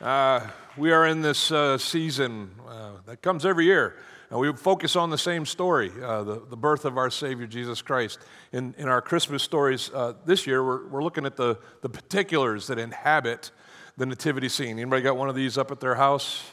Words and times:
Uh, 0.00 0.40
we 0.78 0.92
are 0.92 1.06
in 1.06 1.20
this 1.20 1.52
uh, 1.52 1.76
season 1.76 2.50
uh, 2.66 2.92
that 3.04 3.20
comes 3.20 3.44
every 3.44 3.66
year, 3.66 3.96
and 4.30 4.40
we 4.40 4.50
focus 4.54 4.96
on 4.96 5.10
the 5.10 5.18
same 5.18 5.44
story 5.44 5.92
uh, 6.02 6.22
the, 6.22 6.42
the 6.48 6.56
birth 6.56 6.86
of 6.86 6.96
our 6.96 7.10
Savior 7.10 7.46
Jesus 7.46 7.82
Christ. 7.82 8.18
In, 8.50 8.74
in 8.78 8.88
our 8.88 9.02
Christmas 9.02 9.42
stories 9.42 9.90
uh, 9.92 10.14
this 10.24 10.46
year, 10.46 10.64
we're, 10.64 10.88
we're 10.88 11.04
looking 11.04 11.26
at 11.26 11.36
the, 11.36 11.58
the 11.82 11.90
particulars 11.90 12.68
that 12.68 12.78
inhabit 12.78 13.50
the 13.98 14.06
nativity 14.06 14.48
scene. 14.48 14.78
Anybody 14.78 15.02
got 15.02 15.18
one 15.18 15.28
of 15.28 15.34
these 15.34 15.58
up 15.58 15.70
at 15.70 15.80
their 15.80 15.96
house? 15.96 16.44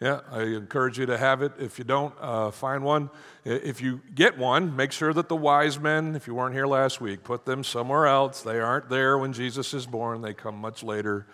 Yeah, 0.00 0.20
I 0.30 0.42
encourage 0.42 0.96
you 0.96 1.06
to 1.06 1.18
have 1.18 1.42
it. 1.42 1.54
If 1.58 1.80
you 1.80 1.84
don't, 1.84 2.14
uh, 2.20 2.52
find 2.52 2.84
one. 2.84 3.10
If 3.44 3.80
you 3.80 4.00
get 4.14 4.38
one, 4.38 4.76
make 4.76 4.92
sure 4.92 5.12
that 5.12 5.28
the 5.28 5.34
wise 5.34 5.80
men, 5.80 6.14
if 6.14 6.28
you 6.28 6.36
weren't 6.36 6.54
here 6.54 6.68
last 6.68 7.00
week, 7.00 7.24
put 7.24 7.46
them 7.46 7.64
somewhere 7.64 8.06
else. 8.06 8.42
They 8.42 8.60
aren't 8.60 8.90
there 8.90 9.18
when 9.18 9.32
Jesus 9.32 9.74
is 9.74 9.86
born, 9.86 10.22
they 10.22 10.34
come 10.34 10.54
much 10.54 10.84
later. 10.84 11.26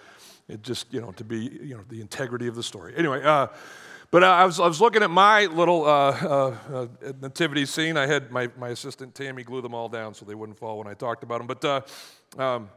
It 0.48 0.62
just, 0.62 0.92
you 0.92 1.00
know, 1.00 1.12
to 1.12 1.24
be, 1.24 1.58
you 1.62 1.76
know, 1.76 1.84
the 1.88 2.00
integrity 2.00 2.46
of 2.46 2.54
the 2.54 2.62
story. 2.62 2.94
Anyway, 2.96 3.22
uh, 3.22 3.48
but 4.10 4.22
I 4.22 4.44
was, 4.44 4.60
I 4.60 4.66
was 4.66 4.80
looking 4.80 5.02
at 5.02 5.10
my 5.10 5.46
little 5.46 5.86
uh, 5.86 5.88
uh, 5.88 6.56
uh, 6.70 6.86
nativity 7.22 7.64
scene. 7.64 7.96
I 7.96 8.06
had 8.06 8.30
my, 8.30 8.50
my 8.58 8.68
assistant 8.68 9.14
Tammy 9.14 9.42
glue 9.42 9.62
them 9.62 9.74
all 9.74 9.88
down 9.88 10.12
so 10.14 10.26
they 10.26 10.34
wouldn't 10.34 10.58
fall 10.58 10.76
when 10.78 10.86
I 10.86 10.94
talked 10.94 11.22
about 11.22 11.38
them. 11.38 11.46
But 11.46 11.64
uh, 11.64 11.80
um, 12.42 12.70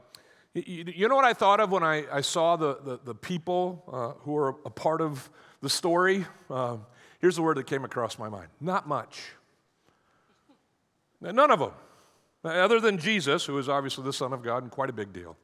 you, 0.53 0.85
you, 0.95 1.09
know 1.09 1.15
what 1.15 1.25
I 1.25 1.33
thought 1.33 1.59
of 1.59 1.71
when 1.71 1.83
I, 1.83 2.05
I 2.09 2.21
saw 2.21 2.55
the, 2.55 2.77
the, 2.81 2.99
the 3.03 3.15
people 3.15 3.83
uh, 3.91 4.21
who 4.23 4.37
are 4.37 4.55
a 4.65 4.69
part 4.69 5.01
of 5.01 5.29
the 5.61 5.69
story? 5.69 6.25
here's 7.19 7.35
the 7.35 7.41
word 7.41 7.57
that 7.57 7.65
came 7.65 7.83
across 7.83 8.17
my 8.17 8.29
mind 8.29 8.47
not 8.61 8.87
much. 8.87 9.21
None 11.19 11.51
of 11.51 11.59
them. 11.59 11.71
Other 12.45 12.79
than 12.79 12.97
Jesus, 12.97 13.45
who 13.45 13.57
is 13.57 13.67
obviously 13.67 14.03
the 14.03 14.13
Son 14.13 14.31
of 14.31 14.43
God 14.43 14.63
and 14.63 14.71
quite 14.71 14.89
a 14.89 14.93
big 14.93 15.11
deal. 15.11 15.35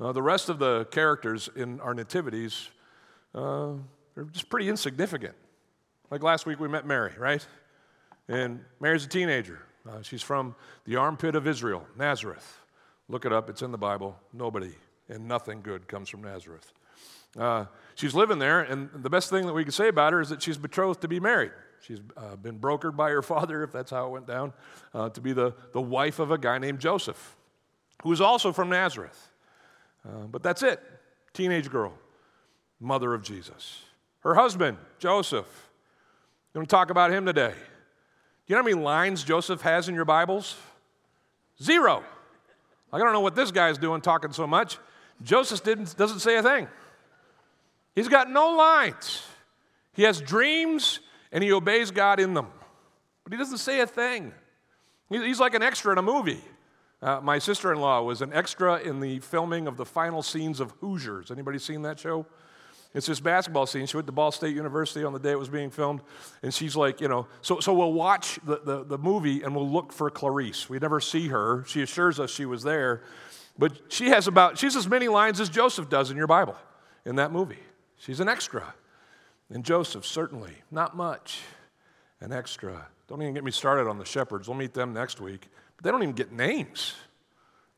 Uh, 0.00 0.12
the 0.12 0.22
rest 0.22 0.48
of 0.48 0.58
the 0.58 0.86
characters 0.86 1.48
in 1.54 1.80
our 1.80 1.94
nativities 1.94 2.68
uh, 3.34 3.72
are 4.16 4.24
just 4.32 4.48
pretty 4.48 4.68
insignificant. 4.68 5.34
Like 6.10 6.22
last 6.22 6.46
week, 6.46 6.58
we 6.58 6.68
met 6.68 6.86
Mary, 6.86 7.12
right? 7.18 7.46
And 8.28 8.60
Mary's 8.80 9.04
a 9.04 9.08
teenager. 9.08 9.62
Uh, 9.88 10.02
she's 10.02 10.22
from 10.22 10.54
the 10.84 10.96
armpit 10.96 11.36
of 11.36 11.46
Israel, 11.46 11.86
Nazareth. 11.96 12.60
Look 13.08 13.24
it 13.24 13.32
up, 13.32 13.50
it's 13.50 13.62
in 13.62 13.70
the 13.70 13.78
Bible. 13.78 14.16
Nobody 14.32 14.74
and 15.08 15.28
nothing 15.28 15.60
good 15.62 15.86
comes 15.86 16.08
from 16.08 16.22
Nazareth. 16.22 16.72
Uh, 17.38 17.66
she's 17.94 18.14
living 18.14 18.38
there, 18.38 18.60
and 18.60 18.88
the 18.94 19.10
best 19.10 19.28
thing 19.28 19.46
that 19.46 19.52
we 19.52 19.64
can 19.64 19.72
say 19.72 19.88
about 19.88 20.12
her 20.12 20.20
is 20.20 20.28
that 20.30 20.40
she's 20.42 20.56
betrothed 20.56 21.00
to 21.02 21.08
be 21.08 21.20
married. 21.20 21.52
She's 21.80 22.00
uh, 22.16 22.36
been 22.36 22.58
brokered 22.58 22.96
by 22.96 23.10
her 23.10 23.22
father, 23.34 23.62
if 23.62 23.72
that's 23.72 23.90
how 23.90 24.06
it 24.06 24.10
went 24.10 24.26
down, 24.26 24.52
uh, 24.94 25.10
to 25.10 25.20
be 25.20 25.32
the, 25.32 25.54
the 25.72 25.80
wife 25.80 26.18
of 26.18 26.30
a 26.30 26.38
guy 26.38 26.58
named 26.58 26.80
Joseph, 26.80 27.36
who 28.02 28.12
is 28.12 28.20
also 28.20 28.52
from 28.52 28.70
Nazareth. 28.70 29.30
Uh, 30.06 30.26
but 30.30 30.42
that's 30.42 30.62
it. 30.62 30.80
Teenage 31.32 31.70
girl, 31.70 31.94
mother 32.80 33.14
of 33.14 33.22
Jesus. 33.22 33.80
Her 34.20 34.34
husband, 34.34 34.78
Joseph. 34.98 35.46
I'm 36.54 36.60
going 36.60 36.66
to 36.66 36.70
talk 36.70 36.90
about 36.90 37.10
him 37.10 37.26
today. 37.26 37.52
Do 37.52 38.52
you 38.52 38.56
know 38.56 38.62
how 38.62 38.68
many 38.68 38.80
lines 38.80 39.24
Joseph 39.24 39.62
has 39.62 39.88
in 39.88 39.94
your 39.94 40.04
Bibles? 40.04 40.56
Zero. 41.62 42.04
I 42.92 42.98
don't 42.98 43.12
know 43.12 43.20
what 43.20 43.34
this 43.34 43.50
guy's 43.50 43.78
doing 43.78 44.00
talking 44.00 44.32
so 44.32 44.46
much. 44.46 44.78
Joseph 45.22 45.64
didn't, 45.64 45.96
doesn't 45.96 46.20
say 46.20 46.36
a 46.36 46.42
thing. 46.42 46.68
He's 47.94 48.08
got 48.08 48.30
no 48.30 48.50
lines. 48.56 49.22
He 49.94 50.02
has 50.02 50.20
dreams 50.20 51.00
and 51.32 51.42
he 51.42 51.52
obeys 51.52 51.90
God 51.90 52.20
in 52.20 52.34
them. 52.34 52.48
But 53.24 53.32
he 53.32 53.38
doesn't 53.38 53.58
say 53.58 53.80
a 53.80 53.86
thing. 53.86 54.32
He's 55.08 55.40
like 55.40 55.54
an 55.54 55.62
extra 55.62 55.92
in 55.92 55.98
a 55.98 56.02
movie. 56.02 56.40
Uh, 57.04 57.20
my 57.22 57.38
sister-in-law 57.38 58.00
was 58.02 58.22
an 58.22 58.32
extra 58.32 58.78
in 58.78 58.98
the 58.98 59.18
filming 59.18 59.68
of 59.68 59.76
the 59.76 59.84
final 59.84 60.22
scenes 60.22 60.58
of 60.58 60.72
Hoosiers. 60.80 61.30
Anybody 61.30 61.58
seen 61.58 61.82
that 61.82 61.98
show? 61.98 62.24
It's 62.94 63.06
this 63.06 63.20
basketball 63.20 63.66
scene. 63.66 63.84
She 63.84 63.98
went 63.98 64.06
to 64.06 64.12
Ball 64.12 64.32
State 64.32 64.56
University 64.56 65.04
on 65.04 65.12
the 65.12 65.18
day 65.18 65.32
it 65.32 65.38
was 65.38 65.50
being 65.50 65.68
filmed, 65.68 66.00
and 66.42 66.54
she's 66.54 66.74
like, 66.74 67.02
you 67.02 67.08
know, 67.08 67.26
so, 67.42 67.60
so 67.60 67.74
we'll 67.74 67.92
watch 67.92 68.38
the, 68.46 68.58
the, 68.64 68.84
the 68.84 68.96
movie 68.96 69.42
and 69.42 69.54
we'll 69.54 69.68
look 69.68 69.92
for 69.92 70.08
Clarice. 70.08 70.70
We 70.70 70.78
never 70.78 70.98
see 70.98 71.28
her. 71.28 71.62
She 71.66 71.82
assures 71.82 72.18
us 72.18 72.30
she 72.30 72.46
was 72.46 72.62
there, 72.62 73.02
but 73.58 73.92
she 73.92 74.08
has 74.08 74.26
about, 74.26 74.56
she's 74.56 74.74
as 74.74 74.88
many 74.88 75.08
lines 75.08 75.40
as 75.40 75.50
Joseph 75.50 75.90
does 75.90 76.10
in 76.10 76.16
your 76.16 76.26
Bible 76.26 76.56
in 77.04 77.16
that 77.16 77.32
movie. 77.32 77.60
She's 77.98 78.20
an 78.20 78.30
extra. 78.30 78.72
And 79.50 79.62
Joseph, 79.62 80.06
certainly, 80.06 80.54
not 80.70 80.96
much, 80.96 81.42
an 82.22 82.32
extra. 82.32 82.86
Don't 83.08 83.20
even 83.20 83.34
get 83.34 83.44
me 83.44 83.50
started 83.50 83.88
on 83.88 83.98
the 83.98 84.06
shepherds. 84.06 84.48
We'll 84.48 84.56
meet 84.56 84.72
them 84.72 84.94
next 84.94 85.20
week. 85.20 85.50
They 85.84 85.90
don't 85.90 86.02
even 86.02 86.14
get 86.14 86.32
names. 86.32 86.94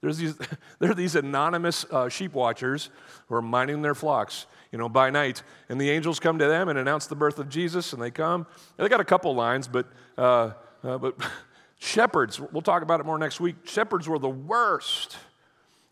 There's 0.00 0.18
these, 0.18 0.36
there 0.78 0.92
are 0.92 0.94
these 0.94 1.16
anonymous 1.16 1.84
uh, 1.90 2.08
sheep 2.08 2.32
watchers 2.32 2.88
who 3.28 3.34
are 3.34 3.42
minding 3.42 3.82
their 3.82 3.96
flocks, 3.96 4.46
you 4.70 4.78
know, 4.78 4.88
by 4.88 5.10
night. 5.10 5.42
And 5.68 5.80
the 5.80 5.90
angels 5.90 6.20
come 6.20 6.38
to 6.38 6.46
them 6.46 6.68
and 6.68 6.78
announce 6.78 7.06
the 7.08 7.16
birth 7.16 7.40
of 7.40 7.48
Jesus, 7.48 7.92
and 7.92 8.00
they 8.00 8.12
come. 8.12 8.46
And 8.78 8.84
they 8.84 8.88
got 8.88 9.00
a 9.00 9.04
couple 9.04 9.34
lines, 9.34 9.66
but, 9.66 9.88
uh, 10.16 10.52
uh, 10.84 10.98
but 10.98 11.16
shepherds, 11.80 12.40
we'll 12.40 12.62
talk 12.62 12.82
about 12.82 13.00
it 13.00 13.06
more 13.06 13.18
next 13.18 13.40
week. 13.40 13.56
Shepherds 13.64 14.08
were 14.08 14.20
the 14.20 14.28
worst. 14.28 15.16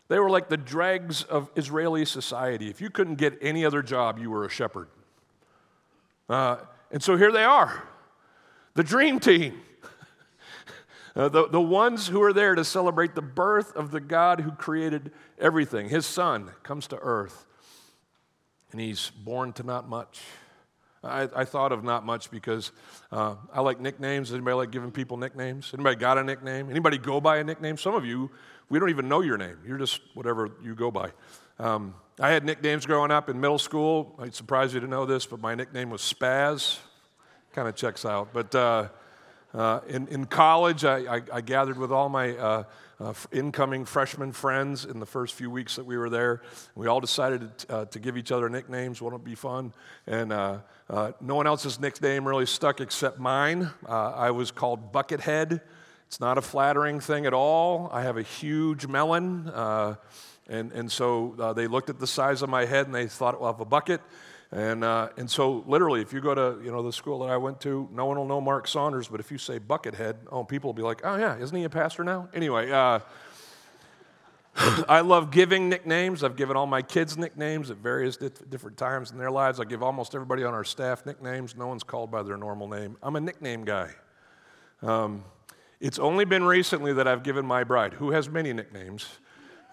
They 0.07 0.17
were 0.17 0.29
like 0.29 0.47
the 0.47 0.57
dregs 0.57 1.23
of 1.23 1.49
Israeli 1.57 2.05
society. 2.05 2.69
If 2.69 2.79
you 2.79 2.89
couldn't 2.89 3.15
get 3.15 3.37
any 3.41 3.65
other 3.65 3.81
job, 3.81 4.19
you 4.19 4.31
were 4.31 4.45
a 4.45 4.49
shepherd. 4.49 4.87
Uh, 6.29 6.57
and 6.91 7.03
so 7.03 7.17
here 7.17 7.33
they 7.33 7.43
are, 7.43 7.83
the 8.73 8.83
dream 8.83 9.19
team. 9.19 9.61
Uh, 11.15 11.29
the, 11.29 11.47
the 11.47 11.61
ones 11.61 12.07
who 12.07 12.21
are 12.21 12.33
there 12.33 12.55
to 12.55 12.65
celebrate 12.65 13.15
the 13.15 13.21
birth 13.21 13.73
of 13.75 13.91
the 13.91 14.01
God 14.01 14.41
who 14.41 14.51
created 14.51 15.11
everything. 15.39 15.87
His 15.87 16.05
son 16.05 16.51
comes 16.61 16.87
to 16.87 16.97
earth, 16.97 17.45
and 18.71 18.81
he's 18.81 19.11
born 19.11 19.53
to 19.53 19.63
not 19.63 19.87
much. 19.87 20.21
I, 21.05 21.29
I 21.33 21.45
thought 21.45 21.71
of 21.71 21.83
not 21.83 22.05
much 22.05 22.31
because 22.31 22.71
uh, 23.11 23.35
I 23.53 23.61
like 23.61 23.79
nicknames. 23.79 24.33
Anybody 24.33 24.55
like 24.55 24.71
giving 24.71 24.91
people 24.91 25.17
nicknames? 25.17 25.71
Anybody 25.73 25.95
got 25.95 26.17
a 26.17 26.23
nickname? 26.23 26.69
Anybody 26.69 26.97
go 26.97 27.21
by 27.21 27.37
a 27.37 27.43
nickname? 27.43 27.77
Some 27.77 27.95
of 27.95 28.05
you, 28.05 28.31
we 28.69 28.79
don't 28.79 28.89
even 28.89 29.07
know 29.07 29.21
your 29.21 29.37
name. 29.37 29.57
You're 29.65 29.77
just 29.77 30.01
whatever 30.15 30.49
you 30.63 30.75
go 30.75 30.91
by. 30.91 31.11
Um, 31.59 31.95
I 32.19 32.31
had 32.31 32.43
nicknames 32.43 32.85
growing 32.85 33.11
up 33.11 33.29
in 33.29 33.39
middle 33.39 33.59
school. 33.59 34.15
I'd 34.19 34.33
surprise 34.35 34.73
you 34.73 34.79
to 34.81 34.87
know 34.87 35.05
this, 35.05 35.25
but 35.25 35.39
my 35.39 35.55
nickname 35.55 35.89
was 35.91 36.01
Spaz. 36.01 36.79
Kind 37.53 37.69
of 37.69 37.75
checks 37.75 38.03
out. 38.03 38.33
But 38.33 38.53
uh, 38.53 38.87
uh, 39.55 39.79
in, 39.87 40.05
in 40.09 40.25
college, 40.25 40.83
I, 40.83 41.15
I, 41.15 41.21
I, 41.31 41.39
gathered 41.39 41.77
with 41.77 41.89
all 41.89 42.09
my 42.09 42.35
uh, 42.35 42.63
uh, 42.99 43.13
incoming 43.31 43.85
freshman 43.85 44.33
friends 44.33 44.83
in 44.83 44.99
the 44.99 45.05
first 45.05 45.33
few 45.33 45.49
weeks 45.49 45.77
that 45.77 45.85
we 45.85 45.97
were 45.97 46.09
there. 46.09 46.41
We 46.75 46.87
all 46.87 46.99
decided 46.99 47.57
to, 47.59 47.73
uh, 47.73 47.85
to 47.85 47.99
give 47.99 48.17
each 48.17 48.33
other 48.33 48.49
nicknames. 48.49 49.01
Wouldn't 49.01 49.21
it 49.21 49.25
be 49.25 49.35
fun? 49.35 49.73
And 50.07 50.33
uh, 50.33 50.59
no 51.21 51.35
one 51.35 51.47
else's 51.47 51.79
nickname 51.79 52.27
really 52.27 52.45
stuck 52.45 52.81
except 52.81 53.17
mine. 53.17 53.69
I 53.87 54.31
was 54.31 54.51
called 54.51 54.91
Buckethead. 54.91 55.61
It's 56.07 56.19
not 56.19 56.37
a 56.37 56.41
flattering 56.41 56.99
thing 56.99 57.25
at 57.25 57.33
all. 57.33 57.89
I 57.93 58.01
have 58.01 58.17
a 58.17 58.23
huge 58.23 58.87
melon. 58.87 59.49
and, 60.49 60.71
and 60.73 60.91
so 60.91 61.53
they 61.55 61.67
looked 61.67 61.89
at 61.89 61.99
the 61.99 62.07
size 62.07 62.41
of 62.41 62.49
my 62.49 62.65
head 62.65 62.87
and 62.87 62.93
they 62.93 63.07
thought, 63.07 63.39
well, 63.39 63.49
I 63.49 63.53
have 63.53 63.61
a 63.61 63.65
bucket. 63.65 64.01
And, 64.55 64.85
uh, 64.85 65.09
and 65.17 65.29
so, 65.29 65.65
literally, 65.67 65.99
if 65.99 66.13
you 66.13 66.21
go 66.21 66.33
to 66.33 66.63
you 66.63 66.71
know, 66.71 66.81
the 66.81 66.93
school 66.93 67.19
that 67.19 67.29
I 67.29 67.35
went 67.35 67.59
to, 67.61 67.89
no 67.91 68.05
one 68.05 68.17
will 68.17 68.25
know 68.25 68.39
Mark 68.39 68.69
Saunders, 68.69 69.09
but 69.09 69.19
if 69.19 69.29
you 69.29 69.37
say 69.37 69.59
Buckethead, 69.59 70.15
oh, 70.31 70.45
people 70.45 70.69
will 70.69 70.73
be 70.73 70.81
like, 70.81 71.01
oh, 71.03 71.17
yeah, 71.17 71.37
isn't 71.37 71.57
he 71.57 71.65
a 71.65 71.69
pastor 71.69 72.05
now? 72.05 72.29
Anyway, 72.33 72.71
uh, 72.71 72.99
I 74.87 75.01
love 75.01 75.29
giving 75.29 75.67
nicknames. 75.67 76.23
I've 76.23 76.37
given 76.37 76.55
all 76.55 76.67
my 76.67 76.81
kids 76.81 77.17
nicknames 77.17 77.69
at 77.69 77.75
various 77.75 78.15
different 78.15 78.77
times 78.77 79.11
in 79.11 79.17
their 79.17 79.29
lives. 79.29 79.59
I 79.59 79.65
give 79.65 79.83
almost 79.83 80.15
everybody 80.15 80.45
on 80.45 80.53
our 80.53 80.63
staff 80.63 81.05
nicknames. 81.05 81.57
No 81.57 81.67
one's 81.67 81.83
called 81.83 82.09
by 82.09 82.23
their 82.23 82.37
normal 82.37 82.69
name. 82.69 82.95
I'm 83.03 83.17
a 83.17 83.21
nickname 83.21 83.65
guy. 83.65 83.89
Um, 84.81 85.25
it's 85.81 85.99
only 85.99 86.23
been 86.23 86.45
recently 86.45 86.93
that 86.93 87.09
I've 87.09 87.23
given 87.23 87.45
my 87.45 87.65
bride, 87.65 87.95
who 87.95 88.11
has 88.11 88.29
many 88.29 88.53
nicknames, 88.53 89.05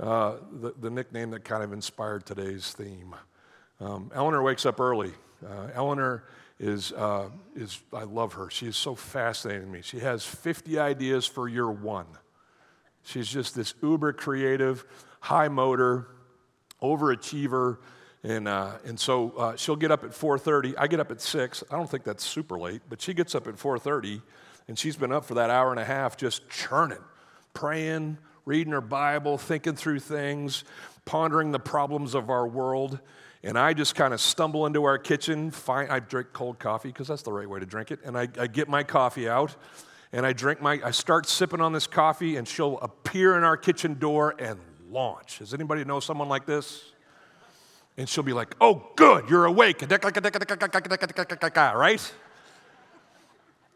uh, 0.00 0.38
the, 0.50 0.74
the 0.80 0.90
nickname 0.90 1.30
that 1.30 1.44
kind 1.44 1.62
of 1.62 1.72
inspired 1.72 2.26
today's 2.26 2.72
theme. 2.72 3.14
Um, 3.80 4.10
Eleanor 4.14 4.42
wakes 4.42 4.66
up 4.66 4.80
early. 4.80 5.12
Uh, 5.44 5.68
Eleanor 5.74 6.24
is, 6.58 6.92
uh, 6.92 7.28
is, 7.56 7.80
I 7.92 8.04
love 8.04 8.34
her. 8.34 8.48
She 8.50 8.66
is 8.66 8.76
so 8.76 8.94
fascinating 8.94 9.62
to 9.62 9.68
me. 9.68 9.82
She 9.82 9.98
has 9.98 10.24
50 10.24 10.78
ideas 10.78 11.26
for 11.26 11.48
year 11.48 11.70
one. 11.70 12.06
She's 13.02 13.28
just 13.28 13.54
this 13.54 13.74
uber 13.82 14.12
creative, 14.12 14.84
high 15.20 15.48
motor, 15.48 16.06
overachiever. 16.80 17.78
And, 18.22 18.46
uh, 18.46 18.72
and 18.84 18.98
so 18.98 19.30
uh, 19.30 19.56
she'll 19.56 19.76
get 19.76 19.90
up 19.90 20.04
at 20.04 20.10
4.30. 20.10 20.74
I 20.78 20.86
get 20.86 21.00
up 21.00 21.10
at 21.10 21.20
6. 21.20 21.64
I 21.70 21.76
don't 21.76 21.90
think 21.90 22.04
that's 22.04 22.24
super 22.24 22.58
late, 22.58 22.82
but 22.88 23.00
she 23.00 23.14
gets 23.14 23.34
up 23.34 23.48
at 23.48 23.56
4.30, 23.56 24.22
and 24.68 24.78
she's 24.78 24.96
been 24.96 25.10
up 25.10 25.24
for 25.24 25.34
that 25.34 25.50
hour 25.50 25.72
and 25.72 25.80
a 25.80 25.84
half 25.84 26.16
just 26.16 26.48
churning, 26.48 27.02
praying, 27.52 28.18
reading 28.44 28.72
her 28.72 28.80
Bible, 28.80 29.38
thinking 29.38 29.74
through 29.74 29.98
things, 29.98 30.62
pondering 31.04 31.50
the 31.50 31.58
problems 31.58 32.14
of 32.14 32.30
our 32.30 32.46
world. 32.46 33.00
And 33.44 33.58
I 33.58 33.72
just 33.72 33.94
kind 33.94 34.14
of 34.14 34.20
stumble 34.20 34.66
into 34.66 34.84
our 34.84 34.98
kitchen. 34.98 35.50
Find, 35.50 35.90
I 35.90 35.98
drink 35.98 36.28
cold 36.32 36.58
coffee 36.58 36.88
because 36.88 37.08
that's 37.08 37.22
the 37.22 37.32
right 37.32 37.48
way 37.48 37.58
to 37.60 37.66
drink 37.66 37.90
it. 37.90 38.00
And 38.04 38.16
I, 38.16 38.28
I 38.38 38.46
get 38.46 38.68
my 38.68 38.84
coffee 38.84 39.28
out 39.28 39.56
and 40.12 40.24
I 40.24 40.32
drink 40.32 40.60
my, 40.60 40.80
I 40.84 40.92
start 40.92 41.26
sipping 41.26 41.60
on 41.60 41.72
this 41.72 41.86
coffee 41.86 42.36
and 42.36 42.46
she'll 42.46 42.78
appear 42.78 43.36
in 43.36 43.42
our 43.42 43.56
kitchen 43.56 43.98
door 43.98 44.34
and 44.38 44.60
launch. 44.90 45.40
Does 45.40 45.54
anybody 45.54 45.84
know 45.84 45.98
someone 45.98 46.28
like 46.28 46.46
this? 46.46 46.82
And 47.96 48.08
she'll 48.08 48.24
be 48.24 48.32
like, 48.32 48.54
oh, 48.60 48.86
good, 48.96 49.28
you're 49.28 49.44
awake. 49.44 49.82
Right? 51.76 52.12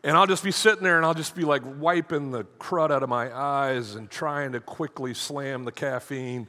And 0.04 0.16
I'll 0.16 0.26
just 0.26 0.44
be 0.44 0.52
sitting 0.52 0.84
there 0.84 0.96
and 0.96 1.04
I'll 1.04 1.14
just 1.14 1.34
be 1.34 1.42
like 1.42 1.62
wiping 1.78 2.30
the 2.30 2.44
crud 2.60 2.92
out 2.92 3.02
of 3.02 3.08
my 3.08 3.36
eyes 3.36 3.96
and 3.96 4.08
trying 4.08 4.52
to 4.52 4.60
quickly 4.60 5.12
slam 5.14 5.64
the 5.64 5.72
caffeine. 5.72 6.46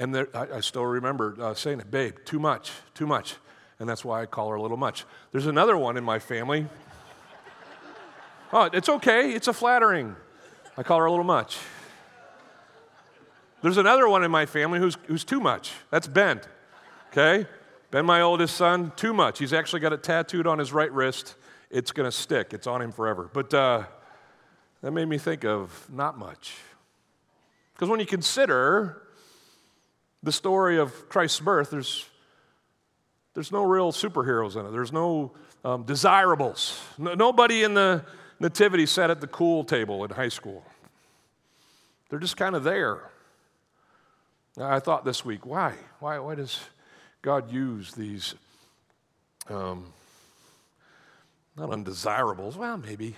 And 0.00 0.14
there, 0.14 0.28
I, 0.32 0.56
I, 0.56 0.60
still 0.60 0.86
remember 0.86 1.36
uh, 1.38 1.52
saying 1.52 1.80
it, 1.80 1.90
babe, 1.90 2.16
too 2.24 2.38
much, 2.38 2.72
too 2.94 3.06
much. 3.06 3.34
And 3.78 3.86
that's 3.86 4.02
why 4.02 4.22
I 4.22 4.26
call 4.26 4.48
her 4.48 4.54
a 4.54 4.62
little 4.62 4.78
much. 4.78 5.04
There's 5.30 5.46
another 5.46 5.76
one 5.76 5.98
in 5.98 6.04
my 6.04 6.18
family. 6.18 6.66
Oh, 8.50 8.70
it's 8.72 8.88
okay, 8.88 9.32
it's 9.32 9.46
a 9.46 9.52
flattering. 9.52 10.16
I 10.78 10.82
call 10.84 11.00
her 11.00 11.04
a 11.04 11.10
little 11.10 11.24
much. 11.24 11.58
There's 13.60 13.76
another 13.76 14.08
one 14.08 14.24
in 14.24 14.30
my 14.30 14.46
family 14.46 14.78
who's, 14.78 14.96
who's 15.06 15.22
too 15.22 15.38
much. 15.38 15.70
That's 15.90 16.08
Ben. 16.08 16.40
Okay? 17.12 17.46
Ben, 17.90 18.06
my 18.06 18.22
oldest 18.22 18.56
son, 18.56 18.92
too 18.96 19.12
much. 19.12 19.38
He's 19.38 19.52
actually 19.52 19.80
got 19.80 19.92
it 19.92 20.02
tattooed 20.02 20.46
on 20.46 20.58
his 20.58 20.72
right 20.72 20.90
wrist. 20.90 21.34
It's 21.68 21.92
going 21.92 22.10
to 22.10 22.16
stick, 22.16 22.54
it's 22.54 22.66
on 22.66 22.80
him 22.80 22.90
forever. 22.90 23.28
But 23.30 23.52
uh, 23.52 23.84
that 24.80 24.92
made 24.92 25.08
me 25.08 25.18
think 25.18 25.44
of 25.44 25.86
not 25.92 26.16
much. 26.16 26.56
Because 27.74 27.90
when 27.90 28.00
you 28.00 28.06
consider 28.06 29.02
the 30.22 30.32
story 30.32 30.78
of 30.78 31.08
Christ's 31.08 31.40
birth, 31.40 31.70
there's, 31.70 32.06
there's 33.34 33.52
no 33.52 33.62
real 33.62 33.92
superheroes 33.92 34.56
in 34.56 34.66
it, 34.66 34.70
there's 34.70 34.92
no 34.92 35.32
um, 35.64 35.84
desirables. 35.84 36.80
No, 36.98 37.14
nobody 37.14 37.62
in 37.62 37.74
the 37.74 38.04
nativity 38.38 38.86
sat 38.86 39.10
at 39.10 39.20
the 39.20 39.26
cool 39.26 39.64
table 39.64 40.04
in 40.04 40.10
high 40.10 40.28
school. 40.28 40.64
They're 42.08 42.18
just 42.18 42.36
kind 42.36 42.56
of 42.56 42.64
there. 42.64 43.10
I 44.58 44.80
thought 44.80 45.04
this 45.04 45.24
week, 45.24 45.46
why? 45.46 45.74
Why, 46.00 46.18
why 46.18 46.34
does 46.34 46.58
God 47.22 47.52
use 47.52 47.92
these, 47.92 48.34
um, 49.48 49.92
not 51.56 51.70
undesirables, 51.70 52.56
well, 52.56 52.76
maybe, 52.76 53.16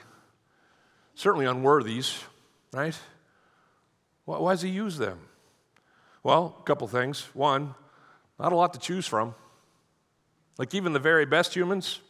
certainly 1.14 1.46
unworthies, 1.46 2.22
right? 2.72 2.98
Why, 4.24 4.38
why 4.38 4.52
does 4.52 4.62
He 4.62 4.70
use 4.70 4.98
them? 4.98 5.20
Well, 6.22 6.56
a 6.60 6.62
couple 6.64 6.86
things. 6.88 7.28
One, 7.34 7.74
not 8.38 8.52
a 8.52 8.56
lot 8.56 8.72
to 8.74 8.78
choose 8.78 9.06
from. 9.06 9.34
Like 10.58 10.74
even 10.74 10.92
the 10.92 11.00
very 11.00 11.26
best 11.26 11.54
humans, 11.54 12.00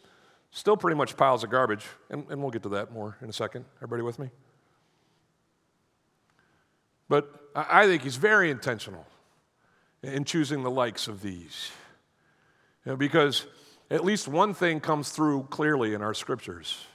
still 0.50 0.76
pretty 0.76 0.96
much 0.96 1.16
piles 1.16 1.44
of 1.44 1.50
garbage. 1.50 1.86
And, 2.10 2.26
and 2.30 2.42
we'll 2.42 2.50
get 2.50 2.62
to 2.64 2.68
that 2.70 2.92
more 2.92 3.16
in 3.22 3.28
a 3.28 3.32
second. 3.32 3.64
Everybody 3.78 4.02
with 4.02 4.18
me? 4.18 4.30
But 7.08 7.30
I 7.54 7.86
think 7.86 8.02
he's 8.02 8.16
very 8.16 8.50
intentional 8.50 9.06
in 10.02 10.24
choosing 10.24 10.62
the 10.62 10.70
likes 10.70 11.08
of 11.08 11.22
these. 11.22 11.70
You 12.84 12.92
know, 12.92 12.96
because 12.96 13.46
at 13.90 14.04
least 14.04 14.26
one 14.26 14.54
thing 14.54 14.80
comes 14.80 15.10
through 15.10 15.44
clearly 15.50 15.94
in 15.94 16.02
our 16.02 16.14
scriptures. 16.14 16.86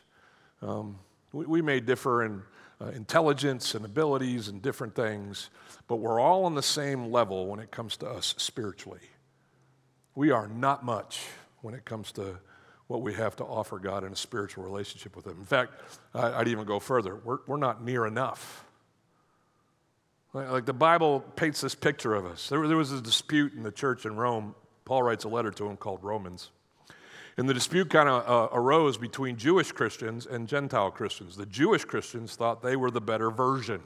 Um, 0.62 0.98
we, 1.32 1.46
we, 1.46 1.62
may 1.62 1.80
differ 1.80 2.24
in 2.24 2.42
uh, 2.80 2.88
intelligence 2.88 3.74
and 3.76 3.84
abilities 3.86 4.48
and 4.48 4.62
different 4.62 4.96
things, 4.96 5.50
but 5.88 5.98
we're 5.98 6.20
all 6.20 6.46
on 6.46 6.56
the 6.56 6.64
same 6.64 7.12
level 7.12 7.48
when 7.48 7.60
it 7.60 7.72
comes 7.72 7.98
to 7.98 8.08
us 8.08 8.36
spiritually. 8.38 9.02
We 10.16 10.32
are 10.32 10.48
not 10.48 10.86
much 10.86 11.26
when 11.62 11.74
it 11.74 11.86
comes 11.86 12.12
to 12.14 12.40
what 12.88 13.02
we 13.02 13.14
have 13.14 13.36
to 13.36 13.44
offer 13.44 13.80
God 13.80 14.04
in 14.04 14.14
a 14.14 14.16
spiritual 14.16 14.64
relationship 14.64 15.16
with 15.16 15.26
Him. 15.26 15.38
In 15.40 15.46
fact, 15.46 15.74
I'd 16.14 16.48
even 16.48 16.66
go 16.66 16.80
further. 16.80 17.16
We're, 17.16 17.40
we're 17.46 17.58
not 17.58 17.84
near 17.84 18.06
enough. 18.06 18.64
Like 20.34 20.66
the 20.66 20.74
Bible 20.74 21.22
paints 21.36 21.62
this 21.62 21.76
picture 21.76 22.14
of 22.14 22.26
us. 22.26 22.50
There, 22.50 22.68
there 22.68 22.78
was 22.78 22.92
a 22.92 23.02
dispute 23.02 23.54
in 23.54 23.64
the 23.64 23.72
church 23.72 24.06
in 24.06 24.16
Rome. 24.16 24.56
Paul 24.86 25.04
writes 25.04 25.24
a 25.24 25.30
letter 25.30 25.52
to 25.52 25.64
them 25.64 25.78
called 25.78 26.04
Romans. 26.04 26.52
And 27.38 27.48
the 27.48 27.54
dispute 27.54 27.92
kind 27.92 28.10
of 28.10 28.28
uh, 28.28 28.56
arose 28.56 28.98
between 28.98 29.38
Jewish 29.38 29.72
Christians 29.72 30.26
and 30.26 30.48
Gentile 30.48 30.90
Christians. 30.90 31.38
The 31.38 31.46
Jewish 31.46 31.86
Christians 31.86 32.36
thought 32.36 32.64
they 32.64 32.76
were 32.76 32.90
the 32.90 33.02
better 33.02 33.30
version 33.30 33.82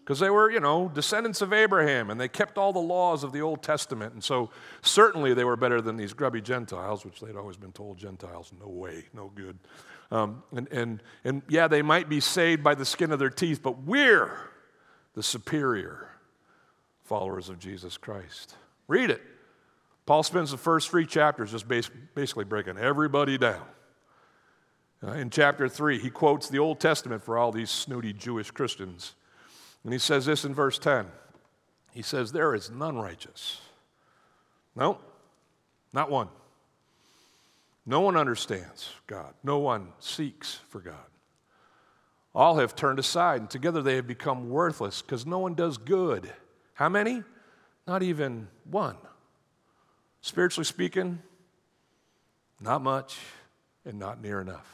because 0.00 0.18
they 0.18 0.30
were, 0.30 0.50
you 0.50 0.60
know, 0.60 0.90
descendants 0.92 1.42
of 1.42 1.52
Abraham 1.52 2.08
and 2.08 2.18
they 2.18 2.26
kept 2.26 2.56
all 2.56 2.72
the 2.72 2.80
laws 2.80 3.22
of 3.22 3.32
the 3.32 3.42
Old 3.42 3.62
Testament. 3.62 4.14
And 4.14 4.24
so 4.24 4.50
certainly 4.80 5.34
they 5.34 5.44
were 5.44 5.56
better 5.56 5.82
than 5.82 5.96
these 5.96 6.14
grubby 6.14 6.40
Gentiles, 6.40 7.04
which 7.04 7.20
they'd 7.20 7.36
always 7.36 7.58
been 7.58 7.72
told 7.72 7.98
Gentiles, 7.98 8.50
no 8.58 8.68
way, 8.68 9.04
no 9.12 9.30
good. 9.34 9.58
Um, 10.10 10.42
and, 10.56 10.66
and, 10.72 11.02
and 11.22 11.42
yeah, 11.48 11.68
they 11.68 11.82
might 11.82 12.08
be 12.08 12.18
saved 12.18 12.64
by 12.64 12.74
the 12.74 12.84
skin 12.84 13.12
of 13.12 13.18
their 13.18 13.30
teeth, 13.30 13.62
but 13.62 13.82
we're 13.82 14.36
the 15.14 15.22
superior 15.22 16.08
followers 17.04 17.48
of 17.48 17.58
Jesus 17.58 17.96
Christ. 17.96 18.56
Read 18.88 19.10
it. 19.10 19.20
Paul 20.10 20.24
spends 20.24 20.50
the 20.50 20.56
first 20.56 20.90
three 20.90 21.06
chapters 21.06 21.52
just 21.52 21.68
basically 21.68 22.42
breaking 22.42 22.78
everybody 22.78 23.38
down. 23.38 23.62
Uh, 25.06 25.12
in 25.12 25.30
chapter 25.30 25.68
3, 25.68 26.00
he 26.00 26.10
quotes 26.10 26.48
the 26.48 26.58
Old 26.58 26.80
Testament 26.80 27.22
for 27.22 27.38
all 27.38 27.52
these 27.52 27.70
snooty 27.70 28.12
Jewish 28.12 28.50
Christians. 28.50 29.14
And 29.84 29.92
he 29.92 30.00
says 30.00 30.26
this 30.26 30.44
in 30.44 30.52
verse 30.52 30.80
10. 30.80 31.06
He 31.92 32.02
says, 32.02 32.32
There 32.32 32.56
is 32.56 32.72
none 32.72 32.96
righteous. 32.98 33.60
No, 34.74 34.98
not 35.92 36.10
one. 36.10 36.26
No 37.86 38.00
one 38.00 38.16
understands 38.16 38.92
God. 39.06 39.32
No 39.44 39.58
one 39.58 39.92
seeks 40.00 40.58
for 40.70 40.80
God. 40.80 41.06
All 42.34 42.56
have 42.56 42.74
turned 42.74 42.98
aside, 42.98 43.42
and 43.42 43.48
together 43.48 43.80
they 43.80 43.94
have 43.94 44.08
become 44.08 44.50
worthless 44.50 45.02
because 45.02 45.24
no 45.24 45.38
one 45.38 45.54
does 45.54 45.78
good. 45.78 46.32
How 46.74 46.88
many? 46.88 47.22
Not 47.86 48.02
even 48.02 48.48
one. 48.68 48.96
Spiritually 50.22 50.64
speaking, 50.64 51.20
not 52.60 52.82
much 52.82 53.18
and 53.84 53.98
not 53.98 54.22
near 54.22 54.40
enough. 54.40 54.66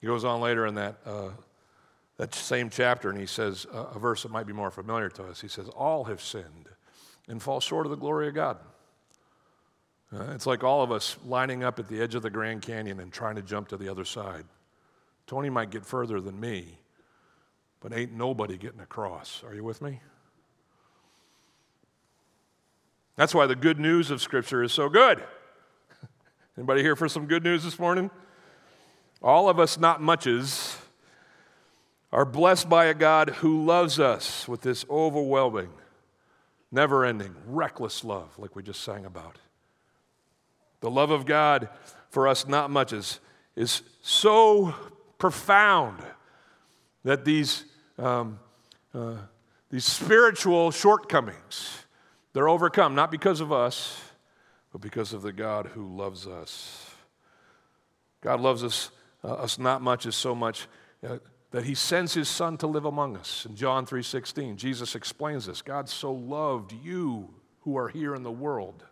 He 0.00 0.06
goes 0.06 0.24
on 0.24 0.40
later 0.40 0.66
in 0.66 0.74
that, 0.74 0.96
uh, 1.06 1.30
that 2.16 2.34
same 2.34 2.68
chapter 2.68 3.10
and 3.10 3.18
he 3.18 3.26
says 3.26 3.66
uh, 3.72 3.86
a 3.94 3.98
verse 3.98 4.22
that 4.24 4.30
might 4.30 4.46
be 4.46 4.52
more 4.52 4.70
familiar 4.70 5.08
to 5.10 5.24
us. 5.24 5.40
He 5.40 5.48
says, 5.48 5.68
All 5.68 6.04
have 6.04 6.20
sinned 6.20 6.68
and 7.28 7.42
fall 7.42 7.60
short 7.60 7.86
of 7.86 7.90
the 7.90 7.96
glory 7.96 8.28
of 8.28 8.34
God. 8.34 8.58
Uh, 10.12 10.32
it's 10.32 10.46
like 10.46 10.62
all 10.62 10.82
of 10.82 10.92
us 10.92 11.16
lining 11.24 11.64
up 11.64 11.78
at 11.78 11.88
the 11.88 12.00
edge 12.00 12.14
of 12.14 12.22
the 12.22 12.30
Grand 12.30 12.62
Canyon 12.62 13.00
and 13.00 13.12
trying 13.12 13.36
to 13.36 13.42
jump 13.42 13.68
to 13.68 13.76
the 13.76 13.88
other 13.88 14.04
side. 14.04 14.44
Tony 15.26 15.48
might 15.48 15.70
get 15.70 15.86
further 15.86 16.20
than 16.20 16.38
me, 16.38 16.78
but 17.80 17.92
ain't 17.92 18.12
nobody 18.12 18.56
getting 18.58 18.80
across. 18.80 19.42
Are 19.44 19.54
you 19.54 19.64
with 19.64 19.80
me? 19.80 20.00
That's 23.16 23.34
why 23.34 23.46
the 23.46 23.54
good 23.54 23.78
news 23.78 24.10
of 24.10 24.20
Scripture 24.20 24.62
is 24.62 24.72
so 24.72 24.88
good. 24.88 25.22
Anybody 26.56 26.82
here 26.82 26.96
for 26.96 27.08
some 27.08 27.26
good 27.26 27.44
news 27.44 27.62
this 27.62 27.78
morning? 27.78 28.10
All 29.22 29.48
of 29.48 29.60
us, 29.60 29.78
not 29.78 30.02
muches, 30.02 30.76
are 32.12 32.24
blessed 32.24 32.68
by 32.68 32.86
a 32.86 32.94
God 32.94 33.30
who 33.30 33.64
loves 33.64 34.00
us 34.00 34.48
with 34.48 34.62
this 34.62 34.84
overwhelming, 34.90 35.70
never 36.72 37.04
ending, 37.04 37.34
reckless 37.46 38.04
love, 38.04 38.36
like 38.38 38.56
we 38.56 38.62
just 38.62 38.82
sang 38.82 39.04
about. 39.04 39.38
The 40.80 40.90
love 40.90 41.10
of 41.10 41.24
God 41.24 41.68
for 42.10 42.26
us, 42.26 42.48
not 42.48 42.70
muches, 42.70 43.20
is 43.54 43.82
so 44.02 44.74
profound 45.18 46.02
that 47.04 47.24
these, 47.24 47.64
um, 47.96 48.40
uh, 48.92 49.16
these 49.70 49.84
spiritual 49.84 50.72
shortcomings, 50.72 51.83
they're 52.34 52.48
overcome, 52.48 52.94
not 52.94 53.10
because 53.10 53.40
of 53.40 53.52
us, 53.52 54.00
but 54.72 54.80
because 54.80 55.12
of 55.12 55.22
the 55.22 55.32
God 55.32 55.66
who 55.66 55.86
loves 55.86 56.26
us. 56.26 56.90
God 58.20 58.40
loves 58.40 58.64
us, 58.64 58.90
uh, 59.22 59.34
us 59.34 59.58
not 59.58 59.80
much 59.80 60.04
as 60.04 60.16
so 60.16 60.34
much 60.34 60.66
uh, 61.06 61.18
that 61.52 61.64
he 61.64 61.74
sends 61.74 62.12
his 62.12 62.28
son 62.28 62.58
to 62.58 62.66
live 62.66 62.84
among 62.84 63.16
us. 63.16 63.46
In 63.46 63.54
John 63.54 63.86
3:16, 63.86 64.56
Jesus 64.56 64.96
explains 64.96 65.46
this. 65.46 65.62
God 65.62 65.88
so 65.88 66.12
loved 66.12 66.72
you 66.72 67.32
who 67.60 67.76
are 67.76 67.88
here 67.88 68.16
in 68.16 68.24
the 68.24 68.32
world 68.32 68.84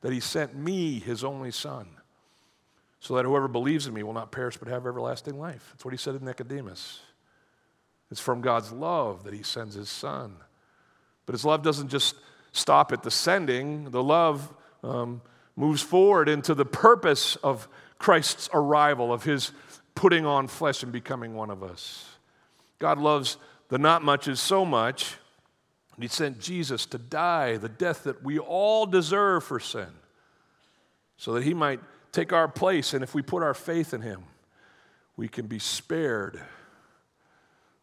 that 0.00 0.12
he 0.12 0.18
sent 0.18 0.56
me 0.56 0.98
his 0.98 1.22
only 1.22 1.52
son 1.52 1.86
so 2.98 3.14
that 3.14 3.24
whoever 3.24 3.46
believes 3.46 3.86
in 3.86 3.94
me 3.94 4.02
will 4.02 4.12
not 4.12 4.32
perish 4.32 4.56
but 4.56 4.66
have 4.66 4.86
everlasting 4.86 5.38
life. 5.38 5.68
That's 5.72 5.84
what 5.84 5.94
he 5.94 5.98
said 5.98 6.18
to 6.18 6.24
Nicodemus. 6.24 7.00
It's 8.10 8.20
from 8.20 8.40
God's 8.40 8.72
love 8.72 9.22
that 9.22 9.34
he 9.34 9.44
sends 9.44 9.74
his 9.74 9.88
son. 9.88 10.36
But 11.26 11.34
his 11.34 11.44
love 11.44 11.62
doesn't 11.62 11.88
just 11.88 12.16
stop 12.52 12.92
at 12.92 13.02
the 13.02 13.10
sending, 13.10 13.90
the 13.90 14.02
love 14.02 14.52
um, 14.82 15.22
moves 15.56 15.82
forward 15.82 16.28
into 16.28 16.54
the 16.54 16.64
purpose 16.64 17.36
of 17.36 17.68
Christ's 17.98 18.48
arrival, 18.52 19.12
of 19.12 19.24
his 19.24 19.52
putting 19.94 20.24
on 20.24 20.48
flesh 20.48 20.82
and 20.82 20.92
becoming 20.92 21.34
one 21.34 21.50
of 21.50 21.62
us. 21.62 22.16
God 22.78 22.98
loves 22.98 23.36
the 23.68 23.78
not 23.78 24.02
muches 24.02 24.40
so 24.40 24.64
much, 24.64 25.16
and 25.94 26.02
he 26.02 26.08
sent 26.08 26.40
Jesus 26.40 26.86
to 26.86 26.98
die 26.98 27.56
the 27.56 27.68
death 27.68 28.04
that 28.04 28.22
we 28.22 28.38
all 28.38 28.86
deserve 28.86 29.44
for 29.44 29.60
sin, 29.60 29.88
so 31.16 31.32
that 31.34 31.42
he 31.42 31.54
might 31.54 31.80
take 32.12 32.32
our 32.32 32.46
place. 32.46 32.94
And 32.94 33.02
if 33.02 33.14
we 33.14 33.22
put 33.22 33.42
our 33.42 33.54
faith 33.54 33.92
in 33.92 34.02
Him, 34.02 34.24
we 35.16 35.28
can 35.28 35.46
be 35.46 35.58
spared 35.58 36.40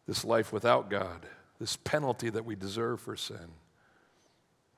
this 0.06 0.24
life 0.24 0.52
without 0.52 0.88
God, 0.88 1.26
this 1.58 1.76
penalty 1.76 2.30
that 2.30 2.44
we 2.44 2.54
deserve 2.54 3.00
for 3.00 3.16
sin. 3.16 3.50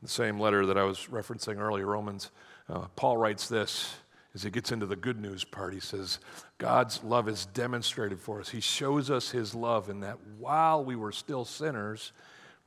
The 0.02 0.08
same 0.08 0.40
letter 0.40 0.66
that 0.66 0.76
I 0.76 0.82
was 0.82 1.06
referencing 1.10 1.58
earlier, 1.58 1.86
Romans, 1.86 2.30
uh, 2.68 2.86
Paul 2.96 3.16
writes 3.18 3.48
this 3.48 3.94
as 4.34 4.42
he 4.42 4.50
gets 4.50 4.72
into 4.72 4.86
the 4.86 4.96
good 4.96 5.20
news 5.20 5.44
part. 5.44 5.74
He 5.74 5.80
says, 5.80 6.18
God's 6.58 7.04
love 7.04 7.28
is 7.28 7.46
demonstrated 7.46 8.20
for 8.20 8.40
us. 8.40 8.48
He 8.48 8.60
shows 8.60 9.10
us 9.10 9.30
his 9.30 9.54
love 9.54 9.88
in 9.88 10.00
that 10.00 10.18
while 10.38 10.84
we 10.84 10.96
were 10.96 11.12
still 11.12 11.44
sinners, 11.44 12.12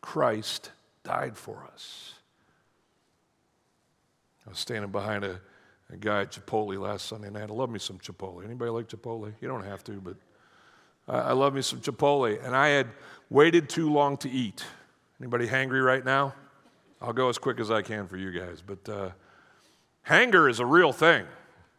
Christ 0.01 0.71
died 1.03 1.35
for 1.35 1.67
us. 1.73 2.13
I 4.45 4.51
was 4.51 4.59
standing 4.59 4.91
behind 4.91 5.23
a, 5.23 5.41
a 5.91 5.97
guy 5.97 6.21
at 6.21 6.31
Chipotle 6.31 6.79
last 6.79 7.07
Sunday 7.07 7.29
night. 7.29 7.49
I 7.49 7.53
love 7.53 7.69
me 7.69 7.79
some 7.79 7.97
Chipotle. 7.97 8.45
Anybody 8.45 8.69
like 8.71 8.87
Chipotle? 8.87 9.33
You 9.41 9.47
don't 9.47 9.65
have 9.65 9.83
to, 9.85 9.93
but 9.93 10.15
I, 11.07 11.29
I 11.29 11.31
love 11.33 11.53
me 11.53 11.63
some 11.63 11.81
Chipotle. 11.81 12.43
And 12.45 12.55
I 12.55 12.69
had 12.69 12.87
waited 13.29 13.67
too 13.67 13.91
long 13.91 14.17
to 14.17 14.29
eat. 14.29 14.63
Anybody 15.19 15.47
hangry 15.47 15.83
right 15.83 16.05
now? 16.05 16.35
I'll 17.01 17.13
go 17.13 17.29
as 17.29 17.37
quick 17.37 17.59
as 17.59 17.71
I 17.71 17.81
can 17.81 18.07
for 18.07 18.17
you 18.17 18.31
guys. 18.31 18.63
But 18.65 18.89
uh, 18.89 19.09
hanger 20.03 20.49
is 20.49 20.59
a 20.59 20.65
real 20.65 20.93
thing. 20.93 21.25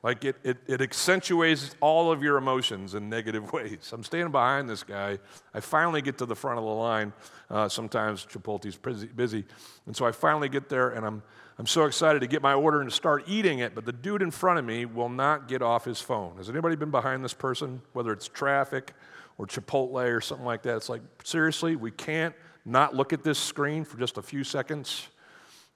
Like 0.02 0.24
it, 0.24 0.36
it, 0.44 0.58
it, 0.68 0.80
accentuates 0.80 1.74
all 1.80 2.12
of 2.12 2.22
your 2.22 2.36
emotions 2.36 2.94
in 2.94 3.08
negative 3.08 3.52
ways. 3.52 3.90
I'm 3.92 4.04
standing 4.04 4.30
behind 4.30 4.68
this 4.68 4.84
guy. 4.84 5.18
I 5.52 5.60
finally 5.60 6.00
get 6.00 6.18
to 6.18 6.26
the 6.26 6.36
front 6.36 6.58
of 6.58 6.64
the 6.64 6.70
line. 6.70 7.12
Uh, 7.50 7.68
sometimes 7.68 8.24
Chipotle's 8.24 8.76
busy. 8.76 9.44
And 9.86 9.96
so 9.96 10.06
I 10.06 10.12
finally 10.12 10.48
get 10.48 10.68
there 10.68 10.90
and 10.90 11.04
I'm, 11.04 11.22
I'm 11.58 11.66
so 11.66 11.86
excited 11.86 12.20
to 12.20 12.28
get 12.28 12.40
my 12.40 12.52
order 12.52 12.80
and 12.80 12.88
to 12.88 12.94
start 12.94 13.24
eating 13.26 13.58
it. 13.60 13.74
But 13.74 13.84
the 13.84 13.92
dude 13.92 14.22
in 14.22 14.30
front 14.30 14.60
of 14.60 14.64
me 14.64 14.84
will 14.84 15.08
not 15.08 15.48
get 15.48 15.60
off 15.60 15.84
his 15.84 16.00
phone. 16.00 16.36
Has 16.36 16.48
anybody 16.48 16.76
been 16.76 16.92
behind 16.92 17.24
this 17.24 17.34
person, 17.34 17.82
whether 17.92 18.12
it's 18.12 18.28
traffic 18.28 18.92
or 19.38 19.46
Chipotle 19.46 20.14
or 20.14 20.20
something 20.20 20.46
like 20.46 20.62
that? 20.62 20.76
It's 20.76 20.88
like, 20.88 21.02
seriously, 21.24 21.74
we 21.74 21.90
can't 21.90 22.34
not 22.66 22.94
look 22.94 23.12
at 23.12 23.22
this 23.22 23.38
screen 23.38 23.84
for 23.84 23.96
just 23.96 24.18
a 24.18 24.22
few 24.22 24.42
seconds 24.44 25.08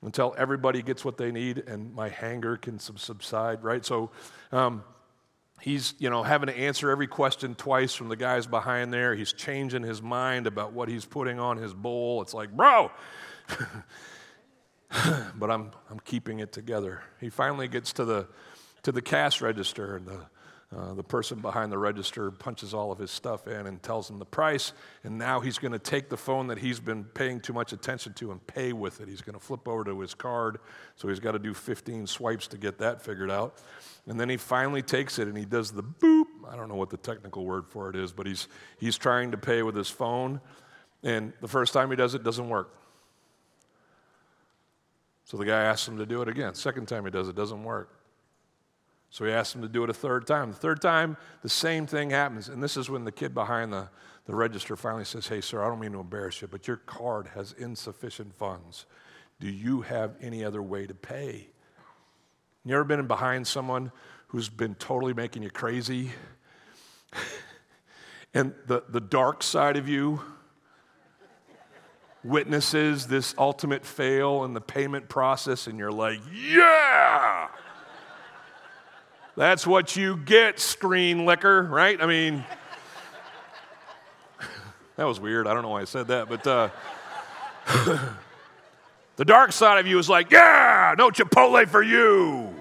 until 0.02 0.34
everybody 0.36 0.82
gets 0.82 1.04
what 1.04 1.16
they 1.16 1.30
need 1.30 1.58
and 1.66 1.94
my 1.94 2.08
hanger 2.08 2.56
can 2.56 2.78
subside, 2.78 3.62
right? 3.62 3.84
So 3.84 4.10
um, 4.50 4.82
he's, 5.60 5.94
you 5.98 6.10
know, 6.10 6.22
having 6.22 6.48
to 6.48 6.58
answer 6.58 6.90
every 6.90 7.06
question 7.06 7.54
twice 7.54 7.94
from 7.94 8.08
the 8.08 8.16
guys 8.16 8.46
behind 8.46 8.92
there. 8.92 9.14
He's 9.14 9.32
changing 9.32 9.84
his 9.84 10.02
mind 10.02 10.46
about 10.46 10.72
what 10.72 10.88
he's 10.88 11.04
putting 11.04 11.38
on 11.38 11.58
his 11.58 11.72
bowl. 11.72 12.22
It's 12.22 12.34
like, 12.34 12.50
bro! 12.50 12.90
but 15.38 15.50
I'm, 15.50 15.70
I'm 15.90 16.00
keeping 16.04 16.40
it 16.40 16.52
together. 16.52 17.02
He 17.20 17.28
finally 17.30 17.68
gets 17.68 17.92
to 17.94 18.04
the, 18.04 18.26
to 18.82 18.90
the 18.90 19.02
cash 19.02 19.40
register 19.40 19.96
and 19.96 20.06
the 20.06 20.26
uh, 20.76 20.94
the 20.94 21.02
person 21.02 21.40
behind 21.40 21.72
the 21.72 21.78
register 21.78 22.30
punches 22.30 22.72
all 22.72 22.92
of 22.92 22.98
his 22.98 23.10
stuff 23.10 23.48
in 23.48 23.66
and 23.66 23.82
tells 23.82 24.08
him 24.08 24.20
the 24.20 24.24
price, 24.24 24.72
and 25.02 25.18
now 25.18 25.40
he's 25.40 25.58
going 25.58 25.72
to 25.72 25.80
take 25.80 26.08
the 26.08 26.16
phone 26.16 26.46
that 26.46 26.58
he's 26.58 26.78
been 26.78 27.02
paying 27.02 27.40
too 27.40 27.52
much 27.52 27.72
attention 27.72 28.12
to 28.12 28.30
and 28.30 28.46
pay 28.46 28.72
with 28.72 29.00
it. 29.00 29.08
He's 29.08 29.20
going 29.20 29.34
to 29.34 29.44
flip 29.44 29.66
over 29.66 29.82
to 29.82 29.98
his 29.98 30.14
card, 30.14 30.58
so 30.94 31.08
he's 31.08 31.18
got 31.18 31.32
to 31.32 31.40
do 31.40 31.54
15 31.54 32.06
swipes 32.06 32.46
to 32.48 32.56
get 32.56 32.78
that 32.78 33.02
figured 33.02 33.32
out. 33.32 33.56
And 34.06 34.18
then 34.18 34.28
he 34.28 34.36
finally 34.36 34.80
takes 34.80 35.18
it 35.18 35.26
and 35.26 35.36
he 35.36 35.44
does 35.44 35.72
the 35.72 35.82
boop. 35.82 36.26
I 36.48 36.54
don't 36.54 36.68
know 36.68 36.76
what 36.76 36.90
the 36.90 36.96
technical 36.98 37.44
word 37.44 37.66
for 37.66 37.90
it 37.90 37.96
is, 37.96 38.12
but 38.12 38.26
he's, 38.26 38.46
he's 38.78 38.96
trying 38.96 39.32
to 39.32 39.36
pay 39.36 39.64
with 39.64 39.74
his 39.74 39.90
phone, 39.90 40.40
and 41.02 41.32
the 41.40 41.48
first 41.48 41.72
time 41.72 41.90
he 41.90 41.96
does 41.96 42.14
it, 42.14 42.22
doesn't 42.22 42.48
work. 42.48 42.76
So 45.24 45.36
the 45.36 45.44
guy 45.44 45.62
asks 45.62 45.88
him 45.88 45.98
to 45.98 46.06
do 46.06 46.22
it 46.22 46.28
again. 46.28 46.54
Second 46.54 46.86
time 46.86 47.04
he 47.04 47.10
does 47.10 47.28
it, 47.28 47.34
doesn't 47.34 47.64
work. 47.64 47.99
So 49.10 49.24
he 49.24 49.32
asked 49.32 49.56
him 49.56 49.62
to 49.62 49.68
do 49.68 49.82
it 49.82 49.90
a 49.90 49.94
third 49.94 50.26
time. 50.26 50.52
The 50.52 50.56
third 50.56 50.80
time, 50.80 51.16
the 51.42 51.48
same 51.48 51.86
thing 51.86 52.10
happens. 52.10 52.48
And 52.48 52.62
this 52.62 52.76
is 52.76 52.88
when 52.88 53.04
the 53.04 53.12
kid 53.12 53.34
behind 53.34 53.72
the, 53.72 53.88
the 54.26 54.36
register 54.36 54.76
finally 54.76 55.04
says, 55.04 55.26
Hey, 55.26 55.40
sir, 55.40 55.62
I 55.62 55.68
don't 55.68 55.80
mean 55.80 55.92
to 55.92 56.00
embarrass 56.00 56.40
you, 56.40 56.48
but 56.48 56.68
your 56.68 56.76
card 56.76 57.26
has 57.34 57.52
insufficient 57.58 58.34
funds. 58.36 58.86
Do 59.40 59.48
you 59.48 59.80
have 59.82 60.14
any 60.20 60.44
other 60.44 60.62
way 60.62 60.86
to 60.86 60.94
pay? 60.94 61.48
You 62.64 62.74
ever 62.74 62.84
been 62.84 63.06
behind 63.08 63.46
someone 63.46 63.90
who's 64.28 64.48
been 64.48 64.76
totally 64.76 65.14
making 65.14 65.42
you 65.42 65.50
crazy? 65.50 66.12
and 68.34 68.54
the, 68.66 68.84
the 68.88 69.00
dark 69.00 69.42
side 69.42 69.76
of 69.76 69.88
you 69.88 70.20
witnesses 72.22 73.06
this 73.06 73.34
ultimate 73.38 73.84
fail 73.84 74.44
in 74.44 74.52
the 74.52 74.60
payment 74.60 75.08
process, 75.08 75.66
and 75.66 75.78
you're 75.78 75.90
like, 75.90 76.20
Yeah! 76.32 77.48
That's 79.40 79.66
what 79.66 79.96
you 79.96 80.18
get, 80.18 80.60
screen 80.60 81.24
liquor, 81.24 81.62
right? 81.62 81.98
I 82.02 82.04
mean, 82.04 82.44
that 84.96 85.04
was 85.04 85.18
weird. 85.18 85.46
I 85.46 85.54
don't 85.54 85.62
know 85.62 85.70
why 85.70 85.80
I 85.80 85.84
said 85.84 86.08
that, 86.08 86.28
but 86.28 86.46
uh, 86.46 86.68
the 89.16 89.24
dark 89.24 89.52
side 89.52 89.78
of 89.78 89.86
you 89.86 89.98
is 89.98 90.10
like, 90.10 90.30
yeah, 90.30 90.94
no 90.98 91.08
Chipotle 91.08 91.66
for 91.66 91.82
you. 91.82 92.54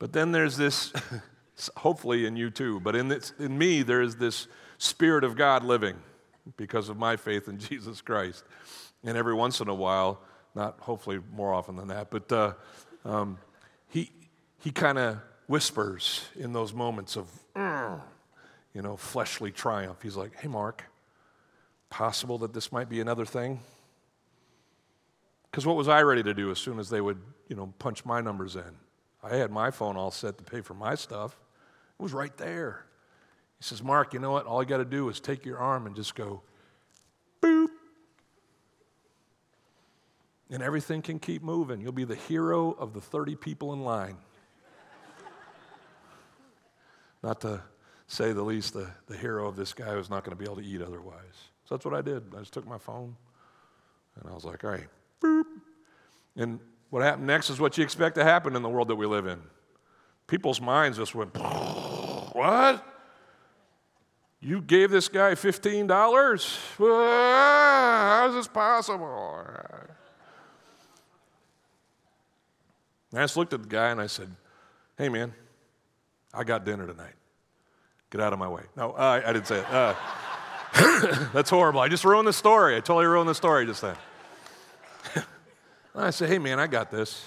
But 0.00 0.12
then 0.12 0.32
there's 0.32 0.56
this, 0.56 0.92
hopefully 1.76 2.26
in 2.26 2.34
you 2.34 2.50
too, 2.50 2.80
but 2.80 2.96
in, 2.96 3.06
this, 3.06 3.32
in 3.38 3.56
me, 3.56 3.84
there 3.84 4.02
is 4.02 4.16
this 4.16 4.48
Spirit 4.76 5.22
of 5.22 5.36
God 5.36 5.62
living 5.62 5.94
because 6.56 6.88
of 6.88 6.98
my 6.98 7.14
faith 7.14 7.46
in 7.46 7.58
Jesus 7.60 8.00
Christ. 8.00 8.42
And 9.04 9.16
every 9.16 9.34
once 9.34 9.60
in 9.60 9.68
a 9.68 9.74
while, 9.74 10.20
not 10.56 10.80
hopefully 10.80 11.20
more 11.32 11.54
often 11.54 11.76
than 11.76 11.86
that, 11.86 12.10
but 12.10 12.32
uh, 12.32 12.54
um, 13.04 13.38
he, 13.94 14.10
he 14.58 14.72
kind 14.72 14.98
of 14.98 15.18
whispers 15.46 16.26
in 16.34 16.52
those 16.52 16.74
moments 16.74 17.16
of, 17.16 17.28
you 18.74 18.82
know, 18.82 18.96
fleshly 18.96 19.52
triumph. 19.52 20.02
He's 20.02 20.16
like, 20.16 20.34
hey, 20.34 20.48
Mark, 20.48 20.82
possible 21.90 22.38
that 22.38 22.52
this 22.52 22.72
might 22.72 22.88
be 22.88 23.00
another 23.00 23.24
thing? 23.24 23.60
Because 25.48 25.64
what 25.64 25.76
was 25.76 25.86
I 25.86 26.02
ready 26.02 26.24
to 26.24 26.34
do 26.34 26.50
as 26.50 26.58
soon 26.58 26.80
as 26.80 26.90
they 26.90 27.00
would, 27.00 27.20
you 27.46 27.54
know, 27.54 27.72
punch 27.78 28.04
my 28.04 28.20
numbers 28.20 28.56
in? 28.56 28.64
I 29.22 29.36
had 29.36 29.52
my 29.52 29.70
phone 29.70 29.96
all 29.96 30.10
set 30.10 30.38
to 30.38 30.44
pay 30.44 30.60
for 30.60 30.74
my 30.74 30.96
stuff. 30.96 31.38
It 31.96 32.02
was 32.02 32.12
right 32.12 32.36
there. 32.36 32.86
He 33.58 33.62
says, 33.62 33.80
Mark, 33.80 34.12
you 34.12 34.18
know 34.18 34.32
what? 34.32 34.46
All 34.46 34.60
you 34.60 34.68
got 34.68 34.78
to 34.78 34.84
do 34.84 35.08
is 35.08 35.20
take 35.20 35.46
your 35.46 35.58
arm 35.58 35.86
and 35.86 35.94
just 35.94 36.16
go, 36.16 36.42
boop, 37.40 37.68
and 40.54 40.62
everything 40.62 41.02
can 41.02 41.18
keep 41.18 41.42
moving. 41.42 41.80
You'll 41.80 41.90
be 41.90 42.04
the 42.04 42.14
hero 42.14 42.70
of 42.78 42.92
the 42.92 43.00
30 43.00 43.34
people 43.34 43.72
in 43.72 43.82
line. 43.82 44.16
not 47.24 47.40
to 47.40 47.60
say 48.06 48.32
the 48.32 48.44
least, 48.44 48.72
the, 48.74 48.88
the 49.08 49.16
hero 49.16 49.48
of 49.48 49.56
this 49.56 49.72
guy 49.72 49.94
who's 49.94 50.08
not 50.08 50.22
going 50.22 50.30
to 50.30 50.36
be 50.36 50.44
able 50.44 50.62
to 50.62 50.64
eat 50.64 50.80
otherwise. 50.80 51.48
So 51.64 51.74
that's 51.74 51.84
what 51.84 51.92
I 51.92 52.02
did. 52.02 52.22
I 52.36 52.38
just 52.38 52.52
took 52.52 52.68
my 52.68 52.78
phone 52.78 53.16
and 54.20 54.30
I 54.30 54.32
was 54.32 54.44
like, 54.44 54.62
all 54.62 54.70
right, 54.70 54.86
boop. 55.20 55.42
And 56.36 56.60
what 56.90 57.02
happened 57.02 57.26
next 57.26 57.50
is 57.50 57.58
what 57.58 57.76
you 57.76 57.82
expect 57.82 58.14
to 58.14 58.22
happen 58.22 58.54
in 58.54 58.62
the 58.62 58.68
world 58.68 58.86
that 58.88 58.96
we 58.96 59.06
live 59.06 59.26
in. 59.26 59.40
People's 60.28 60.60
minds 60.60 60.98
just 60.98 61.16
went, 61.16 61.36
what? 62.32 62.86
You 64.38 64.60
gave 64.62 64.92
this 64.92 65.08
guy 65.08 65.32
$15? 65.32 65.88
How 66.78 68.28
is 68.28 68.34
this 68.36 68.46
possible? 68.46 69.73
And 73.14 73.20
I 73.20 73.22
just 73.22 73.36
looked 73.36 73.52
at 73.52 73.62
the 73.62 73.68
guy 73.68 73.90
and 73.90 74.00
I 74.00 74.08
said, 74.08 74.28
Hey, 74.98 75.08
man, 75.08 75.32
I 76.34 76.42
got 76.42 76.64
dinner 76.64 76.84
tonight. 76.84 77.14
Get 78.10 78.20
out 78.20 78.32
of 78.32 78.40
my 78.40 78.48
way. 78.48 78.64
No, 78.76 78.90
uh, 78.90 79.22
I 79.24 79.32
didn't 79.32 79.46
say 79.46 79.60
it. 79.60 79.66
Uh, 79.70 79.94
that's 81.32 81.48
horrible. 81.48 81.78
I 81.78 81.86
just 81.86 82.04
ruined 82.04 82.26
the 82.26 82.32
story. 82.32 82.74
I 82.74 82.80
totally 82.80 83.06
ruined 83.06 83.28
the 83.28 83.34
story 83.36 83.66
just 83.66 83.82
then. 83.82 83.94
I 85.94 86.10
said, 86.10 86.28
Hey, 86.28 86.40
man, 86.40 86.58
I 86.58 86.66
got 86.66 86.90
this. 86.90 87.24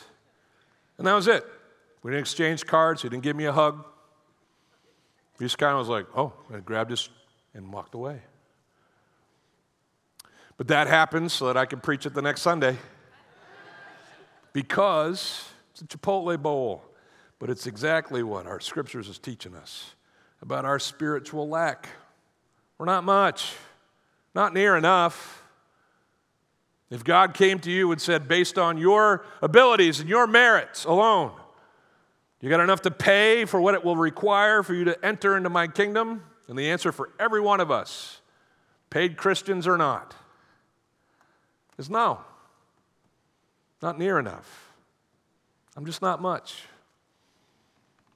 And 0.97 1.07
that 1.07 1.13
was 1.13 1.29
it. 1.29 1.45
We 2.03 2.11
didn't 2.11 2.19
exchange 2.19 2.65
cards. 2.65 3.01
He 3.01 3.07
didn't 3.07 3.23
give 3.23 3.37
me 3.37 3.45
a 3.45 3.53
hug. 3.53 3.85
He 5.39 5.45
just 5.45 5.57
kind 5.57 5.71
of 5.71 5.79
was 5.79 5.87
like, 5.87 6.07
Oh, 6.17 6.33
and 6.51 6.65
grabbed 6.65 6.91
his 6.91 7.07
and 7.53 7.71
walked 7.71 7.95
away. 7.95 8.19
But 10.57 10.67
that 10.67 10.87
happened 10.87 11.31
so 11.31 11.45
that 11.45 11.55
I 11.55 11.65
can 11.65 11.79
preach 11.79 12.05
it 12.05 12.13
the 12.13 12.21
next 12.21 12.41
Sunday. 12.41 12.75
Because 14.51 15.49
it's 15.81 15.93
a 15.93 15.97
Chipotle 15.97 16.41
bowl. 16.41 16.83
But 17.39 17.49
it's 17.49 17.67
exactly 17.67 18.23
what 18.23 18.47
our 18.47 18.59
scriptures 18.59 19.07
is 19.07 19.19
teaching 19.19 19.55
us 19.55 19.93
about 20.41 20.65
our 20.65 20.79
spiritual 20.79 21.47
lack. 21.47 21.89
We're 22.77 22.85
not 22.85 23.03
much, 23.03 23.53
not 24.33 24.53
near 24.53 24.75
enough. 24.75 25.43
If 26.89 27.03
God 27.03 27.33
came 27.33 27.59
to 27.59 27.71
you 27.71 27.91
and 27.91 28.01
said, 28.01 28.27
based 28.27 28.57
on 28.57 28.77
your 28.77 29.25
abilities 29.41 29.99
and 29.99 30.09
your 30.09 30.25
merits 30.25 30.85
alone, 30.85 31.31
you 32.39 32.49
got 32.49 32.59
enough 32.59 32.81
to 32.83 32.91
pay 32.91 33.45
for 33.45 33.59
what 33.59 33.73
it 33.73 33.83
will 33.83 33.97
require 33.97 34.63
for 34.63 34.73
you 34.73 34.85
to 34.85 35.05
enter 35.05 35.35
into 35.35 35.49
my 35.49 35.67
kingdom? 35.67 36.23
And 36.47 36.57
the 36.57 36.69
answer 36.71 36.91
for 36.91 37.09
every 37.19 37.41
one 37.41 37.59
of 37.59 37.71
us, 37.71 38.21
paid 38.89 39.17
Christians 39.17 39.67
or 39.67 39.77
not, 39.77 40.15
is 41.77 41.89
no. 41.89 42.21
Not 43.81 43.99
near 43.99 44.17
enough. 44.17 44.66
I'm 45.77 45.85
just 45.85 46.01
not 46.01 46.21
much. 46.21 46.63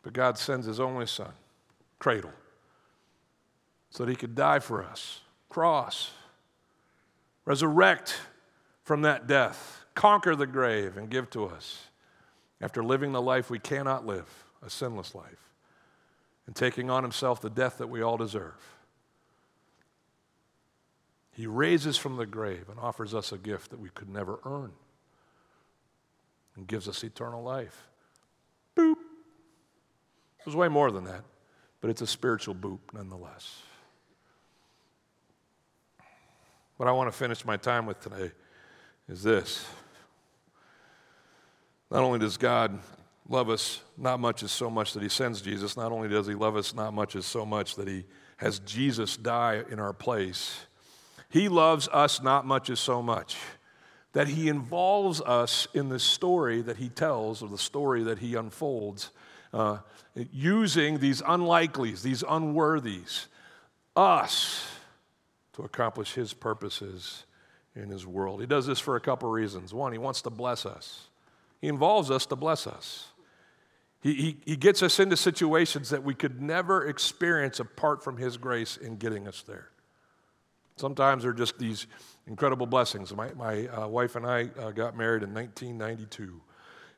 But 0.02 0.14
God 0.14 0.38
sends 0.38 0.66
his 0.66 0.80
only 0.80 1.06
son, 1.06 1.32
cradle, 2.00 2.34
so 3.92 4.04
that 4.04 4.10
he 4.10 4.16
could 4.16 4.34
die 4.34 4.58
for 4.58 4.84
us, 4.84 5.22
cross, 5.48 6.10
resurrect 7.46 8.20
from 8.84 9.04
that 9.04 9.28
death, 9.28 9.86
conquer 9.94 10.36
the 10.36 10.48
grave, 10.48 10.98
and 10.98 11.08
give 11.08 11.30
to 11.30 11.46
us 11.46 11.84
after 12.60 12.84
living 12.84 13.12
the 13.12 13.22
life 13.22 13.52
we 13.52 13.60
cannot 13.60 14.08
live, 14.08 14.44
a 14.66 14.70
sinless 14.70 15.14
life, 15.14 15.52
and 16.48 16.56
taking 16.56 16.90
on 16.90 17.04
himself 17.04 17.42
the 17.42 17.50
death 17.50 17.78
that 17.78 17.90
we 17.90 18.02
all 18.02 18.18
deserve. 18.18 18.76
He 21.32 21.46
raises 21.46 21.96
from 21.96 22.18
the 22.18 22.26
grave 22.26 22.70
and 22.70 22.80
offers 22.80 23.14
us 23.14 23.32
a 23.32 23.38
gift 23.38 23.70
that 23.70 23.80
we 23.80 23.90
could 23.90 24.10
never 24.10 24.40
earn 24.46 24.72
and 26.56 26.68
gives 26.68 26.88
us 26.88 27.04
eternal 27.04 27.44
life. 27.44 27.88
Boop. 28.76 28.96
Was 30.46 30.56
way 30.56 30.68
more 30.68 30.92
than 30.92 31.04
that, 31.04 31.24
but 31.82 31.90
it's 31.90 32.02
a 32.02 32.08
spiritual 32.08 32.56
boop 32.56 32.80
nonetheless. 32.94 33.62
What 36.78 36.90
I 36.90 36.92
want 36.94 37.12
to 37.12 37.18
finish 37.18 37.46
my 37.46 37.58
time 37.58 37.86
with 37.86 38.00
today 38.00 38.32
is 39.08 39.22
this. 39.22 39.66
Not 41.92 42.02
only 42.02 42.18
does 42.18 42.38
God 42.38 42.80
love 43.30 43.50
us 43.50 43.82
not 43.98 44.20
much 44.20 44.42
as 44.42 44.52
so 44.52 44.70
much 44.70 44.94
that 44.94 45.04
he 45.04 45.10
sends 45.10 45.42
Jesus, 45.42 45.78
not 45.78 45.92
only 45.92 46.10
does 46.10 46.26
he 46.26 46.34
love 46.34 46.56
us 46.56 46.74
not 46.74 46.94
much 46.94 47.16
as 47.16 47.26
so 47.26 47.46
much 47.46 47.76
that 47.76 47.88
he 47.88 48.06
has 48.38 48.60
Jesus 48.60 49.16
die 49.16 49.64
in 49.70 49.80
our 49.80 49.94
place, 49.94 50.66
he 51.30 51.50
loves 51.50 51.88
us 51.90 52.22
not 52.22 52.48
much 52.48 52.70
as 52.72 52.80
so 52.80 53.02
much 53.02 53.38
that 54.14 54.28
he 54.28 54.50
involves 54.50 55.22
us 55.22 55.68
in 55.74 55.90
the 55.90 56.00
story 56.00 56.62
that 56.62 56.78
he 56.78 56.90
tells 56.90 57.42
or 57.42 57.50
the 57.50 57.58
story 57.58 58.04
that 58.04 58.20
he 58.20 58.36
unfolds, 58.36 59.12
uh, 59.54 59.78
using 60.32 61.00
these 61.00 61.22
unlikelies, 61.22 62.02
these 62.02 62.24
unworthies, 62.24 63.28
us, 63.96 64.68
to 65.54 65.64
accomplish 65.64 66.14
his 66.14 66.34
purposes 66.34 67.26
in 67.76 67.90
his 67.90 68.06
world. 68.06 68.40
He 68.40 68.48
does 68.48 68.66
this 68.66 68.80
for 68.80 68.96
a 68.96 69.02
couple 69.02 69.30
of 69.30 69.34
reasons. 69.34 69.74
One, 69.74 69.92
he 69.92 69.98
wants 69.98 70.22
to 70.24 70.30
bless 70.30 70.66
us, 70.66 71.08
he 71.60 71.68
involves 71.68 72.12
us 72.12 72.26
to 72.28 72.36
bless 72.36 72.68
us. 72.68 73.08
He, 74.02 74.16
he, 74.16 74.38
he 74.46 74.56
gets 74.56 74.82
us 74.82 75.00
into 75.00 75.16
situations 75.16 75.92
that 75.92 76.04
we 76.04 76.16
could 76.16 76.42
never 76.42 76.88
experience 76.88 77.60
apart 77.60 78.04
from 78.04 78.18
his 78.18 78.36
grace 78.36 78.76
in 78.76 78.98
getting 78.98 79.28
us 79.28 79.44
there. 79.44 79.71
Sometimes 80.76 81.24
they're 81.24 81.34
just 81.34 81.58
these 81.58 81.88
incredible 82.28 82.66
blessings. 82.66 83.14
My, 83.14 83.32
my 83.34 83.68
uh, 83.68 83.88
wife 83.88 84.16
and 84.16 84.26
I 84.26 84.50
uh, 84.60 84.72
got 84.72 84.98
married 84.98 85.24
in 85.24 85.34
1992. 85.34 86.42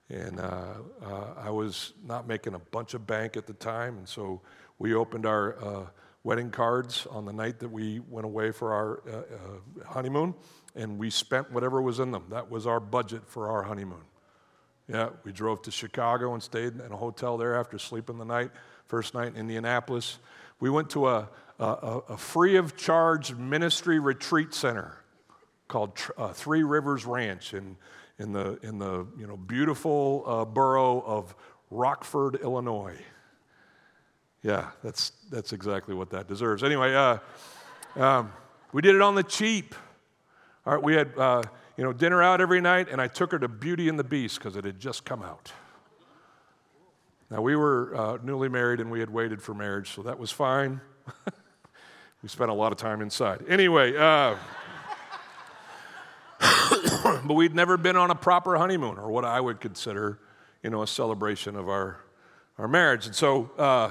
And 0.10 0.40
uh, 0.40 0.74
uh, 1.04 1.34
I 1.38 1.50
was 1.50 1.94
not 2.06 2.28
making 2.28 2.54
a 2.54 2.60
bunch 2.60 2.94
of 2.94 3.08
bank 3.08 3.38
at 3.38 3.48
the 3.48 3.54
time. 3.54 3.98
And 3.98 4.08
so 4.08 4.42
we 4.80 4.94
opened 4.94 5.26
our 5.26 5.64
uh, 5.64 5.86
wedding 6.24 6.52
cards 6.52 7.08
on 7.10 7.26
the 7.26 7.34
night 7.34 7.60
that 7.60 7.70
we 7.70 8.00
went 8.10 8.26
away 8.26 8.52
for 8.52 8.74
our 8.74 9.02
honeymoon. 9.86 10.34
And 10.76 10.98
we 10.98 11.10
spent 11.10 11.52
whatever 11.52 11.82
was 11.82 12.00
in 12.00 12.12
them. 12.12 12.26
That 12.30 12.50
was 12.50 12.68
our 12.68 12.80
budget 12.80 13.24
for 13.28 13.50
our 13.50 13.64
honeymoon. 13.64 14.04
Yeah, 14.88 15.10
we 15.24 15.32
drove 15.32 15.62
to 15.64 15.72
Chicago 15.72 16.34
and 16.34 16.44
stayed 16.44 16.74
in 16.74 16.92
a 16.92 16.98
hotel 16.98 17.38
there 17.38 17.56
after 17.56 17.80
sleeping 17.80 18.18
the 18.18 18.26
night. 18.26 18.52
First 18.88 19.14
night 19.14 19.30
in 19.30 19.38
Indianapolis. 19.38 20.20
We 20.60 20.70
went 20.70 20.90
to 20.92 21.08
a, 21.08 21.30
a, 21.64 22.02
a 22.10 22.18
free 22.18 22.56
of 22.58 22.76
charge 22.76 23.34
ministry 23.36 24.00
retreat 24.00 24.54
center 24.54 24.98
called 25.68 25.98
uh, 26.18 26.34
Three 26.34 26.64
Rivers 26.64 27.06
Ranch 27.06 27.54
in, 27.54 27.78
in, 28.20 28.34
the, 28.34 28.60
in 28.64 28.78
the 28.78 29.08
you 29.18 29.28
know, 29.28 29.38
beautiful 29.38 30.24
uh, 30.26 30.46
borough 30.46 31.02
of 31.02 31.36
Rockford, 31.72 32.36
Illinois. 32.44 32.98
Yeah, 34.44 34.72
that's, 34.84 35.14
that's 35.32 35.54
exactly 35.54 35.96
what 35.96 36.10
that 36.12 36.28
deserves. 36.28 36.64
Anyway, 36.64 36.94
uh, 36.94 37.18
um, 37.96 38.34
we 38.74 38.82
did 38.82 38.96
it 38.96 39.02
on 39.02 39.16
the 39.16 39.24
cheap. 39.24 39.74
All 40.66 40.74
right, 40.74 40.84
we 40.84 40.94
had 40.94 41.18
uh, 41.18 41.44
you 41.78 41.84
know, 41.84 41.94
dinner 41.94 42.22
out 42.22 42.42
every 42.42 42.62
night, 42.62 42.88
and 42.90 43.02
I 43.02 43.08
took 43.08 43.32
her 43.32 43.40
to 43.40 43.48
Beauty 43.48 43.90
and 43.90 43.98
the 43.98 44.04
Beast 44.04 44.38
because 44.38 44.56
it 44.56 44.66
had 44.66 44.80
just 44.80 45.06
come 45.06 45.24
out. 45.24 45.52
Now, 47.32 47.42
we 47.42 47.56
were 47.56 47.96
uh, 47.96 48.18
newly 48.22 48.50
married 48.50 48.80
and 48.80 48.92
we 48.92 49.00
had 49.00 49.10
waited 49.10 49.42
for 49.42 49.56
marriage, 49.56 49.92
so 49.92 50.04
that 50.04 50.20
was 50.20 50.32
fine. 50.32 50.82
we 52.24 52.30
spent 52.30 52.50
a 52.50 52.54
lot 52.54 52.72
of 52.72 52.78
time 52.78 53.02
inside. 53.02 53.44
Anyway, 53.50 53.98
uh, 53.98 54.38
but 57.26 57.34
we'd 57.34 57.54
never 57.54 57.76
been 57.76 57.98
on 57.98 58.12
a 58.12 58.16
proper 58.16 58.56
honeymoon 58.56 58.98
or 58.98 59.12
what 59.12 59.26
I 59.26 59.42
would 59.42 59.60
consider, 59.60 60.20
you 60.64 60.70
know, 60.70 60.84
a 60.84 60.88
celebration 60.88 61.58
of 61.58 61.68
our, 61.68 62.00
our 62.58 62.70
marriage. 62.70 63.08
And 63.08 63.14
so 63.14 63.52
uh, 63.58 63.90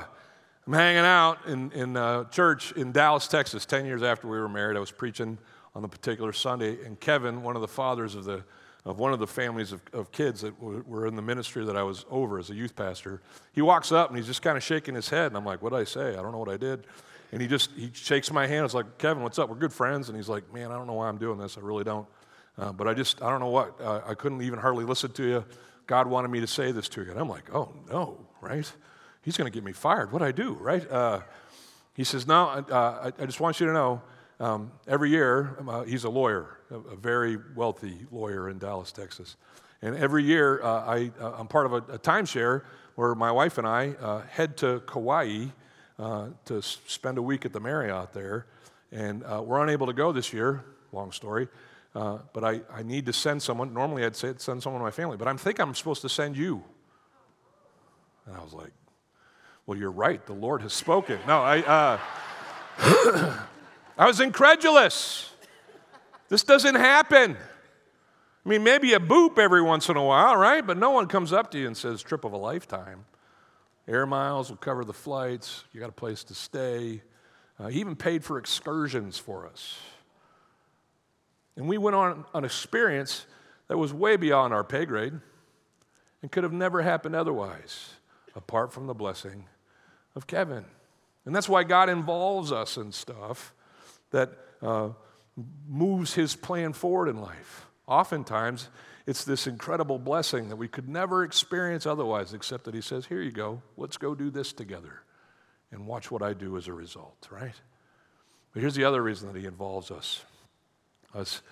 I'm 0.67 0.73
hanging 0.73 1.05
out 1.05 1.47
in, 1.47 1.71
in 1.73 1.95
uh, 1.95 2.25
church 2.25 2.73
in 2.73 2.91
Dallas, 2.91 3.29
Texas, 3.29 3.67
10 3.67 3.85
years 3.85 4.03
after 4.03 4.27
we 4.27 4.39
were 4.39 4.49
married. 4.49 4.79
I 4.79 4.81
was 4.81 4.91
preaching 4.91 5.37
on 5.75 5.83
the 5.83 5.89
particular 5.89 6.33
Sunday, 6.33 6.83
and 6.87 6.99
Kevin, 6.99 7.43
one 7.43 7.55
of 7.55 7.61
the 7.61 7.69
fathers 7.69 8.15
of 8.15 8.25
the 8.25 8.43
of 8.85 8.99
one 8.99 9.13
of 9.13 9.21
the 9.21 9.29
families 9.29 9.71
of, 9.71 9.81
of 9.93 10.11
kids 10.11 10.41
that 10.41 10.61
were 10.61 11.07
in 11.07 11.15
the 11.15 11.23
ministry 11.23 11.65
that 11.65 11.77
I 11.77 11.85
was 11.85 12.05
over 12.11 12.41
as 12.41 12.51
a 12.51 12.55
youth 12.55 12.75
pastor. 12.75 13.23
He 13.53 13.63
walks 13.63 13.93
up 13.93 14.09
and 14.09 14.17
he's 14.17 14.27
just 14.27 14.43
kind 14.43 14.57
of 14.57 14.65
shaking 14.65 14.97
his 14.97 15.09
head, 15.09 15.27
and 15.27 15.37
I'm 15.37 15.45
like, 15.45 15.63
"What 15.63 15.71
did 15.71 15.79
I 15.79 15.85
say? 15.85 16.17
I 16.17 16.23
don't 16.23 16.33
know 16.33 16.39
what 16.39 16.49
I 16.49 16.57
did." 16.57 16.85
And 17.33 17.41
he 17.41 17.49
just 17.49 17.71
he 17.75 17.91
shakes 17.95 18.31
my 18.31 18.47
hand. 18.47 18.67
It's 18.67 18.75
like, 18.75 18.99
"Kevin, 18.99 19.23
what's 19.23 19.39
up? 19.39 19.49
We're 19.49 19.57
good 19.57 19.73
friends." 19.73 20.09
And 20.09 20.17
he's 20.17 20.29
like, 20.29 20.53
"Man, 20.53 20.71
I 20.71 20.77
don't 20.77 20.87
know 20.87 20.93
why 20.93 21.09
I'm 21.09 21.17
doing 21.17 21.39
this. 21.39 21.57
I 21.57 21.63
really 21.63 21.83
don't. 21.83 22.07
Uh, 22.59 22.73
but 22.73 22.87
I 22.87 22.93
just 22.93 23.23
I 23.23 23.31
don't 23.31 23.41
know 23.41 23.49
what. 23.49 23.81
Uh, 23.81 24.03
I 24.07 24.15
couldn't 24.15 24.43
even 24.43 24.59
hardly 24.59 24.85
listen 24.85 25.11
to 25.13 25.25
you. 25.25 25.45
God 25.87 26.07
wanted 26.07 26.29
me 26.29 26.41
to 26.41 26.47
say 26.47 26.73
this 26.73 26.89
to 26.91 27.03
you." 27.03 27.11
And 27.11 27.19
I'm 27.19 27.31
like, 27.31 27.53
"Oh 27.55 27.73
no, 27.91 28.19
right? 28.43 28.71
He's 29.23 29.37
going 29.37 29.51
to 29.51 29.55
get 29.55 29.65
me 29.65 29.73
fired. 29.73 30.13
What 30.13 30.19
do 30.19 30.27
I 30.27 30.33
do, 30.33 30.53
right?" 30.55 30.89
Uh, 30.91 31.21
he 31.95 32.05
says, 32.05 32.27
"No, 32.27 32.49
uh, 32.49 33.13
I, 33.19 33.23
I 33.23 33.27
just 33.27 33.41
want 33.41 33.59
you 33.61 33.67
to 33.67 33.73
know." 33.73 34.03
Um, 34.41 34.73
every 34.89 35.11
year, 35.11 35.57
um, 35.61 35.69
uh, 35.69 35.83
he's 35.85 36.03
a 36.03 36.11
lawyer, 36.11 36.59
a, 36.69 36.75
a, 36.75 36.97
very 36.97 37.39
wealthy 37.55 38.07
lawyer 38.11 38.49
in 38.49 38.59
Dallas, 38.59 38.91
Texas. 38.91 39.37
And 39.83 39.95
every 39.95 40.25
year, 40.25 40.61
uh, 40.65 40.85
I, 40.85 41.13
I'm 41.21 41.47
part 41.47 41.67
of 41.67 41.73
a, 41.75 41.77
a, 41.93 41.99
timeshare 41.99 42.65
where 42.97 43.15
my 43.15 43.31
wife 43.31 43.59
and 43.59 43.69
I 43.69 44.25
head 44.29 44.57
to 44.57 44.81
Kauai 44.81 45.51
uh, 45.99 46.29
to 46.47 46.63
spend 46.63 47.19
a 47.19 47.23
week 47.23 47.45
at 47.45 47.53
the 47.53 47.61
Marriott 47.61 48.13
there. 48.13 48.47
And 48.91 49.25
uh, 49.25 49.43
we're 49.45 49.63
unable 49.63 49.87
to 49.87 49.93
go 49.93 50.13
this 50.13 50.33
year, 50.33 50.65
long 50.93 51.13
story. 51.13 51.49
but 51.95 52.45
I, 52.45 52.61
I 52.73 52.83
need 52.83 53.07
to 53.07 53.13
send 53.13 53.43
someone. 53.43 53.73
Normally, 53.73 54.05
I'd 54.05 54.17
say 54.17 54.35
send 54.37 54.63
someone 54.63 54.81
to 54.81 54.85
my 54.85 54.91
family, 54.91 55.17
but 55.17 55.29
I 55.29 55.33
think 55.35 55.59
I'm 55.59 55.75
supposed 55.75 56.03
to 56.03 56.09
send 56.09 56.37
you. 56.37 56.63
And 58.27 58.37
I 58.37 58.43
was 58.43 58.53
like, 58.53 58.73
well, 59.67 59.79
you're 59.79 59.91
right. 59.91 60.25
The 60.27 60.35
Lord 60.35 60.63
has 60.63 60.73
spoken. 60.73 61.19
No, 61.27 61.41
I. 61.41 61.99
I 63.99 64.07
was 64.07 64.21
incredulous. 64.21 65.31
This 66.29 66.43
doesn't 66.43 66.77
happen. 66.77 67.37
I 68.45 68.49
mean, 68.49 68.65
maybe 68.65 68.95
a 68.95 68.99
boop 68.99 69.39
every 69.39 69.63
once 69.63 69.89
in 69.89 69.97
a 69.97 70.03
while, 70.03 70.37
right? 70.37 70.67
But 70.67 70.79
no 70.79 70.91
one 70.91 71.07
comes 71.07 71.33
up 71.33 71.51
to 71.53 71.59
you 71.59 71.67
and 71.67 71.77
says, 71.77 72.03
trip 72.03 72.25
of 72.25 72.33
a 72.33 72.37
lifetime. 72.37 73.05
Air 73.89 74.07
miles 74.07 74.49
will 74.51 74.57
cover 74.57 74.85
the 74.85 74.93
flights. 74.93 75.65
You 75.73 75.81
got 75.81 75.89
a 75.89 75.93
place 75.93 76.25
to 76.25 76.35
stay. 76.35 77.03
Uh, 77.59 77.69
he 77.69 77.81
even 77.81 77.97
paid 77.97 78.25
for 78.25 78.39
excursions 78.39 79.19
for 79.19 79.47
us. 79.47 79.79
And 81.57 81.69
we 81.69 81.79
went 81.79 81.97
on 81.97 82.25
an 82.35 82.45
experience 82.45 83.27
that 83.69 83.77
was 83.77 83.93
way 83.93 84.17
beyond 84.17 84.55
our 84.55 84.65
pay 84.65 84.85
grade 84.85 85.15
and 86.23 86.31
could 86.31 86.45
have 86.45 86.53
never 86.53 86.83
happened 86.83 87.15
otherwise, 87.15 87.91
apart 88.35 88.73
from 88.73 88.87
the 88.87 88.95
blessing 88.95 89.47
of 90.15 90.27
Kevin. 90.27 90.65
And 91.25 91.35
that's 91.35 91.49
why 91.49 91.65
God 91.65 91.89
involves 91.89 92.53
us 92.53 92.77
in 92.77 92.93
stuff 92.93 93.53
that 94.11 94.31
uh, 94.63 94.91
moves 95.69 96.15
his 96.15 96.35
plan 96.35 96.73
forward 96.73 97.09
in 97.09 97.21
life. 97.21 97.67
Oftentimes, 97.87 98.69
it's 99.07 99.25
this 99.25 99.47
incredible 99.47 99.99
blessing 99.99 100.49
that 100.49 100.57
we 100.57 100.69
could 100.69 100.89
never 100.89 101.25
experience 101.25 101.87
otherwise, 101.87 102.33
except 102.33 102.65
that 102.65 102.75
he 102.75 102.81
says, 102.81 103.07
Here 103.07 103.23
you 103.23 103.33
go, 103.33 103.63
let's 103.77 103.97
go 103.97 104.15
do 104.15 104.31
this 104.31 104.53
together 104.53 105.03
and 105.71 105.87
watch 105.87 106.11
what 106.11 106.23
I 106.23 106.35
do 106.35 106.57
as 106.57 106.69
a 106.69 106.73
result, 106.73 107.29
right? 107.31 107.55
But 108.53 108.61
here's 108.61 108.75
the 108.75 108.85
other 108.85 109.03
reason 109.03 109.33
that 109.33 109.39
he 109.39 109.47
involves 109.47 109.91
us 109.91 110.25
us 111.15 111.43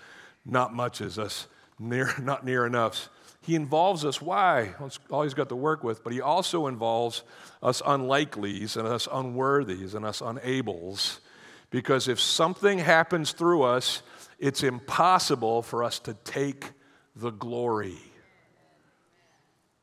not 0.45 0.73
much 0.73 1.01
as 1.01 1.19
us 1.19 1.47
near, 1.79 2.15
not 2.23 2.45
near 2.45 2.67
enough. 2.67 3.11
He 3.43 3.55
involves 3.55 4.05
us. 4.05 4.21
Why? 4.21 4.75
That's 4.79 4.99
all 5.11 5.23
he's 5.23 5.35
got 5.35 5.49
to 5.49 5.57
work 5.57 5.83
with. 5.83 6.05
But 6.05 6.13
he 6.13 6.21
also 6.21 6.67
involves 6.67 7.23
us 7.63 7.81
unlikelies 7.83 8.77
and 8.77 8.87
us 8.87 9.07
unworthies 9.07 9.95
and 9.95 10.05
us 10.05 10.21
unables 10.21 11.21
because 11.71 12.09
if 12.09 12.21
something 12.21 12.79
happens 12.79 13.33
through 13.33 13.63
us, 13.63 14.03
it's 14.41 14.63
impossible 14.63 15.63
for 15.63 15.85
us 15.85 16.01
to 16.01 16.15
take 16.25 16.73
the 17.15 17.31
glory. 17.31 17.99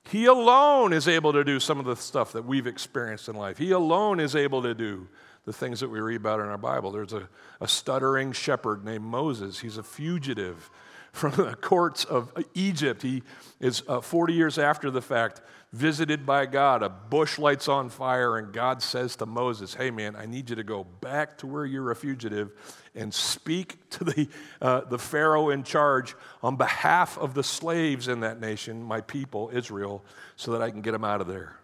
He 0.10 0.26
alone 0.26 0.94
is 0.94 1.08
able 1.08 1.34
to 1.34 1.44
do 1.44 1.60
some 1.60 1.80
of 1.80 1.86
the 1.86 1.96
stuff 1.96 2.32
that 2.34 2.46
we've 2.46 2.68
experienced 2.68 3.30
in 3.30 3.36
life. 3.36 3.58
He 3.58 3.72
alone 3.72 4.20
is 4.20 4.36
able 4.36 4.62
to 4.64 4.74
do 4.74 5.08
the 5.46 5.54
things 5.54 5.80
that 5.80 5.90
we 5.90 6.00
read 6.00 6.18
about 6.18 6.40
in 6.40 6.48
our 6.48 6.58
Bible. 6.58 6.92
There's 6.92 7.14
a, 7.14 7.30
a 7.62 7.68
stuttering 7.68 8.32
shepherd 8.32 8.84
named 8.84 9.04
Moses, 9.04 9.60
he's 9.60 9.78
a 9.78 9.84
fugitive 9.84 10.70
from 11.12 11.32
the 11.32 11.56
courts 11.56 12.04
of 12.04 12.32
Egypt. 12.54 13.02
He 13.02 13.24
is 13.60 13.84
uh, 13.88 14.02
40 14.02 14.34
years 14.34 14.58
after 14.58 14.92
the 14.92 15.02
fact 15.02 15.42
visited 15.74 16.26
by 16.26 16.46
God. 16.46 16.84
A 16.84 16.90
bush 16.90 17.38
lights 17.38 17.68
on 17.68 17.90
fire, 17.90 18.38
and 18.38 18.54
God 18.54 18.82
says 18.82 19.16
to 19.18 19.26
Moses, 19.26 19.74
Hey, 19.74 19.92
man, 19.92 20.16
I 20.16 20.26
need 20.26 20.50
you 20.50 20.56
to 20.56 20.64
go 20.64 20.84
back 20.84 21.38
to 21.40 21.48
where 21.48 21.66
you're 21.66 21.92
a 21.92 21.96
fugitive 21.96 22.52
and 22.96 23.14
speak 23.14 23.90
to 23.92 24.04
the, 24.04 24.28
uh, 24.62 24.82
the 24.82 24.98
Pharaoh 24.98 25.50
in 25.50 25.64
charge 25.64 26.16
on 26.42 26.56
behalf 26.56 27.18
of 27.18 27.34
the 27.34 27.44
slaves 27.44 28.08
in 28.08 28.22
that 28.22 28.40
nation, 28.40 28.82
my 28.82 29.02
people, 29.02 29.50
Israel, 29.54 30.04
so 30.36 30.52
that 30.52 30.62
I 30.62 30.72
can 30.72 30.82
get 30.82 30.92
them 30.92 31.04
out 31.04 31.22
of 31.22 31.28
there. 31.28 31.58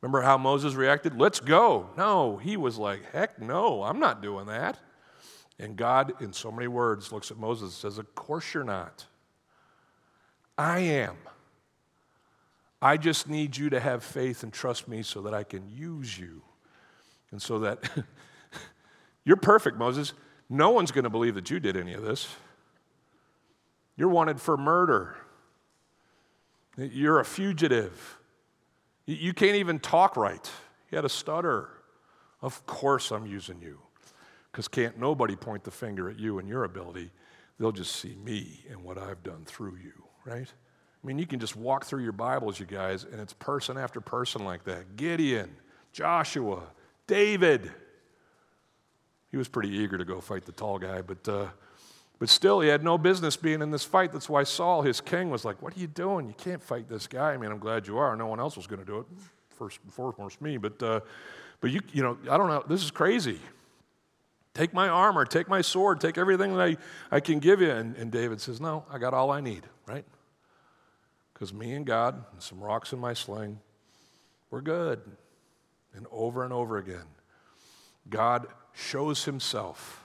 Remember 0.00 0.22
how 0.22 0.36
Moses 0.36 0.74
reacted? 0.74 1.18
Let's 1.18 1.38
go. 1.38 1.90
No, 1.96 2.36
he 2.36 2.56
was 2.56 2.76
like, 2.76 3.04
Heck 3.12 3.40
no, 3.40 3.82
I'm 3.82 4.00
not 4.00 4.22
doing 4.22 4.46
that. 4.46 4.78
And 5.62 5.76
God, 5.76 6.20
in 6.20 6.32
so 6.32 6.50
many 6.50 6.66
words, 6.66 7.12
looks 7.12 7.30
at 7.30 7.36
Moses 7.36 7.62
and 7.62 7.72
says, 7.92 7.96
Of 7.96 8.16
course 8.16 8.52
you're 8.52 8.64
not. 8.64 9.06
I 10.58 10.80
am. 10.80 11.16
I 12.82 12.96
just 12.96 13.28
need 13.28 13.56
you 13.56 13.70
to 13.70 13.78
have 13.78 14.02
faith 14.02 14.42
and 14.42 14.52
trust 14.52 14.88
me 14.88 15.04
so 15.04 15.22
that 15.22 15.32
I 15.32 15.44
can 15.44 15.70
use 15.70 16.18
you. 16.18 16.42
And 17.30 17.40
so 17.40 17.60
that 17.60 17.78
you're 19.24 19.36
perfect, 19.36 19.78
Moses. 19.78 20.14
No 20.50 20.70
one's 20.70 20.90
going 20.90 21.04
to 21.04 21.10
believe 21.10 21.36
that 21.36 21.48
you 21.48 21.60
did 21.60 21.76
any 21.76 21.94
of 21.94 22.02
this. 22.02 22.28
You're 23.96 24.08
wanted 24.08 24.40
for 24.40 24.56
murder. 24.56 25.14
You're 26.76 27.20
a 27.20 27.24
fugitive. 27.24 28.18
You 29.06 29.32
can't 29.32 29.56
even 29.56 29.78
talk 29.78 30.16
right. 30.16 30.50
You 30.90 30.96
had 30.96 31.04
a 31.04 31.08
stutter. 31.08 31.68
Of 32.40 32.66
course, 32.66 33.12
I'm 33.12 33.26
using 33.26 33.62
you. 33.62 33.78
Because 34.52 34.68
can't 34.68 34.98
nobody 34.98 35.34
point 35.34 35.64
the 35.64 35.70
finger 35.70 36.10
at 36.10 36.18
you 36.18 36.38
and 36.38 36.46
your 36.46 36.64
ability. 36.64 37.10
They'll 37.58 37.72
just 37.72 37.96
see 37.96 38.16
me 38.22 38.64
and 38.70 38.84
what 38.84 38.98
I've 38.98 39.22
done 39.22 39.44
through 39.46 39.76
you, 39.76 39.92
right? 40.26 40.52
I 41.02 41.06
mean, 41.06 41.18
you 41.18 41.26
can 41.26 41.40
just 41.40 41.56
walk 41.56 41.84
through 41.84 42.02
your 42.02 42.12
Bibles, 42.12 42.60
you 42.60 42.66
guys, 42.66 43.04
and 43.04 43.20
it's 43.20 43.32
person 43.32 43.76
after 43.76 44.00
person 44.00 44.44
like 44.44 44.64
that 44.64 44.96
Gideon, 44.96 45.50
Joshua, 45.92 46.62
David. 47.06 47.72
He 49.30 49.36
was 49.36 49.48
pretty 49.48 49.70
eager 49.70 49.96
to 49.96 50.04
go 50.04 50.20
fight 50.20 50.44
the 50.44 50.52
tall 50.52 50.78
guy, 50.78 51.00
but, 51.00 51.26
uh, 51.26 51.46
but 52.18 52.28
still, 52.28 52.60
he 52.60 52.68
had 52.68 52.84
no 52.84 52.98
business 52.98 53.36
being 53.36 53.62
in 53.62 53.70
this 53.70 53.84
fight. 53.84 54.12
That's 54.12 54.28
why 54.28 54.44
Saul, 54.44 54.82
his 54.82 55.00
king, 55.00 55.30
was 55.30 55.44
like, 55.44 55.60
What 55.62 55.76
are 55.76 55.80
you 55.80 55.88
doing? 55.88 56.28
You 56.28 56.34
can't 56.34 56.62
fight 56.62 56.88
this 56.88 57.06
guy. 57.06 57.32
I 57.32 57.36
mean, 57.38 57.50
I'm 57.50 57.58
glad 57.58 57.86
you 57.86 57.98
are. 57.98 58.14
No 58.14 58.26
one 58.26 58.38
else 58.38 58.56
was 58.56 58.66
going 58.66 58.80
to 58.80 58.86
do 58.86 58.98
it. 58.98 59.06
First 59.48 59.80
and 59.82 59.92
foremost, 59.92 60.40
me. 60.40 60.58
But, 60.58 60.80
uh, 60.82 61.00
but 61.60 61.70
you, 61.70 61.80
you 61.92 62.02
know, 62.02 62.18
I 62.30 62.36
don't 62.36 62.48
know. 62.48 62.62
This 62.68 62.84
is 62.84 62.90
crazy. 62.90 63.40
Take 64.54 64.74
my 64.74 64.88
armor, 64.88 65.24
take 65.24 65.48
my 65.48 65.62
sword, 65.62 66.00
take 66.00 66.18
everything 66.18 66.54
that 66.54 66.62
I, 66.62 66.76
I 67.10 67.20
can 67.20 67.38
give 67.38 67.60
you. 67.60 67.70
And, 67.70 67.96
and 67.96 68.10
David 68.10 68.40
says, 68.40 68.60
No, 68.60 68.84
I 68.90 68.98
got 68.98 69.14
all 69.14 69.30
I 69.30 69.40
need, 69.40 69.62
right? 69.86 70.04
Because 71.32 71.54
me 71.54 71.72
and 71.72 71.86
God 71.86 72.22
and 72.32 72.42
some 72.42 72.60
rocks 72.60 72.92
in 72.92 72.98
my 72.98 73.14
sling, 73.14 73.60
we're 74.50 74.60
good. 74.60 75.00
And 75.94 76.06
over 76.10 76.44
and 76.44 76.52
over 76.52 76.78
again, 76.78 77.04
God 78.08 78.46
shows 78.72 79.24
himself 79.24 80.02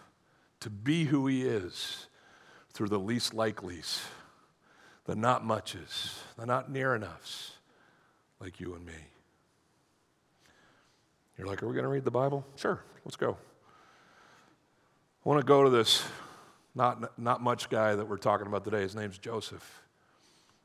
to 0.62 0.70
be 0.70 1.06
who 1.06 1.28
he 1.28 1.44
is 1.44 2.08
through 2.74 2.90
the 2.90 3.00
least 3.00 3.34
likelies, 3.34 4.04
the 5.06 5.16
not 5.16 5.46
muches, 5.46 6.22
the 6.38 6.46
not 6.46 6.70
near 6.70 6.96
enoughs, 6.96 7.54
like 8.40 8.60
you 8.60 8.76
and 8.76 8.86
me. 8.86 8.94
You're 11.38 11.48
like, 11.48 11.62
are 11.62 11.68
we 11.68 11.74
going 11.74 11.84
to 11.84 11.90
read 11.90 12.04
the 12.04 12.12
Bible? 12.12 12.46
Sure, 12.56 12.82
let's 13.06 13.16
go. 13.16 13.38
I 15.28 15.30
want 15.30 15.42
to 15.42 15.46
go 15.46 15.66
to 15.66 15.70
this 15.70 16.06
not, 16.74 17.20
not 17.20 17.42
much 17.42 17.70
guy 17.70 17.96
that 17.96 18.08
we're 18.08 18.16
talking 18.16 18.48
about 18.48 18.64
today. 18.64 18.80
His 18.80 18.96
name's 18.96 19.18
Joseph. 19.18 19.82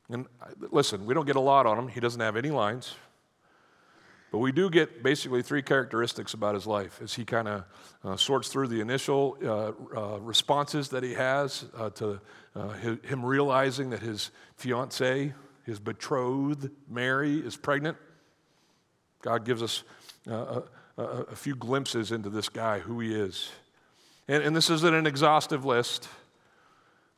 And 0.09 0.27
listen, 0.71 1.05
we 1.05 1.15
don't 1.15 1.27
get 1.27 1.35
a 1.35 1.41
lot 1.41 1.67
on 1.67 1.77
him. 1.77 1.89
He 1.89 1.99
doesn't 1.99 2.21
have 2.21 2.37
any 2.37 2.51
lines. 2.53 2.95
But 4.31 4.39
we 4.39 4.53
do 4.53 4.71
get 4.71 5.03
basically 5.03 5.43
three 5.43 5.63
characteristics 5.63 6.33
about 6.35 6.55
his 6.55 6.65
life 6.65 7.01
as 7.03 7.13
he 7.13 7.25
kind 7.25 7.49
of 7.49 7.65
uh, 8.05 8.17
sorts 8.17 8.51
through 8.51 8.69
the 8.69 8.81
initial 8.81 9.37
uh, 9.45 9.73
uh, 9.97 10.21
responses 10.21 10.91
that 10.91 11.03
he 11.03 11.15
has 11.15 11.65
uh, 11.77 11.91
to 11.91 12.21
uh, 12.55 12.69
him 12.69 13.27
realizing 13.27 13.91
that 13.91 13.99
his 13.99 14.31
fiancee, 14.55 15.33
his 15.67 15.81
betrothed, 15.81 16.71
Mary, 16.89 17.39
is 17.39 17.57
pregnant. 17.57 17.97
God 19.23 19.45
gives 19.45 19.61
us 19.61 19.83
uh, 20.31 20.61
a, 20.97 21.03
a 21.03 21.35
few 21.35 21.57
glimpses 21.57 22.13
into 22.13 22.31
this 22.31 22.49
guy, 22.49 22.79
who 22.79 23.01
he 23.01 23.13
is. 23.13 23.51
And, 24.33 24.43
and 24.43 24.57
this 24.57 24.71
isn't 24.71 24.95
an 24.95 25.07
exhaustive 25.07 25.67
list, 25.67 26.09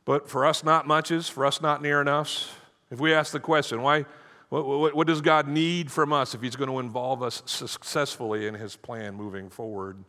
but 0.03 0.29
for 0.29 0.45
us 0.45 0.65
not 0.65 0.85
muches, 0.85 1.29
for 1.29 1.45
us 1.45 1.61
not 1.61 1.81
near 1.81 2.01
enoughs, 2.01 2.49
if 2.91 2.99
we 2.99 3.13
ask 3.13 3.31
the 3.31 3.39
question, 3.39 3.81
why, 3.81 4.03
what, 4.49 4.65
what, 4.65 4.93
what, 4.93 5.07
does 5.07 5.21
God 5.21 5.47
need 5.47 5.89
from 5.89 6.11
us 6.11 6.35
if 6.35 6.41
He's 6.41 6.57
going 6.57 6.69
to 6.69 6.77
involve 6.79 7.23
us 7.23 7.41
successfully 7.45 8.47
in 8.47 8.53
His 8.53 8.75
plan 8.75 9.15
moving 9.15 9.49
forward? 9.49 10.03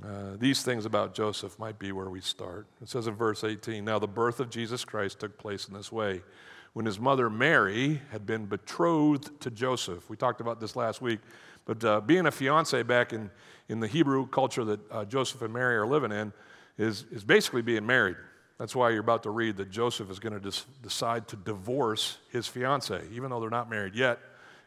Uh, 0.00 0.36
these 0.38 0.62
things 0.62 0.86
about 0.86 1.12
Joseph 1.12 1.58
might 1.58 1.76
be 1.76 1.90
where 1.90 2.08
we 2.08 2.20
start. 2.20 2.68
It 2.80 2.88
says 2.88 3.08
in 3.08 3.16
verse 3.16 3.42
18 3.42 3.84
Now 3.84 3.98
the 3.98 4.06
birth 4.06 4.38
of 4.38 4.48
Jesus 4.48 4.84
Christ 4.84 5.18
took 5.18 5.36
place 5.36 5.66
in 5.66 5.74
this 5.74 5.90
way. 5.90 6.22
When 6.72 6.86
his 6.86 7.00
mother 7.00 7.28
Mary 7.28 8.00
had 8.12 8.26
been 8.26 8.46
betrothed 8.46 9.40
to 9.40 9.50
Joseph, 9.50 10.08
we 10.08 10.16
talked 10.16 10.40
about 10.40 10.60
this 10.60 10.76
last 10.76 11.02
week, 11.02 11.18
but 11.64 11.82
uh, 11.82 12.00
being 12.00 12.26
a 12.26 12.30
fiance 12.30 12.80
back 12.84 13.12
in, 13.12 13.28
in 13.68 13.80
the 13.80 13.88
Hebrew 13.88 14.26
culture 14.26 14.64
that 14.64 14.90
uh, 14.90 15.04
Joseph 15.04 15.42
and 15.42 15.52
Mary 15.52 15.76
are 15.76 15.86
living 15.86 16.12
in 16.12 16.32
is, 16.78 17.04
is 17.10 17.24
basically 17.24 17.62
being 17.62 17.86
married. 17.86 18.16
That's 18.58 18.74
why 18.74 18.90
you're 18.90 19.00
about 19.00 19.22
to 19.24 19.30
read 19.30 19.56
that 19.58 19.70
Joseph 19.70 20.10
is 20.10 20.18
going 20.18 20.40
to 20.40 20.52
decide 20.82 21.28
to 21.28 21.36
divorce 21.36 22.18
his 22.30 22.46
fiance, 22.46 23.02
even 23.12 23.30
though 23.30 23.40
they're 23.40 23.50
not 23.50 23.68
married 23.68 23.94
yet. 23.94 24.18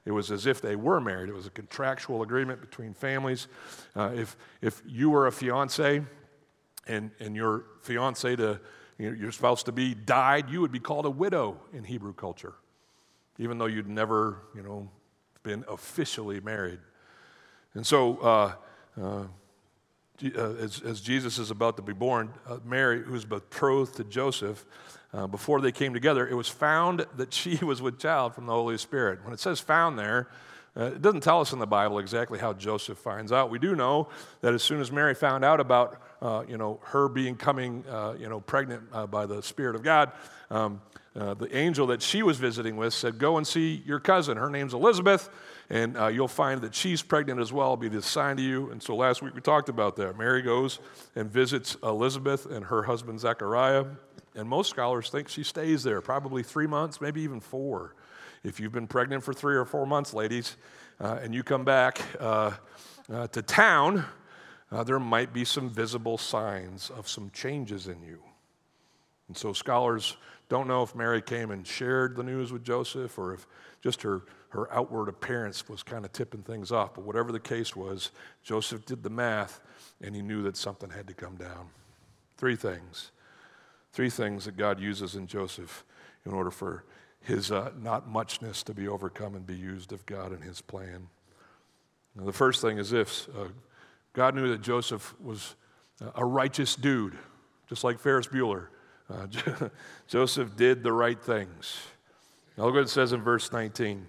It 0.05 0.11
was 0.11 0.31
as 0.31 0.45
if 0.45 0.61
they 0.61 0.75
were 0.75 1.01
married. 1.01 1.29
It 1.29 1.35
was 1.35 1.47
a 1.47 1.51
contractual 1.51 2.21
agreement 2.21 2.61
between 2.61 2.93
families. 2.93 3.47
Uh, 3.95 4.11
if, 4.15 4.37
if 4.61 4.81
you 4.87 5.09
were 5.09 5.27
a 5.27 5.31
fiance 5.31 6.01
and, 6.87 7.11
and 7.19 7.35
your 7.35 7.65
fiance 7.81 8.35
to 8.35 8.59
you 8.97 9.09
know, 9.09 9.17
your 9.17 9.31
spouse 9.31 9.63
to 9.63 9.71
be 9.71 9.93
died, 9.93 10.49
you 10.49 10.61
would 10.61 10.71
be 10.71 10.79
called 10.79 11.05
a 11.05 11.09
widow 11.09 11.59
in 11.73 11.83
Hebrew 11.83 12.13
culture, 12.13 12.53
even 13.37 13.57
though 13.57 13.65
you'd 13.65 13.87
never, 13.87 14.43
you 14.55 14.61
know, 14.61 14.89
been 15.41 15.63
officially 15.67 16.39
married. 16.41 16.79
And 17.73 17.85
so, 17.85 18.17
uh, 18.17 18.53
uh, 19.01 19.23
uh, 20.35 20.53
as, 20.55 20.81
as, 20.81 20.99
Jesus 20.99 21.37
is 21.37 21.49
about 21.49 21.77
to 21.77 21.81
be 21.81 21.93
born, 21.93 22.33
uh, 22.47 22.57
Mary, 22.65 23.01
who's 23.01 23.23
betrothed 23.23 23.95
to 23.95 24.03
Joseph, 24.03 24.65
uh, 25.13 25.27
before 25.27 25.61
they 25.61 25.71
came 25.71 25.93
together, 25.93 26.27
it 26.27 26.33
was 26.33 26.49
found 26.49 27.05
that 27.15 27.33
she 27.39 27.63
was 27.63 27.81
with 27.81 27.99
child 27.99 28.35
from 28.35 28.45
the 28.45 28.53
Holy 28.53 28.77
Spirit. 28.77 29.23
When 29.23 29.33
it 29.33 29.39
says 29.39 29.59
found 29.59 29.97
there, 29.97 30.27
uh, 30.77 30.85
it 30.85 31.01
doesn't 31.01 31.21
tell 31.21 31.41
us 31.41 31.53
in 31.53 31.59
the 31.59 31.67
Bible 31.67 31.99
exactly 31.99 32.39
how 32.39 32.53
Joseph 32.53 32.97
finds 32.97 33.31
out. 33.31 33.49
We 33.49 33.59
do 33.59 33.75
know 33.75 34.09
that 34.41 34.53
as 34.53 34.63
soon 34.63 34.81
as 34.81 34.91
Mary 34.91 35.15
found 35.15 35.43
out 35.43 35.59
about, 35.59 36.01
uh, 36.21 36.43
you 36.47 36.57
know, 36.57 36.79
her 36.83 37.07
being 37.07 37.35
coming, 37.35 37.83
uh, 37.89 38.15
you 38.19 38.29
know, 38.29 38.39
pregnant 38.39 38.91
by 39.09 39.25
the 39.25 39.41
Spirit 39.41 39.75
of 39.75 39.83
God, 39.83 40.11
um, 40.49 40.81
the 41.13 41.49
angel 41.51 41.87
that 41.87 42.01
she 42.01 42.23
was 42.23 42.37
visiting 42.37 42.77
with 42.77 42.93
said, 42.93 43.17
"Go 43.17 43.37
and 43.37 43.45
see 43.45 43.83
your 43.85 43.99
cousin. 43.99 44.37
Her 44.37 44.49
name's 44.49 44.73
Elizabeth." 44.73 45.29
and 45.69 45.97
uh, 45.97 46.07
you'll 46.07 46.27
find 46.27 46.61
that 46.61 46.73
she's 46.73 47.01
pregnant 47.01 47.39
as 47.39 47.53
well, 47.53 47.77
be 47.77 47.89
the 47.89 48.01
sign 48.01 48.37
to 48.37 48.43
you. 48.43 48.71
And 48.71 48.81
so 48.81 48.95
last 48.95 49.21
week 49.21 49.35
we 49.35 49.41
talked 49.41 49.69
about 49.69 49.95
that. 49.97 50.17
Mary 50.17 50.41
goes 50.41 50.79
and 51.15 51.31
visits 51.31 51.77
Elizabeth 51.83 52.45
and 52.47 52.65
her 52.65 52.83
husband 52.83 53.19
Zechariah, 53.19 53.85
and 54.35 54.49
most 54.49 54.69
scholars 54.69 55.09
think 55.09 55.29
she 55.29 55.43
stays 55.43 55.83
there, 55.83 56.01
probably 56.01 56.41
three 56.43 56.67
months, 56.67 56.99
maybe 57.01 57.21
even 57.21 57.39
four. 57.39 57.95
If 58.43 58.59
you've 58.59 58.71
been 58.71 58.87
pregnant 58.87 59.23
for 59.23 59.33
three 59.33 59.55
or 59.55 59.65
four 59.65 59.85
months, 59.85 60.13
ladies, 60.13 60.57
uh, 60.99 61.19
and 61.21 61.33
you 61.33 61.43
come 61.43 61.63
back 61.63 62.01
uh, 62.19 62.51
uh 63.11 63.27
to 63.27 63.41
town, 63.41 64.05
uh, 64.71 64.83
there 64.83 64.99
might 64.99 65.33
be 65.33 65.45
some 65.45 65.69
visible 65.69 66.17
signs 66.17 66.89
of 66.91 67.07
some 67.07 67.31
changes 67.31 67.87
in 67.87 68.01
you. 68.01 68.19
And 69.27 69.37
so 69.37 69.53
scholars 69.53 70.17
don't 70.47 70.67
know 70.67 70.83
if 70.83 70.95
Mary 70.95 71.21
came 71.21 71.51
and 71.51 71.65
shared 71.65 72.15
the 72.15 72.23
news 72.23 72.51
with 72.51 72.63
Joseph 72.63 73.17
or 73.17 73.33
if 73.33 73.47
just 73.81 74.01
her 74.01 74.23
her 74.49 74.71
outward 74.73 75.09
appearance 75.09 75.69
was 75.69 75.83
kind 75.83 76.05
of 76.05 76.11
tipping 76.11 76.41
things 76.41 76.71
off. 76.71 76.95
But 76.95 77.03
whatever 77.03 77.31
the 77.31 77.39
case 77.39 77.75
was, 77.75 78.11
Joseph 78.43 78.85
did 78.85 79.03
the 79.03 79.09
math 79.09 79.61
and 80.01 80.15
he 80.15 80.21
knew 80.21 80.41
that 80.43 80.57
something 80.57 80.89
had 80.89 81.07
to 81.07 81.13
come 81.13 81.35
down. 81.35 81.69
Three 82.37 82.55
things. 82.55 83.11
Three 83.93 84.09
things 84.09 84.45
that 84.45 84.57
God 84.57 84.79
uses 84.79 85.15
in 85.15 85.27
Joseph 85.27 85.83
in 86.25 86.33
order 86.33 86.51
for 86.51 86.83
his 87.21 87.51
uh, 87.51 87.71
not 87.81 88.07
muchness 88.07 88.63
to 88.63 88.73
be 88.73 88.87
overcome 88.87 89.35
and 89.35 89.45
be 89.45 89.55
used 89.55 89.91
of 89.91 90.05
God 90.05 90.31
and 90.31 90.43
his 90.43 90.61
plan. 90.61 91.07
Now, 92.15 92.25
the 92.25 92.33
first 92.33 92.61
thing 92.61 92.77
is 92.77 92.89
this 92.89 93.27
uh, 93.37 93.49
God 94.13 94.35
knew 94.35 94.49
that 94.49 94.61
Joseph 94.61 95.13
was 95.21 95.55
a 96.15 96.25
righteous 96.25 96.75
dude, 96.75 97.17
just 97.67 97.83
like 97.83 97.99
Ferris 97.99 98.27
Bueller. 98.27 98.67
Uh, 99.09 99.27
Joseph 100.07 100.55
did 100.55 100.83
the 100.83 100.93
right 100.93 101.21
things. 101.21 101.77
Now, 102.57 102.65
look 102.65 102.75
what 102.75 102.83
it 102.83 102.89
says 102.89 103.13
in 103.13 103.21
verse 103.21 103.51
19. 103.51 104.07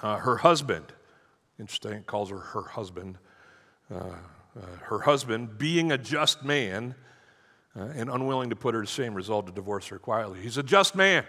Uh, 0.00 0.16
her 0.16 0.36
husband, 0.38 0.86
interesting, 1.58 1.92
it 1.92 2.06
calls 2.06 2.30
her 2.30 2.38
her 2.38 2.62
husband. 2.62 3.18
Uh, 3.92 4.16
Uh, 4.54 4.66
her 4.82 4.98
husband, 4.98 5.56
being 5.56 5.92
a 5.92 5.96
just 5.96 6.44
man 6.44 6.94
uh, 7.74 7.84
and 7.94 8.10
unwilling 8.10 8.50
to 8.50 8.56
put 8.56 8.74
her 8.74 8.82
to 8.82 8.86
shame, 8.86 9.14
resolved 9.14 9.48
to 9.48 9.54
divorce 9.54 9.88
her 9.88 9.98
quietly. 9.98 10.38
He's 10.42 10.58
a 10.58 10.62
just 10.62 10.94
man. 10.94 11.24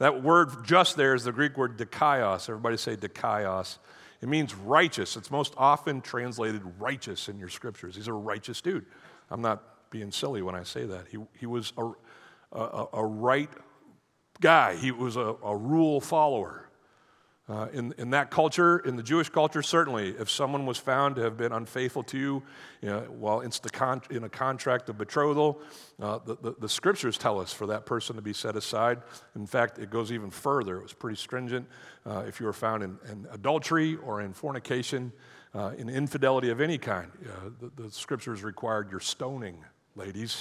That 0.00 0.22
word 0.22 0.64
just 0.64 0.96
there 0.96 1.14
is 1.14 1.24
the 1.24 1.32
Greek 1.32 1.58
word 1.58 1.76
dikaios. 1.76 2.48
Everybody 2.48 2.78
say 2.78 2.96
dikaios. 2.96 3.76
It 4.22 4.28
means 4.28 4.54
righteous. 4.54 5.14
It's 5.14 5.30
most 5.30 5.52
often 5.58 6.00
translated 6.00 6.62
righteous 6.78 7.28
in 7.28 7.38
your 7.38 7.50
scriptures. 7.50 7.96
He's 7.96 8.08
a 8.08 8.12
righteous 8.12 8.62
dude. 8.62 8.86
I'm 9.30 9.42
not 9.42 9.90
being 9.90 10.10
silly 10.10 10.40
when 10.40 10.54
I 10.54 10.62
say 10.62 10.86
that. 10.86 11.08
He, 11.10 11.18
he 11.38 11.44
was 11.44 11.74
a, 11.76 11.92
a, 12.52 12.86
a 12.94 13.04
right 13.04 13.50
guy, 14.40 14.76
he 14.76 14.90
was 14.90 15.16
a, 15.16 15.36
a 15.44 15.54
rule 15.54 16.00
follower. 16.00 16.69
Uh, 17.50 17.66
in, 17.72 17.92
in 17.98 18.10
that 18.10 18.30
culture, 18.30 18.78
in 18.78 18.94
the 18.94 19.02
Jewish 19.02 19.28
culture, 19.28 19.60
certainly, 19.60 20.10
if 20.10 20.30
someone 20.30 20.66
was 20.66 20.78
found 20.78 21.16
to 21.16 21.22
have 21.22 21.36
been 21.36 21.50
unfaithful 21.50 22.04
to 22.04 22.16
you, 22.16 22.42
you 22.80 22.88
know, 22.88 23.00
while 23.08 23.40
in, 23.40 23.50
con- 23.72 24.02
in 24.08 24.22
a 24.22 24.28
contract 24.28 24.88
of 24.88 24.96
betrothal, 24.96 25.60
uh, 26.00 26.20
the, 26.24 26.36
the, 26.36 26.54
the, 26.60 26.68
scriptures 26.68 27.18
tell 27.18 27.40
us 27.40 27.52
for 27.52 27.66
that 27.66 27.86
person 27.86 28.14
to 28.14 28.22
be 28.22 28.32
set 28.32 28.54
aside. 28.54 28.98
In 29.34 29.48
fact, 29.48 29.80
it 29.80 29.90
goes 29.90 30.12
even 30.12 30.30
further. 30.30 30.76
It 30.76 30.82
was 30.84 30.92
pretty 30.92 31.16
stringent. 31.16 31.66
Uh, 32.06 32.22
if 32.28 32.38
you 32.38 32.46
were 32.46 32.52
found 32.52 32.84
in, 32.84 32.96
in, 33.10 33.26
adultery 33.32 33.96
or 33.96 34.20
in 34.20 34.32
fornication, 34.32 35.10
uh, 35.52 35.72
in 35.76 35.88
infidelity 35.88 36.50
of 36.50 36.60
any 36.60 36.78
kind, 36.78 37.10
uh, 37.26 37.50
the, 37.58 37.82
the, 37.82 37.90
scriptures 37.90 38.44
required 38.44 38.92
your 38.92 39.00
stoning, 39.00 39.56
ladies. 39.96 40.40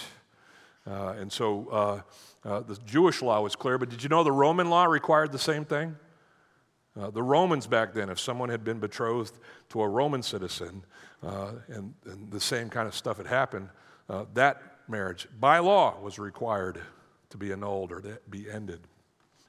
Uh, 0.86 1.16
and 1.18 1.32
so 1.32 2.04
the 2.44 2.78
Jewish 2.86 3.24
law 3.24 3.42
was 3.42 3.56
clear, 3.56 3.80
but 3.80 3.90
did 3.90 4.04
you 4.04 4.10
know 4.10 4.24
the 4.24 4.32
Roman 4.32 4.70
law 4.70 4.86
required 4.86 5.32
the 5.32 5.40
same 5.40 5.66
thing? 5.66 5.96
Uh, 6.98 7.10
the 7.10 7.24
Romans 7.24 7.68
back 7.68 7.94
then, 7.94 8.10
if 8.10 8.20
someone 8.20 8.50
had 8.50 8.64
been 8.64 8.80
betrothed 8.80 9.38
to 9.70 9.82
a 9.82 9.88
Roman 9.88 10.24
citizen 10.24 10.84
uh, 11.24 11.52
and, 11.68 11.94
and, 12.06 12.32
the 12.32 12.40
same 12.40 12.70
kind 12.70 12.88
of 12.88 12.96
stuff 12.96 13.18
had 13.18 13.28
happened, 13.28 13.70
uh, 14.10 14.26
that 14.34 14.62
marriage, 14.88 15.28
by 15.40 15.60
law, 15.60 16.00
was 16.02 16.18
required 16.18 16.82
to 17.30 17.38
be 17.38 17.52
annulled 17.52 17.92
or 17.92 18.02
to 18.02 18.20
be 18.30 18.50
ended. 18.50 18.82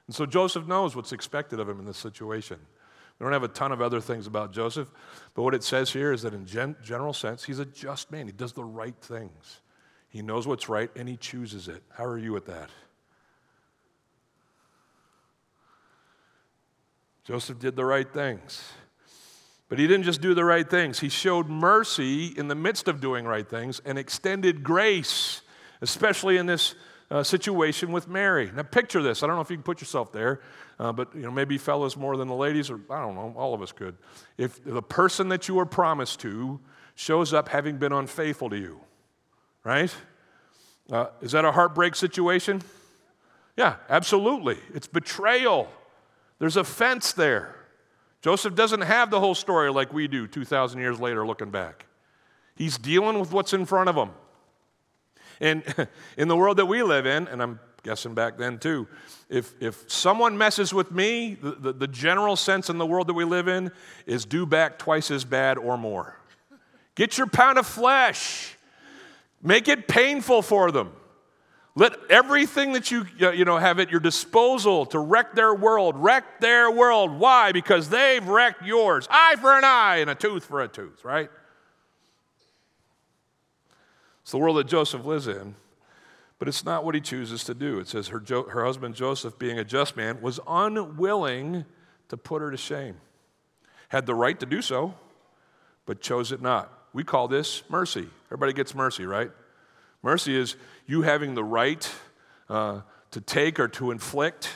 And 0.07 0.15
so 0.15 0.25
Joseph 0.25 0.67
knows 0.67 0.95
what's 0.95 1.11
expected 1.11 1.59
of 1.59 1.67
him 1.67 1.79
in 1.79 1.85
this 1.85 1.97
situation. 1.97 2.59
We 3.17 3.23
don't 3.23 3.33
have 3.33 3.43
a 3.43 3.47
ton 3.47 3.71
of 3.71 3.81
other 3.81 4.01
things 4.01 4.27
about 4.27 4.51
Joseph, 4.51 4.91
but 5.35 5.43
what 5.43 5.53
it 5.53 5.63
says 5.63 5.91
here 5.91 6.11
is 6.11 6.21
that 6.23 6.33
in 6.33 6.45
gen- 6.45 6.75
general 6.83 7.13
sense, 7.13 7.43
he's 7.43 7.59
a 7.59 7.65
just 7.65 8.11
man. 8.11 8.25
He 8.25 8.33
does 8.33 8.53
the 8.53 8.63
right 8.63 8.95
things. 9.01 9.61
He 10.09 10.21
knows 10.21 10.47
what's 10.47 10.67
right 10.67 10.89
and 10.95 11.07
he 11.07 11.17
chooses 11.17 11.67
it. 11.67 11.83
How 11.95 12.05
are 12.05 12.17
you 12.17 12.35
at 12.35 12.45
that? 12.45 12.69
Joseph 17.23 17.59
did 17.59 17.75
the 17.75 17.85
right 17.85 18.11
things. 18.11 18.63
But 19.69 19.79
he 19.79 19.87
didn't 19.87 20.03
just 20.03 20.19
do 20.19 20.33
the 20.33 20.43
right 20.43 20.69
things, 20.69 20.99
he 20.99 21.09
showed 21.09 21.47
mercy 21.47 22.27
in 22.37 22.47
the 22.49 22.55
midst 22.55 22.87
of 22.87 22.99
doing 22.99 23.25
right 23.25 23.47
things 23.47 23.81
and 23.85 23.97
extended 23.97 24.63
grace, 24.63 25.41
especially 25.81 26.37
in 26.37 26.45
this 26.45 26.75
uh, 27.09 27.23
situation 27.23 27.91
with 27.91 28.07
Mary. 28.07 28.51
Now, 28.53 28.63
picture 28.63 29.01
this. 29.01 29.23
I 29.23 29.27
don't 29.27 29.35
know 29.35 29.41
if 29.41 29.49
you 29.49 29.55
can 29.55 29.63
put 29.63 29.81
yourself 29.81 30.11
there, 30.11 30.41
uh, 30.79 30.91
but 30.91 31.13
you 31.15 31.21
know, 31.21 31.31
maybe 31.31 31.57
fellas 31.57 31.95
more 31.95 32.17
than 32.17 32.27
the 32.27 32.35
ladies, 32.35 32.69
or 32.69 32.79
I 32.89 33.01
don't 33.01 33.15
know, 33.15 33.33
all 33.37 33.53
of 33.53 33.61
us 33.61 33.71
could. 33.71 33.95
If 34.37 34.63
the 34.63 34.81
person 34.81 35.29
that 35.29 35.47
you 35.47 35.55
were 35.55 35.65
promised 35.65 36.19
to 36.21 36.59
shows 36.95 37.33
up 37.33 37.49
having 37.49 37.77
been 37.77 37.93
unfaithful 37.93 38.49
to 38.49 38.57
you, 38.57 38.79
right? 39.63 39.93
Uh, 40.91 41.07
is 41.21 41.31
that 41.31 41.45
a 41.45 41.51
heartbreak 41.51 41.95
situation? 41.95 42.61
Yeah, 43.57 43.75
absolutely. 43.89 44.57
It's 44.73 44.87
betrayal. 44.87 45.69
There's 46.41 46.57
a 46.57 46.63
fence 46.63 47.11
there. 47.11 47.53
Joseph 48.23 48.55
doesn't 48.55 48.81
have 48.81 49.11
the 49.11 49.19
whole 49.19 49.35
story 49.35 49.71
like 49.71 49.93
we 49.93 50.07
do 50.07 50.25
2,000 50.25 50.79
years 50.79 50.99
later 50.99 51.23
looking 51.23 51.51
back. 51.51 51.85
He's 52.55 52.79
dealing 52.79 53.19
with 53.19 53.31
what's 53.31 53.53
in 53.53 53.63
front 53.67 53.89
of 53.89 53.95
him. 53.95 54.09
And 55.39 55.63
in 56.17 56.29
the 56.29 56.35
world 56.35 56.57
that 56.57 56.65
we 56.65 56.81
live 56.81 57.05
in, 57.05 57.27
and 57.27 57.43
I'm 57.43 57.59
guessing 57.83 58.15
back 58.15 58.39
then 58.39 58.57
too, 58.57 58.87
if, 59.29 59.53
if 59.61 59.85
someone 59.85 60.35
messes 60.35 60.73
with 60.73 60.91
me, 60.91 61.35
the, 61.39 61.51
the, 61.51 61.73
the 61.73 61.87
general 61.87 62.35
sense 62.35 62.71
in 62.71 62.79
the 62.79 62.87
world 62.87 63.05
that 63.05 63.13
we 63.13 63.23
live 63.23 63.47
in 63.47 63.71
is 64.07 64.25
do 64.25 64.47
back 64.47 64.79
twice 64.79 65.11
as 65.11 65.23
bad 65.23 65.59
or 65.59 65.77
more. 65.77 66.17
Get 66.95 67.19
your 67.19 67.27
pound 67.27 67.59
of 67.59 67.67
flesh, 67.67 68.57
make 69.43 69.67
it 69.67 69.87
painful 69.87 70.41
for 70.41 70.71
them. 70.71 70.91
Let 71.73 71.93
everything 72.09 72.73
that 72.73 72.91
you, 72.91 73.05
you 73.17 73.45
know, 73.45 73.57
have 73.57 73.79
at 73.79 73.91
your 73.91 74.01
disposal 74.01 74.85
to 74.87 74.99
wreck 74.99 75.35
their 75.35 75.53
world, 75.53 75.95
wreck 75.97 76.41
their 76.41 76.69
world. 76.69 77.17
Why? 77.17 77.53
Because 77.53 77.87
they've 77.87 78.25
wrecked 78.27 78.65
yours. 78.65 79.07
Eye 79.09 79.35
for 79.39 79.57
an 79.57 79.63
eye 79.63 79.97
and 79.97 80.09
a 80.09 80.15
tooth 80.15 80.43
for 80.43 80.61
a 80.61 80.67
tooth, 80.67 81.05
right? 81.05 81.29
It's 84.21 84.31
the 84.31 84.37
world 84.37 84.57
that 84.57 84.67
Joseph 84.67 85.05
lives 85.05 85.27
in, 85.27 85.55
but 86.39 86.49
it's 86.49 86.65
not 86.65 86.83
what 86.83 86.93
he 86.93 87.01
chooses 87.01 87.45
to 87.45 87.53
do. 87.53 87.79
It 87.79 87.87
says 87.87 88.09
her, 88.09 88.19
jo- 88.19 88.49
her 88.49 88.65
husband 88.65 88.95
Joseph, 88.95 89.39
being 89.39 89.57
a 89.57 89.63
just 89.63 89.95
man, 89.95 90.21
was 90.21 90.41
unwilling 90.47 91.63
to 92.09 92.17
put 92.17 92.41
her 92.41 92.51
to 92.51 92.57
shame. 92.57 92.97
Had 93.87 94.05
the 94.05 94.15
right 94.15 94.37
to 94.41 94.45
do 94.45 94.61
so, 94.61 94.93
but 95.85 96.01
chose 96.01 96.33
it 96.33 96.41
not. 96.41 96.71
We 96.91 97.05
call 97.05 97.29
this 97.29 97.63
mercy. 97.69 98.09
Everybody 98.27 98.51
gets 98.51 98.75
mercy, 98.75 99.05
right? 99.05 99.31
Mercy 100.03 100.35
is 100.35 100.55
you 100.87 101.03
having 101.03 101.35
the 101.35 101.43
right 101.43 101.89
uh, 102.49 102.81
to 103.11 103.21
take 103.21 103.59
or 103.59 103.67
to 103.67 103.91
inflict, 103.91 104.49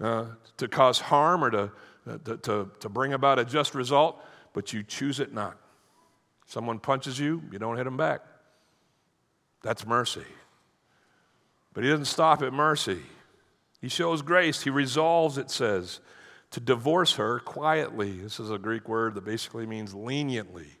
uh, 0.00 0.26
to 0.56 0.68
cause 0.68 0.98
harm 1.00 1.44
or 1.44 1.50
to, 1.50 1.72
uh, 2.08 2.18
to, 2.24 2.36
to, 2.38 2.70
to 2.80 2.88
bring 2.88 3.12
about 3.12 3.38
a 3.38 3.44
just 3.44 3.74
result, 3.74 4.22
but 4.52 4.72
you 4.72 4.82
choose 4.82 5.20
it 5.20 5.32
not. 5.32 5.58
Someone 6.46 6.78
punches 6.78 7.18
you, 7.18 7.42
you 7.52 7.58
don't 7.58 7.76
hit 7.76 7.84
them 7.84 7.96
back. 7.96 8.22
That's 9.62 9.86
mercy. 9.86 10.24
But 11.72 11.84
he 11.84 11.90
doesn't 11.90 12.06
stop 12.06 12.42
at 12.42 12.52
mercy. 12.52 13.00
He 13.80 13.88
shows 13.88 14.22
grace. 14.22 14.62
He 14.62 14.70
resolves, 14.70 15.38
it 15.38 15.50
says, 15.50 16.00
to 16.50 16.60
divorce 16.60 17.14
her 17.14 17.40
quietly. 17.40 18.12
This 18.18 18.40
is 18.40 18.50
a 18.50 18.58
Greek 18.58 18.88
word 18.88 19.14
that 19.14 19.24
basically 19.24 19.66
means 19.66 19.94
leniently, 19.94 20.78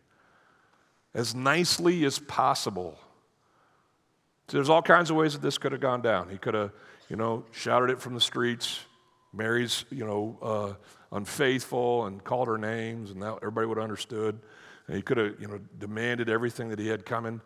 as 1.14 1.34
nicely 1.34 2.04
as 2.04 2.18
possible. 2.18 2.98
So 4.50 4.56
there's 4.56 4.68
all 4.68 4.82
kinds 4.82 5.10
of 5.10 5.16
ways 5.16 5.34
that 5.34 5.42
this 5.42 5.58
could 5.58 5.70
have 5.70 5.80
gone 5.80 6.02
down. 6.02 6.28
He 6.28 6.36
could 6.36 6.54
have, 6.54 6.72
you 7.08 7.14
know, 7.14 7.44
shouted 7.52 7.88
it 7.88 8.00
from 8.00 8.14
the 8.14 8.20
streets. 8.20 8.80
Mary's, 9.32 9.84
you 9.90 10.04
know, 10.04 10.38
uh, 10.42 11.16
unfaithful 11.16 12.06
and 12.06 12.24
called 12.24 12.48
her 12.48 12.58
names, 12.58 13.12
and 13.12 13.22
that 13.22 13.36
everybody 13.36 13.68
would 13.68 13.76
have 13.76 13.84
understood. 13.84 14.40
And 14.88 14.96
he 14.96 15.02
could 15.02 15.18
have, 15.18 15.40
you 15.40 15.46
know, 15.46 15.60
demanded 15.78 16.28
everything 16.28 16.70
that 16.70 16.80
he 16.80 16.88
had 16.88 17.06
coming. 17.06 17.40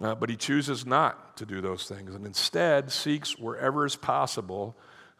Uh, 0.00 0.14
but 0.14 0.30
he 0.30 0.36
chooses 0.36 0.86
not 0.86 1.36
to 1.38 1.46
do 1.46 1.60
those 1.60 1.88
things 1.88 2.14
and 2.14 2.24
instead 2.24 2.92
seeks 2.92 3.36
wherever 3.36 3.84
is 3.84 3.96
possible 3.96 4.76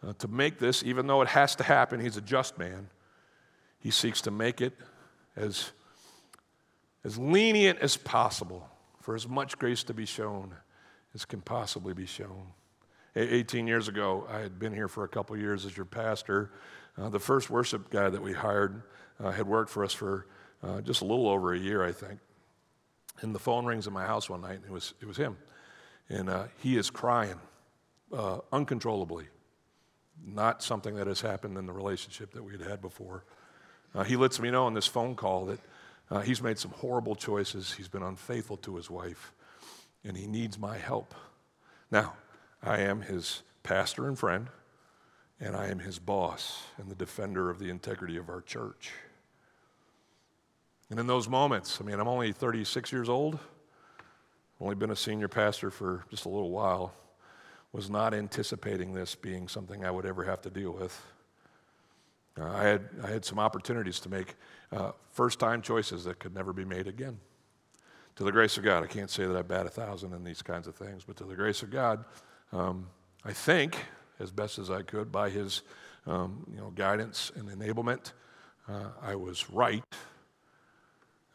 uh, 0.07 0.13
to 0.19 0.29
make 0.29 0.59
this, 0.59 0.81
even 0.83 1.07
though 1.07 1.21
it 1.21 1.27
has 1.27 1.57
to 1.57 1.63
happen, 1.63 1.99
he's 1.99 2.15
a 2.15 2.21
just 2.21 2.57
man. 2.57 2.87
He 3.79 3.91
seeks 3.91 4.21
to 4.21 4.31
make 4.31 4.61
it 4.61 4.77
as, 5.35 5.73
as 7.03 7.17
lenient 7.17 7.79
as 7.79 7.97
possible 7.97 8.69
for 9.01 9.13
as 9.13 9.27
much 9.27 9.57
grace 9.59 9.83
to 9.83 9.93
be 9.93 10.05
shown 10.05 10.53
as 11.17 11.25
can 11.25 11.41
possibly 11.41 11.95
be 11.95 12.05
shown. 12.05 12.45
18 13.15 13.65
years 13.65 13.87
ago, 13.87 14.27
I 14.29 14.37
had 14.37 14.59
been 14.59 14.71
here 14.71 14.87
for 14.87 15.03
a 15.03 15.07
couple 15.07 15.35
years 15.35 15.65
as 15.65 15.75
your 15.75 15.87
pastor. 15.87 16.51
Uh, 16.95 17.09
the 17.09 17.19
first 17.19 17.49
worship 17.49 17.89
guy 17.89 18.07
that 18.07 18.21
we 18.21 18.33
hired 18.33 18.83
uh, 19.19 19.31
had 19.31 19.47
worked 19.47 19.71
for 19.71 19.83
us 19.83 19.93
for 19.93 20.27
uh, 20.61 20.81
just 20.81 21.01
a 21.01 21.05
little 21.05 21.27
over 21.27 21.55
a 21.55 21.57
year, 21.57 21.83
I 21.83 21.91
think. 21.91 22.19
And 23.21 23.33
the 23.33 23.39
phone 23.39 23.65
rings 23.65 23.87
in 23.87 23.93
my 23.93 24.05
house 24.05 24.29
one 24.29 24.41
night, 24.41 24.57
and 24.57 24.65
it 24.65 24.71
was, 24.71 24.93
it 25.01 25.07
was 25.07 25.17
him. 25.17 25.37
And 26.07 26.29
uh, 26.29 26.43
he 26.59 26.77
is 26.77 26.91
crying 26.91 27.39
uh, 28.13 28.37
uncontrollably. 28.51 29.25
Not 30.23 30.61
something 30.61 30.97
that 30.97 31.07
has 31.07 31.21
happened 31.21 31.57
in 31.57 31.65
the 31.65 31.73
relationship 31.73 32.31
that 32.33 32.43
we 32.43 32.51
had 32.51 32.61
had 32.61 32.79
before. 32.79 33.23
Uh, 33.95 34.03
he 34.03 34.17
lets 34.17 34.39
me 34.39 34.51
know 34.51 34.65
on 34.65 34.75
this 34.75 34.85
phone 34.85 35.15
call 35.15 35.47
that 35.47 36.25
he's 36.25 36.43
made 36.43 36.59
some 36.59 36.71
horrible 36.71 37.15
choices. 37.15 37.73
He's 37.73 37.87
been 37.87 38.03
unfaithful 38.03 38.57
to 38.57 38.75
his 38.75 38.91
wife 38.91 39.33
and 40.07 40.15
he 40.15 40.25
needs 40.25 40.57
my 40.57 40.77
help. 40.77 41.13
Now, 41.91 42.13
I 42.63 42.79
am 42.79 43.01
his 43.01 43.43
pastor 43.61 44.07
and 44.07 44.17
friend, 44.17 44.47
and 45.39 45.55
I 45.55 45.67
am 45.67 45.79
his 45.79 45.99
boss 45.99 46.63
and 46.77 46.89
the 46.89 46.95
defender 46.95 47.49
of 47.49 47.59
the 47.59 47.69
integrity 47.69 48.15
of 48.15 48.29
our 48.29 48.41
church. 48.41 48.93
And 50.89 50.99
in 50.99 51.07
those 51.07 51.27
moments, 51.27 51.79
I 51.81 51.83
mean, 51.83 51.99
I'm 51.99 52.07
only 52.07 52.31
36 52.31 52.91
years 52.93 53.09
old, 53.09 53.37
only 54.61 54.75
been 54.75 54.91
a 54.91 54.95
senior 54.95 55.27
pastor 55.27 55.69
for 55.69 56.05
just 56.09 56.23
a 56.23 56.29
little 56.29 56.51
while, 56.51 56.93
was 57.73 57.89
not 57.89 58.13
anticipating 58.13 58.93
this 58.93 59.13
being 59.13 59.49
something 59.49 59.83
I 59.83 59.91
would 59.91 60.05
ever 60.05 60.23
have 60.23 60.41
to 60.43 60.49
deal 60.49 60.71
with. 60.71 60.99
Uh, 62.39 62.49
I, 62.49 62.63
had, 62.63 62.89
I 63.03 63.07
had 63.07 63.25
some 63.25 63.39
opportunities 63.39 63.99
to 63.99 64.09
make 64.09 64.35
uh, 64.71 64.91
first 65.11 65.37
time 65.37 65.61
choices 65.61 66.05
that 66.05 66.19
could 66.19 66.33
never 66.33 66.53
be 66.53 66.63
made 66.63 66.87
again 66.87 67.19
to 68.17 68.23
the 68.23 68.31
grace 68.31 68.57
of 68.57 68.63
God, 68.63 68.83
I 68.83 68.87
can't 68.87 69.09
say 69.09 69.25
that 69.25 69.35
I 69.35 69.43
bat 69.43 69.65
a 69.65 69.69
thousand 69.69 70.13
in 70.13 70.23
these 70.23 70.41
kinds 70.41 70.67
of 70.67 70.75
things, 70.75 71.03
but 71.05 71.15
to 71.17 71.23
the 71.23 71.35
grace 71.35 71.61
of 71.61 71.69
God, 71.69 72.03
um, 72.51 72.87
I 73.23 73.31
think, 73.31 73.77
as 74.19 74.31
best 74.31 74.57
as 74.57 74.71
I 74.71 74.81
could, 74.81 75.11
by 75.11 75.29
His 75.29 75.61
um, 76.07 76.45
you 76.51 76.59
know, 76.59 76.71
guidance 76.71 77.31
and 77.35 77.47
enablement, 77.47 78.13
uh, 78.67 78.89
I 79.01 79.15
was 79.15 79.49
right, 79.51 79.83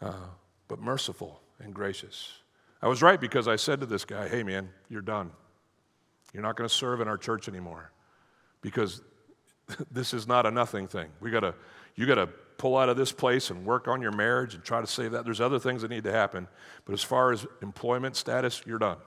uh, 0.01 0.27
but 0.67 0.81
merciful 0.81 1.41
and 1.61 1.73
gracious. 1.73 2.33
I 2.83 2.89
was 2.89 3.01
right 3.01 3.21
because 3.21 3.47
I 3.47 3.57
said 3.57 3.79
to 3.81 3.87
this 3.87 4.05
guy, 4.05 4.29
hey 4.29 4.43
man, 4.43 4.69
you're 4.89 5.03
done. 5.03 5.31
You're 6.33 6.43
not 6.43 6.57
going 6.57 6.69
to 6.69 6.75
serve 6.75 7.01
in 7.01 7.07
our 7.07 7.19
church 7.19 7.49
anymore 7.49 7.93
because 8.61 9.03
this 9.91 10.13
is 10.13 10.27
not 10.27 10.47
a 10.47 10.51
nothing 10.51 10.89
thing. 10.89 11.11
We 11.21 11.31
got 11.31 11.41
to, 11.41 11.55
you 11.95 12.07
got 12.07 12.17
to 12.17 12.29
pull 12.59 12.77
out 12.77 12.89
of 12.89 12.97
this 12.97 13.13
place 13.13 13.51
and 13.51 13.65
work 13.65 13.89
on 13.89 14.01
your 14.01 14.13
marriage 14.13 14.55
and 14.55 14.63
try 14.63 14.81
to 14.81 14.87
save 14.87 15.13
that. 15.13 15.25
There's 15.25 15.41
other 15.41 15.59
things 15.59 15.83
that 15.83 15.91
need 15.91 16.05
to 16.05 16.13
happen. 16.13 16.47
But 16.85 16.93
as 16.93 17.03
far 17.03 17.33
as 17.33 17.47
employment 17.61 18.17
status, 18.17 18.63
you're 18.65 18.79
done. 18.79 18.99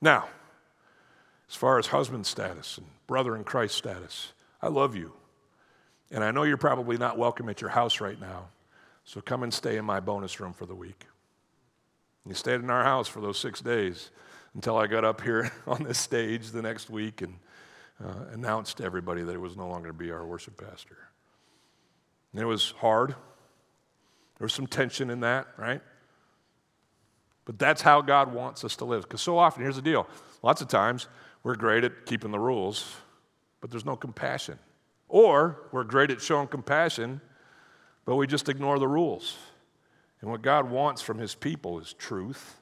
Now, 0.00 0.28
as 1.48 1.56
far 1.56 1.78
as 1.78 1.88
husband 1.88 2.26
status 2.26 2.78
and 2.78 2.86
brother 3.06 3.36
in 3.36 3.44
Christ 3.44 3.74
status, 3.74 4.32
I 4.60 4.68
love 4.68 4.94
you. 4.96 5.12
And 6.10 6.22
I 6.22 6.30
know 6.30 6.44
you're 6.44 6.56
probably 6.56 6.96
not 6.96 7.18
welcome 7.18 7.48
at 7.48 7.60
your 7.60 7.70
house 7.70 8.00
right 8.00 8.20
now. 8.20 8.48
So 9.04 9.20
come 9.20 9.42
and 9.42 9.52
stay 9.52 9.76
in 9.76 9.84
my 9.84 10.00
bonus 10.00 10.38
room 10.38 10.52
for 10.52 10.66
the 10.66 10.74
week. 10.74 11.06
You 12.26 12.34
stayed 12.34 12.60
in 12.60 12.70
our 12.70 12.84
house 12.84 13.08
for 13.08 13.20
those 13.20 13.38
six 13.38 13.60
days 13.60 14.10
until 14.54 14.76
I 14.76 14.86
got 14.86 15.04
up 15.04 15.22
here 15.22 15.50
on 15.66 15.82
this 15.82 15.98
stage 15.98 16.50
the 16.50 16.62
next 16.62 16.88
week 16.88 17.22
and 17.22 17.34
uh, 18.04 18.24
announced 18.32 18.78
to 18.78 18.84
everybody 18.84 19.22
that 19.22 19.32
it 19.32 19.40
was 19.40 19.56
no 19.56 19.68
longer 19.68 19.88
to 19.88 19.94
be 19.94 20.10
our 20.10 20.26
worship 20.26 20.56
pastor. 20.56 20.98
And 22.32 22.40
it 22.40 22.46
was 22.46 22.72
hard. 22.78 23.10
There 23.10 24.44
was 24.44 24.52
some 24.52 24.66
tension 24.66 25.10
in 25.10 25.20
that, 25.20 25.46
right? 25.56 25.80
But 27.44 27.58
that's 27.58 27.82
how 27.82 28.00
God 28.00 28.32
wants 28.32 28.64
us 28.64 28.76
to 28.76 28.84
live. 28.84 29.02
Because 29.02 29.20
so 29.20 29.38
often, 29.38 29.62
here's 29.62 29.76
the 29.76 29.82
deal 29.82 30.06
lots 30.42 30.60
of 30.60 30.68
times 30.68 31.08
we're 31.42 31.56
great 31.56 31.84
at 31.84 32.06
keeping 32.06 32.30
the 32.30 32.38
rules, 32.38 32.96
but 33.60 33.70
there's 33.70 33.84
no 33.84 33.96
compassion. 33.96 34.58
Or 35.08 35.60
we're 35.72 35.84
great 35.84 36.10
at 36.10 36.22
showing 36.22 36.48
compassion, 36.48 37.20
but 38.04 38.16
we 38.16 38.26
just 38.26 38.48
ignore 38.48 38.78
the 38.78 38.88
rules. 38.88 39.36
And 40.20 40.30
what 40.30 40.40
God 40.40 40.70
wants 40.70 41.02
from 41.02 41.18
His 41.18 41.34
people 41.34 41.80
is 41.80 41.92
truth 41.94 42.60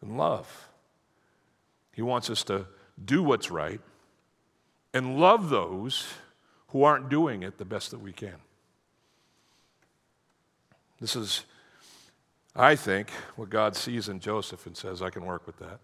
and 0.00 0.16
love. 0.16 0.68
He 1.92 2.02
wants 2.02 2.30
us 2.30 2.42
to 2.44 2.66
do 3.04 3.22
what's 3.22 3.50
right 3.50 3.80
and 4.94 5.18
love 5.18 5.50
those 5.50 6.06
who 6.68 6.84
aren't 6.84 7.10
doing 7.10 7.42
it 7.42 7.58
the 7.58 7.64
best 7.64 7.90
that 7.90 7.98
we 7.98 8.12
can. 8.12 8.36
This 11.00 11.16
is, 11.16 11.44
I 12.56 12.76
think, 12.76 13.10
what 13.36 13.50
God 13.50 13.76
sees 13.76 14.08
in 14.08 14.20
Joseph 14.20 14.64
and 14.66 14.76
says, 14.76 15.02
I 15.02 15.10
can 15.10 15.26
work 15.26 15.46
with 15.46 15.58
that. 15.58 15.80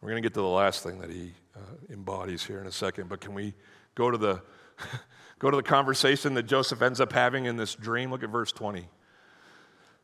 We're 0.00 0.10
going 0.10 0.22
to 0.22 0.28
get 0.28 0.34
to 0.34 0.40
the 0.40 0.46
last 0.46 0.82
thing 0.82 0.98
that 0.98 1.10
he 1.10 1.32
uh, 1.56 1.92
embodies 1.92 2.44
here 2.44 2.60
in 2.60 2.66
a 2.66 2.72
second, 2.72 3.08
but 3.08 3.20
can 3.20 3.32
we 3.32 3.54
go 3.94 4.10
to 4.10 4.18
the 4.18 4.42
go 5.38 5.50
to 5.50 5.56
the 5.56 5.62
conversation 5.62 6.34
that 6.34 6.42
Joseph 6.42 6.82
ends 6.82 7.00
up 7.00 7.12
having 7.12 7.46
in 7.46 7.56
this 7.56 7.74
dream? 7.74 8.10
Look 8.10 8.22
at 8.22 8.28
verse 8.28 8.52
20. 8.52 8.86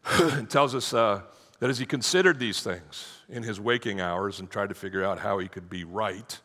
it 0.13 0.49
tells 0.49 0.75
us 0.75 0.95
uh, 0.95 1.21
that 1.59 1.69
as 1.69 1.79
he 1.79 1.85
considered 1.85 2.39
these 2.39 2.63
things 2.63 3.19
in 3.29 3.43
his 3.43 3.61
waking 3.61 4.01
hours 4.01 4.41
and 4.41 4.49
tried 4.49 4.71
to 4.71 4.75
figure 4.75 5.05
out 5.05 5.19
how 5.19 5.39
he 5.39 5.49
could 5.49 5.69
be 5.69 5.85
right 5.85 6.41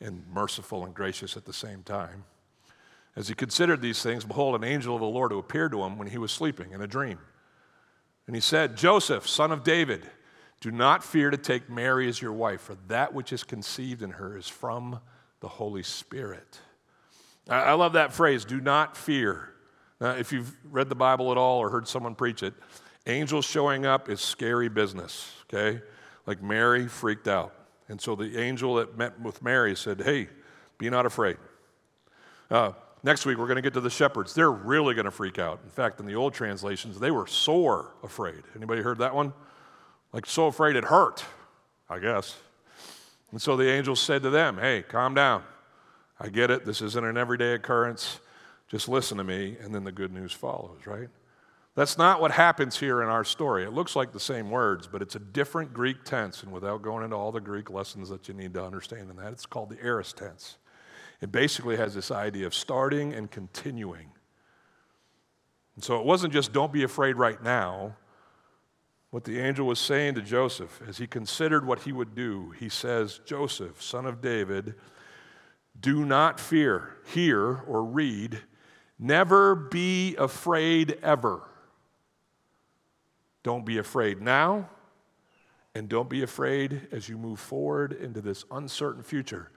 and 0.00 0.24
merciful 0.32 0.84
and 0.84 0.94
gracious 0.94 1.36
at 1.36 1.44
the 1.44 1.52
same 1.52 1.82
time, 1.82 2.24
as 3.16 3.28
he 3.28 3.34
considered 3.34 3.82
these 3.82 4.02
things, 4.02 4.24
behold, 4.24 4.54
an 4.54 4.64
angel 4.64 4.94
of 4.94 5.00
the 5.00 5.06
Lord 5.06 5.32
who 5.32 5.38
appeared 5.38 5.72
to 5.72 5.82
him 5.82 5.98
when 5.98 6.08
he 6.08 6.18
was 6.18 6.30
sleeping 6.30 6.72
in 6.72 6.80
a 6.80 6.86
dream. 6.86 7.18
And 8.26 8.36
he 8.36 8.40
said, 8.40 8.76
Joseph, 8.76 9.28
son 9.28 9.50
of 9.50 9.64
David, 9.64 10.06
do 10.60 10.70
not 10.70 11.02
fear 11.02 11.30
to 11.30 11.36
take 11.36 11.70
Mary 11.70 12.08
as 12.08 12.20
your 12.20 12.32
wife, 12.32 12.60
for 12.60 12.76
that 12.88 13.14
which 13.14 13.32
is 13.32 13.42
conceived 13.42 14.02
in 14.02 14.10
her 14.10 14.36
is 14.36 14.48
from 14.48 15.00
the 15.40 15.48
Holy 15.48 15.82
Spirit. 15.82 16.60
I 17.48 17.72
love 17.72 17.94
that 17.94 18.12
phrase, 18.12 18.44
do 18.44 18.60
not 18.60 18.96
fear. 18.96 19.54
Now, 20.00 20.10
if 20.10 20.32
you've 20.32 20.52
read 20.70 20.88
the 20.88 20.94
Bible 20.94 21.32
at 21.32 21.38
all 21.38 21.58
or 21.58 21.70
heard 21.70 21.88
someone 21.88 22.14
preach 22.14 22.42
it, 22.42 22.54
angels 23.06 23.46
showing 23.46 23.86
up 23.86 24.08
is 24.08 24.20
scary 24.20 24.68
business, 24.68 25.32
okay? 25.44 25.80
Like 26.26 26.42
Mary 26.42 26.86
freaked 26.86 27.26
out. 27.26 27.54
And 27.88 28.00
so 28.00 28.14
the 28.14 28.38
angel 28.38 28.76
that 28.76 28.96
met 28.96 29.18
with 29.20 29.42
Mary 29.42 29.74
said, 29.74 30.00
Hey, 30.00 30.28
be 30.78 30.90
not 30.90 31.06
afraid. 31.06 31.36
Uh, 32.50 32.72
next 33.02 33.26
week, 33.26 33.38
we're 33.38 33.46
going 33.46 33.56
to 33.56 33.62
get 33.62 33.74
to 33.74 33.80
the 33.80 33.90
shepherds. 33.90 34.34
They're 34.34 34.50
really 34.50 34.94
going 34.94 35.06
to 35.06 35.10
freak 35.10 35.38
out. 35.38 35.60
In 35.64 35.70
fact, 35.70 36.00
in 36.00 36.06
the 36.06 36.14
old 36.14 36.34
translations, 36.34 37.00
they 37.00 37.10
were 37.10 37.26
sore 37.26 37.94
afraid. 38.02 38.42
Anybody 38.54 38.82
heard 38.82 38.98
that 38.98 39.14
one? 39.14 39.32
Like 40.12 40.26
so 40.26 40.46
afraid 40.46 40.76
it 40.76 40.84
hurt, 40.84 41.24
I 41.88 41.98
guess. 41.98 42.36
And 43.30 43.40
so 43.40 43.56
the 43.56 43.70
angel 43.70 43.96
said 43.96 44.22
to 44.22 44.30
them, 44.30 44.58
Hey, 44.58 44.82
calm 44.86 45.14
down. 45.14 45.42
I 46.20 46.28
get 46.28 46.50
it. 46.50 46.64
This 46.64 46.82
isn't 46.82 47.04
an 47.04 47.16
everyday 47.16 47.54
occurrence. 47.54 48.20
Just 48.68 48.88
listen 48.88 49.16
to 49.18 49.24
me, 49.24 49.56
and 49.62 49.74
then 49.74 49.84
the 49.84 49.92
good 49.92 50.12
news 50.12 50.32
follows, 50.32 50.80
right? 50.84 51.08
That's 51.78 51.96
not 51.96 52.20
what 52.20 52.32
happens 52.32 52.76
here 52.76 53.04
in 53.04 53.08
our 53.08 53.22
story. 53.22 53.62
It 53.62 53.72
looks 53.72 53.94
like 53.94 54.10
the 54.10 54.18
same 54.18 54.50
words, 54.50 54.88
but 54.88 55.00
it's 55.00 55.14
a 55.14 55.20
different 55.20 55.72
Greek 55.72 56.02
tense. 56.02 56.42
And 56.42 56.50
without 56.50 56.82
going 56.82 57.04
into 57.04 57.14
all 57.14 57.30
the 57.30 57.40
Greek 57.40 57.70
lessons 57.70 58.08
that 58.08 58.26
you 58.26 58.34
need 58.34 58.52
to 58.54 58.64
understand 58.64 59.08
in 59.10 59.16
that, 59.18 59.30
it's 59.30 59.46
called 59.46 59.70
the 59.70 59.80
aorist 59.80 60.16
tense. 60.16 60.58
It 61.20 61.30
basically 61.30 61.76
has 61.76 61.94
this 61.94 62.10
idea 62.10 62.48
of 62.48 62.52
starting 62.52 63.12
and 63.12 63.30
continuing. 63.30 64.08
And 65.76 65.84
so 65.84 66.00
it 66.00 66.04
wasn't 66.04 66.32
just 66.32 66.52
don't 66.52 66.72
be 66.72 66.82
afraid 66.82 67.14
right 67.14 67.40
now. 67.40 67.94
What 69.10 69.22
the 69.22 69.38
angel 69.38 69.64
was 69.64 69.78
saying 69.78 70.16
to 70.16 70.20
Joseph 70.20 70.82
as 70.84 70.98
he 70.98 71.06
considered 71.06 71.64
what 71.64 71.82
he 71.82 71.92
would 71.92 72.16
do, 72.16 72.50
he 72.58 72.68
says, 72.68 73.20
Joseph, 73.24 73.80
son 73.80 74.04
of 74.04 74.20
David, 74.20 74.74
do 75.80 76.04
not 76.04 76.40
fear, 76.40 76.96
hear, 77.14 77.62
or 77.68 77.84
read. 77.84 78.40
Never 78.98 79.54
be 79.54 80.16
afraid 80.16 80.98
ever. 81.04 81.47
Don't 83.42 83.64
be 83.64 83.78
afraid 83.78 84.20
now, 84.20 84.68
and 85.74 85.88
don't 85.88 86.08
be 86.08 86.22
afraid 86.22 86.88
as 86.92 87.08
you 87.08 87.16
move 87.16 87.38
forward 87.38 87.92
into 87.92 88.20
this 88.20 88.44
uncertain 88.50 89.02
future. 89.02 89.50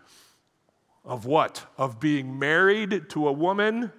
Of 1.04 1.26
what? 1.26 1.66
Of 1.78 2.00
being 2.00 2.38
married 2.38 3.10
to 3.10 3.28
a 3.28 3.32
woman 3.32 3.92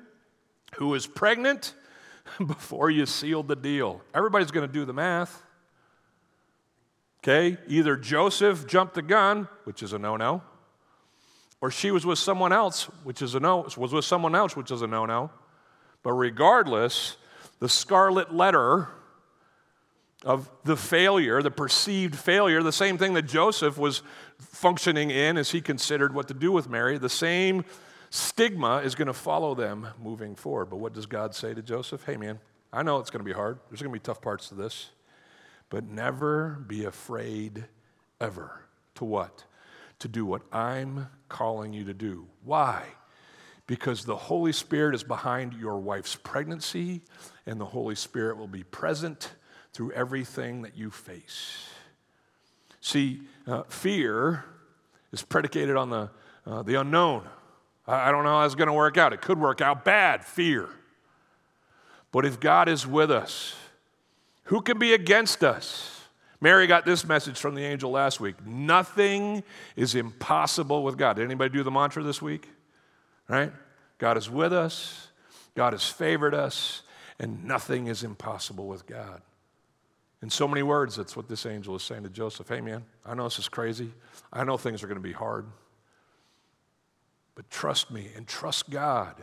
who 0.77 0.95
is 0.95 1.07
pregnant 1.07 1.75
before 2.39 2.91
you 2.91 3.07
sealed 3.07 3.49
the 3.49 3.57
deal. 3.57 4.01
Everybody's 4.15 4.51
going 4.51 4.67
to 4.67 4.73
do 4.73 4.85
the 4.85 4.93
math. 4.93 5.43
Okay? 7.19 7.57
Either 7.67 7.97
Joseph 7.97 8.67
jumped 8.67 8.95
the 8.95 9.03
gun, 9.03 9.49
which 9.65 9.83
is 9.83 9.93
a 9.93 9.99
no 9.99 10.17
no, 10.17 10.43
or 11.61 11.71
she 11.71 11.91
was 11.91 12.05
with 12.05 12.19
someone 12.19 12.53
else, 12.53 12.85
which 13.05 13.23
is 13.23 13.35
a 13.35 13.41
no, 13.41 13.67
was 13.77 13.93
with 13.93 14.05
someone 14.05 14.35
else, 14.35 14.57
which 14.57 14.71
is 14.71 14.83
a 14.83 14.87
no 14.87 15.07
no. 15.07 15.31
But 16.03 16.13
regardless, 16.13 17.17
the 17.61 17.69
scarlet 17.69 18.35
letter 18.35 18.89
of 20.25 20.51
the 20.65 20.77
failure, 20.77 21.43
the 21.43 21.51
perceived 21.51 22.17
failure, 22.17 22.63
the 22.63 22.73
same 22.73 22.99
thing 22.99 23.15
that 23.15 23.23
Joseph 23.23 23.77
was 23.77 24.03
functioning 24.39 25.11
in 25.11 25.37
as 25.37 25.51
he 25.51 25.61
considered 25.61 26.15
what 26.15 26.29
to 26.29 26.35
do 26.35 26.53
with 26.53 26.69
Mary, 26.69 26.99
the 26.99 27.09
same 27.09 27.65
stigma 28.11 28.79
is 28.79 28.95
going 28.95 29.07
to 29.07 29.13
follow 29.13 29.55
them 29.55 29.89
moving 30.03 30.35
forward. 30.35 30.67
But 30.67 30.77
what 30.77 30.93
does 30.93 31.07
God 31.07 31.35
say 31.35 31.55
to 31.55 31.63
Joseph? 31.63 32.05
Hey, 32.05 32.17
man, 32.17 32.39
I 32.73 32.83
know 32.83 32.99
it's 32.99 33.11
going 33.11 33.25
to 33.25 33.29
be 33.29 33.33
hard. 33.33 33.59
There's 33.69 33.83
going 33.83 33.93
to 33.93 33.99
be 33.99 34.03
tough 34.03 34.21
parts 34.21 34.49
to 34.51 34.55
this. 34.55 34.91
But 35.71 35.85
never 35.85 36.63
be 36.67 36.85
afraid 36.85 37.65
ever. 38.21 38.61
To 38.97 39.05
what? 39.05 39.45
To 40.01 40.09
do 40.09 40.27
what 40.27 40.43
I'm 40.53 41.09
calling 41.29 41.73
you 41.73 41.85
to 41.85 41.95
do. 41.95 42.27
Why? 42.45 42.85
Because 43.67 44.05
the 44.05 44.17
Holy 44.17 44.53
Spirit 44.53 44.95
is 44.95 45.03
behind 45.03 45.55
your 45.55 45.79
wife's 45.79 46.15
pregnancy, 46.15 47.01
and 47.47 47.59
the 47.59 47.65
Holy 47.65 47.95
Spirit 47.95 48.37
will 48.37 48.49
be 48.49 48.65
present 48.65 49.33
through 49.73 49.93
everything 49.93 50.63
that 50.63 50.77
you 50.77 50.91
face. 50.91 51.67
See, 52.81 53.23
uh, 53.47 53.63
fear 53.65 54.45
is 55.13 55.23
predicated 55.23 55.77
on 55.77 55.91
the, 55.91 56.11
uh, 56.47 56.63
the 56.63 56.75
unknown. 56.75 57.29
I, 57.87 58.09
I 58.09 58.11
don't 58.11 58.25
know 58.25 58.31
how 58.31 58.45
it's 58.45 58.55
going 58.55 58.69
to 58.69 58.73
work 58.73 58.97
out. 58.99 59.13
It 59.13 59.21
could 59.21 59.39
work 59.39 59.61
out 59.61 59.85
bad, 59.85 60.25
fear. 60.25 60.69
But 62.11 62.27
if 62.27 62.41
God 62.41 62.69
is 62.69 62.87
with 62.87 63.11
us, 63.11 63.55
who 64.45 64.61
can 64.61 64.79
be 64.79 64.93
against 64.93 65.43
us? 65.43 66.01
Mary 66.41 66.67
got 66.67 66.85
this 66.85 67.07
message 67.07 67.39
from 67.39 67.55
the 67.55 67.63
angel 67.63 67.93
last 67.93 68.21
week. 68.21 68.35
Nothing 68.45 69.45
is 69.77 69.95
impossible 69.95 70.83
with 70.83 70.99
God. 70.99 71.15
Did 71.15 71.25
anybody 71.25 71.51
do 71.51 71.63
the 71.63 71.71
mantra 71.71 72.03
this 72.03 72.21
week? 72.21 72.49
Right? 73.29 73.53
God 73.99 74.19
is 74.19 74.29
with 74.29 74.53
us, 74.53 75.09
God 75.55 75.73
has 75.73 75.89
favored 75.89 76.35
us, 76.35 76.83
and 77.21 77.45
nothing 77.45 77.87
is 77.87 78.03
impossible 78.03 78.67
with 78.67 78.87
God. 78.87 79.23
In 80.23 80.31
so 80.31 80.47
many 80.47 80.63
words, 80.63 80.95
that's 80.95 81.17
what 81.17 81.29
this 81.29 81.45
angel 81.47 81.75
is 81.75 81.83
saying 81.83 82.05
to 82.05 82.09
Joseph. 82.09 82.49
Hey, 82.49 82.61
man, 82.61 82.85
I 83.05 83.15
know 83.15 83.25
this 83.25 83.41
is 83.41 83.49
crazy. 83.49 83.93
I 84.33 84.45
know 84.45 84.57
things 84.57 84.83
are 84.83 84.87
going 84.87 85.01
to 85.01 85.03
be 85.03 85.13
hard. 85.13 85.47
But 87.35 87.51
trust 87.51 87.91
me 87.91 88.09
and 88.17 88.27
trust 88.27 88.71
God. 88.71 89.17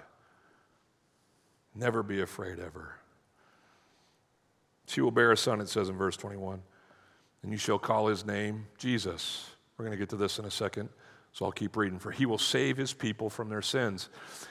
Never 1.73 2.03
be 2.03 2.19
afraid 2.19 2.59
ever. 2.59 2.95
She 4.87 4.99
will 4.99 5.11
bear 5.11 5.31
a 5.31 5.37
son, 5.37 5.61
it 5.61 5.69
says 5.69 5.87
in 5.87 5.95
verse 5.95 6.17
21. 6.17 6.61
And 7.43 7.51
you 7.51 7.57
shall 7.57 7.79
call 7.79 8.07
his 8.07 8.25
name 8.25 8.65
Jesus. 8.77 9.51
We're 9.77 9.85
going 9.85 9.97
to 9.97 9.99
get 9.99 10.09
to 10.09 10.17
this 10.17 10.39
in 10.39 10.45
a 10.45 10.51
second. 10.51 10.89
So 11.39 11.45
I'll 11.45 11.53
keep 11.53 11.77
reading. 11.77 11.99
For 11.99 12.11
he 12.11 12.25
will 12.25 12.37
save 12.37 12.75
his 12.75 12.91
people 12.91 13.29
from 13.29 13.47
their 13.47 13.61
sins. 13.61 14.09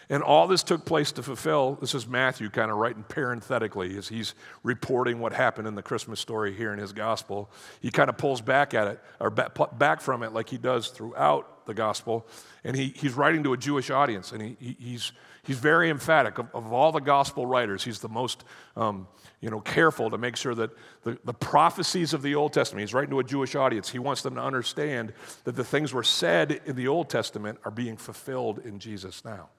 And 0.09 0.23
all 0.23 0.47
this 0.47 0.63
took 0.63 0.87
place 0.87 1.13
to 1.13 1.23
fulfill. 1.23 1.75
This 1.75 1.95
is 1.95 2.07
Matthew 2.07 2.49
kind 2.49 2.71
of 2.71 2.79
writing 2.79 3.05
parenthetically 3.07 3.99
as 3.99 4.09
he's 4.09 4.35
reporting 4.63 5.21
what 5.21 5.35
happened 5.35 5.69
in 5.69 5.75
the 5.75 5.83
Christmas 5.83 6.19
story 6.19 6.55
here 6.55 6.73
in 6.73 6.79
his 6.79 6.95
gospel. 6.95 7.51
He 7.83 7.91
kind 7.91 8.09
of 8.09 8.17
pulls 8.17 8.41
back 8.41 8.73
at 8.73 8.87
it, 8.87 9.01
or 9.21 9.29
back 9.29 10.01
from 10.01 10.23
it, 10.23 10.33
like 10.33 10.49
he 10.49 10.57
does 10.57 10.89
throughout 10.89 11.58
the 11.69 11.75
gospel. 11.75 12.27
And 12.65 12.75
he, 12.75 12.93
he's 12.97 13.15
writing 13.15 13.45
to 13.45 13.53
a 13.53 13.57
Jewish 13.57 13.91
audience. 13.91 14.33
And 14.33 14.43
he, 14.43 14.57
he 14.59 14.77
he's, 14.81 15.13
he's 15.45 15.59
very 15.59 15.91
emphatic. 15.91 16.39
Of, 16.39 16.49
of, 16.53 16.73
all 16.73 16.91
the 16.91 16.99
gospel 16.99 17.47
writers, 17.47 17.85
he's 17.85 18.01
the 18.01 18.09
most 18.09 18.43
um, 18.77 19.07
you 19.41 19.51
know, 19.51 19.61
careful 19.61 20.11
to 20.11 20.19
make 20.19 20.35
sure 20.35 20.55
that 20.57 20.71
the, 21.05 21.17
the 21.25 21.35
prophecies 21.35 22.13
of 22.13 22.23
the 22.23 22.35
Old 22.35 22.53
Testament, 22.53 22.81
he's 22.81 22.95
writing 22.95 23.11
to 23.11 23.21
a 23.21 23.25
Jewish 23.25 23.55
audience. 23.55 23.89
He 23.89 24.01
wants 24.01 24.23
them 24.23 24.35
to 24.35 24.43
understand 24.43 25.13
that 25.45 25.55
the 25.55 25.65
things 25.65 25.93
were 25.93 26.03
said 26.03 26.61
in 26.65 26.75
the 26.75 26.89
Old 26.89 27.09
Testament 27.09 27.61
are 27.65 27.71
being 27.71 27.97
fulfilled 27.97 28.59
in 28.65 28.81
Jesus 28.81 29.25
now. 29.25 29.51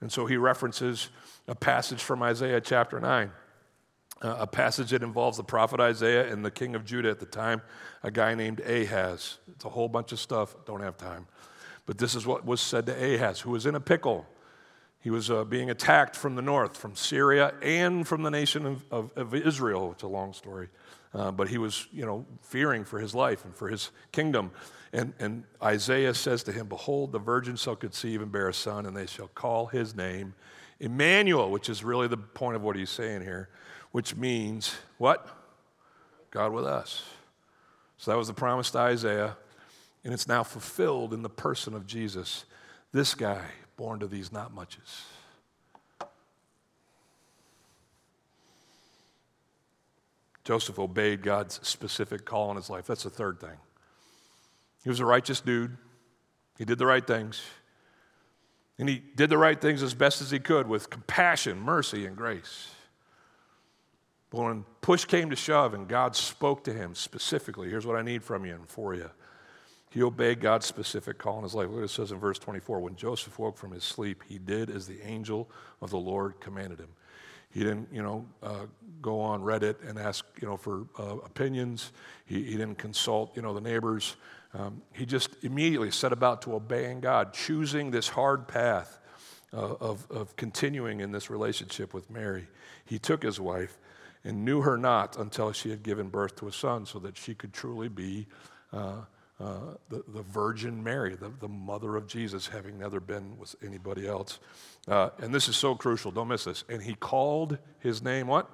And 0.00 0.12
so 0.12 0.26
he 0.26 0.36
references 0.36 1.08
a 1.48 1.56
passage 1.56 2.02
from 2.02 2.22
Isaiah 2.22 2.60
chapter 2.60 3.00
9, 3.00 3.32
uh, 4.22 4.36
a 4.40 4.46
passage 4.46 4.90
that 4.90 5.02
involves 5.02 5.36
the 5.36 5.44
prophet 5.44 5.80
Isaiah 5.80 6.30
and 6.32 6.44
the 6.44 6.50
king 6.50 6.74
of 6.74 6.84
Judah 6.84 7.10
at 7.10 7.20
the 7.20 7.26
time, 7.26 7.62
a 8.02 8.10
guy 8.10 8.34
named 8.34 8.60
Ahaz. 8.60 9.38
It's 9.52 9.64
a 9.64 9.68
whole 9.68 9.88
bunch 9.88 10.12
of 10.12 10.20
stuff, 10.20 10.56
don't 10.66 10.82
have 10.82 10.96
time. 10.96 11.26
But 11.86 11.98
this 11.98 12.14
is 12.14 12.26
what 12.26 12.44
was 12.44 12.60
said 12.60 12.86
to 12.86 12.92
Ahaz, 12.92 13.40
who 13.40 13.50
was 13.50 13.64
in 13.64 13.74
a 13.74 13.80
pickle. 13.80 14.26
He 15.00 15.10
was 15.10 15.30
uh, 15.30 15.44
being 15.44 15.70
attacked 15.70 16.16
from 16.16 16.34
the 16.34 16.42
north, 16.42 16.76
from 16.76 16.96
Syria, 16.96 17.54
and 17.62 18.06
from 18.06 18.22
the 18.22 18.30
nation 18.30 18.66
of, 18.66 18.84
of, 18.90 19.10
of 19.16 19.34
Israel. 19.34 19.92
It's 19.92 20.02
a 20.02 20.08
long 20.08 20.32
story. 20.32 20.68
Uh, 21.14 21.30
but 21.30 21.48
he 21.48 21.56
was, 21.56 21.86
you 21.92 22.04
know, 22.04 22.26
fearing 22.42 22.84
for 22.84 22.98
his 22.98 23.14
life 23.14 23.44
and 23.44 23.54
for 23.54 23.68
his 23.68 23.90
kingdom. 24.12 24.50
And, 24.92 25.14
and 25.18 25.44
Isaiah 25.62 26.14
says 26.14 26.42
to 26.44 26.52
him, 26.52 26.66
Behold, 26.66 27.12
the 27.12 27.18
virgin 27.18 27.56
shall 27.56 27.76
conceive 27.76 28.20
and 28.20 28.30
bear 28.30 28.48
a 28.48 28.54
son, 28.54 28.84
and 28.84 28.96
they 28.96 29.06
shall 29.06 29.28
call 29.28 29.66
his 29.66 29.94
name 29.94 30.34
Emmanuel, 30.80 31.50
which 31.50 31.68
is 31.68 31.82
really 31.82 32.08
the 32.08 32.16
point 32.16 32.56
of 32.56 32.62
what 32.62 32.76
he's 32.76 32.90
saying 32.90 33.22
here, 33.22 33.48
which 33.92 34.16
means 34.16 34.76
what? 34.98 35.26
God 36.30 36.52
with 36.52 36.66
us. 36.66 37.02
So 37.96 38.10
that 38.10 38.16
was 38.16 38.28
the 38.28 38.34
promise 38.34 38.70
to 38.72 38.78
Isaiah, 38.78 39.36
and 40.04 40.14
it's 40.14 40.28
now 40.28 40.42
fulfilled 40.42 41.12
in 41.12 41.22
the 41.22 41.28
person 41.28 41.74
of 41.74 41.86
Jesus. 41.86 42.44
This 42.92 43.14
guy, 43.14 43.44
born 43.76 44.00
to 44.00 44.06
these 44.06 44.32
not 44.32 44.54
muches. 44.54 45.04
Joseph 50.44 50.78
obeyed 50.78 51.22
God's 51.22 51.60
specific 51.66 52.24
call 52.24 52.50
in 52.50 52.56
his 52.56 52.70
life. 52.70 52.86
That's 52.86 53.02
the 53.02 53.10
third 53.10 53.38
thing. 53.38 53.58
He 54.82 54.88
was 54.88 55.00
a 55.00 55.04
righteous 55.04 55.42
dude. 55.42 55.76
He 56.56 56.64
did 56.64 56.78
the 56.78 56.86
right 56.86 57.06
things. 57.06 57.42
And 58.78 58.88
he 58.88 59.02
did 59.14 59.28
the 59.28 59.36
right 59.36 59.60
things 59.60 59.82
as 59.82 59.92
best 59.92 60.22
as 60.22 60.30
he 60.30 60.38
could 60.38 60.66
with 60.66 60.88
compassion, 60.88 61.60
mercy, 61.60 62.06
and 62.06 62.16
grace. 62.16 62.70
But 64.30 64.42
when 64.42 64.64
push 64.80 65.04
came 65.04 65.30
to 65.30 65.36
shove 65.36 65.74
and 65.74 65.88
God 65.88 66.14
spoke 66.14 66.64
to 66.64 66.72
him 66.72 66.94
specifically, 66.94 67.70
here's 67.70 67.86
what 67.86 67.96
I 67.96 68.02
need 68.02 68.22
from 68.22 68.44
you 68.44 68.54
and 68.54 68.68
for 68.68 68.94
you. 68.94 69.10
He 69.90 70.02
obeyed 70.02 70.40
God's 70.40 70.66
specific 70.66 71.16
call 71.16 71.38
in 71.38 71.44
his 71.44 71.54
life. 71.54 71.68
Look 71.68 71.76
what 71.76 71.84
it 71.84 71.90
says 71.90 72.12
in 72.12 72.18
verse 72.18 72.38
24. 72.38 72.80
When 72.80 72.94
Joseph 72.94 73.38
woke 73.38 73.56
from 73.56 73.70
his 73.70 73.84
sleep, 73.84 74.22
he 74.28 74.38
did 74.38 74.68
as 74.68 74.86
the 74.86 75.00
angel 75.02 75.48
of 75.80 75.90
the 75.90 75.98
Lord 75.98 76.40
commanded 76.40 76.78
him. 76.78 76.90
He 77.50 77.60
didn't, 77.60 77.88
you 77.90 78.02
know, 78.02 78.26
uh, 78.42 78.66
go 79.00 79.20
on 79.20 79.42
Reddit 79.42 79.76
and 79.88 79.98
ask, 79.98 80.26
you 80.42 80.46
know, 80.46 80.58
for 80.58 80.86
uh, 80.98 81.16
opinions. 81.24 81.92
He, 82.26 82.44
he, 82.44 82.52
didn't 82.52 82.76
consult, 82.76 83.34
you 83.34 83.40
know, 83.40 83.54
the 83.54 83.60
neighbors. 83.62 84.16
Um, 84.52 84.82
he 84.92 85.06
just 85.06 85.30
immediately 85.42 85.90
set 85.90 86.12
about 86.12 86.42
to 86.42 86.54
obeying 86.54 87.00
God, 87.00 87.32
choosing 87.32 87.90
this 87.90 88.08
hard 88.08 88.46
path 88.46 88.98
uh, 89.54 89.56
of, 89.56 90.06
of 90.10 90.36
continuing 90.36 91.00
in 91.00 91.10
this 91.10 91.30
relationship 91.30 91.94
with 91.94 92.10
Mary. 92.10 92.48
He 92.84 92.98
took 92.98 93.22
his 93.22 93.40
wife 93.40 93.78
and 94.28 94.44
knew 94.44 94.60
her 94.60 94.76
not 94.76 95.16
until 95.16 95.52
she 95.52 95.70
had 95.70 95.82
given 95.82 96.10
birth 96.10 96.36
to 96.36 96.48
a 96.48 96.52
son 96.52 96.84
so 96.84 96.98
that 96.98 97.16
she 97.16 97.34
could 97.34 97.50
truly 97.50 97.88
be 97.88 98.26
uh, 98.74 98.96
uh, 99.40 99.58
the, 99.88 100.04
the 100.08 100.20
Virgin 100.20 100.84
Mary, 100.84 101.16
the, 101.16 101.32
the 101.40 101.48
mother 101.48 101.96
of 101.96 102.06
Jesus, 102.06 102.46
having 102.46 102.78
never 102.78 103.00
been 103.00 103.38
with 103.38 103.56
anybody 103.64 104.06
else. 104.06 104.38
Uh, 104.86 105.08
and 105.22 105.34
this 105.34 105.48
is 105.48 105.56
so 105.56 105.74
crucial, 105.74 106.10
don't 106.10 106.28
miss 106.28 106.44
this. 106.44 106.62
And 106.68 106.82
he 106.82 106.94
called 106.94 107.56
his 107.78 108.02
name 108.02 108.26
what? 108.26 108.50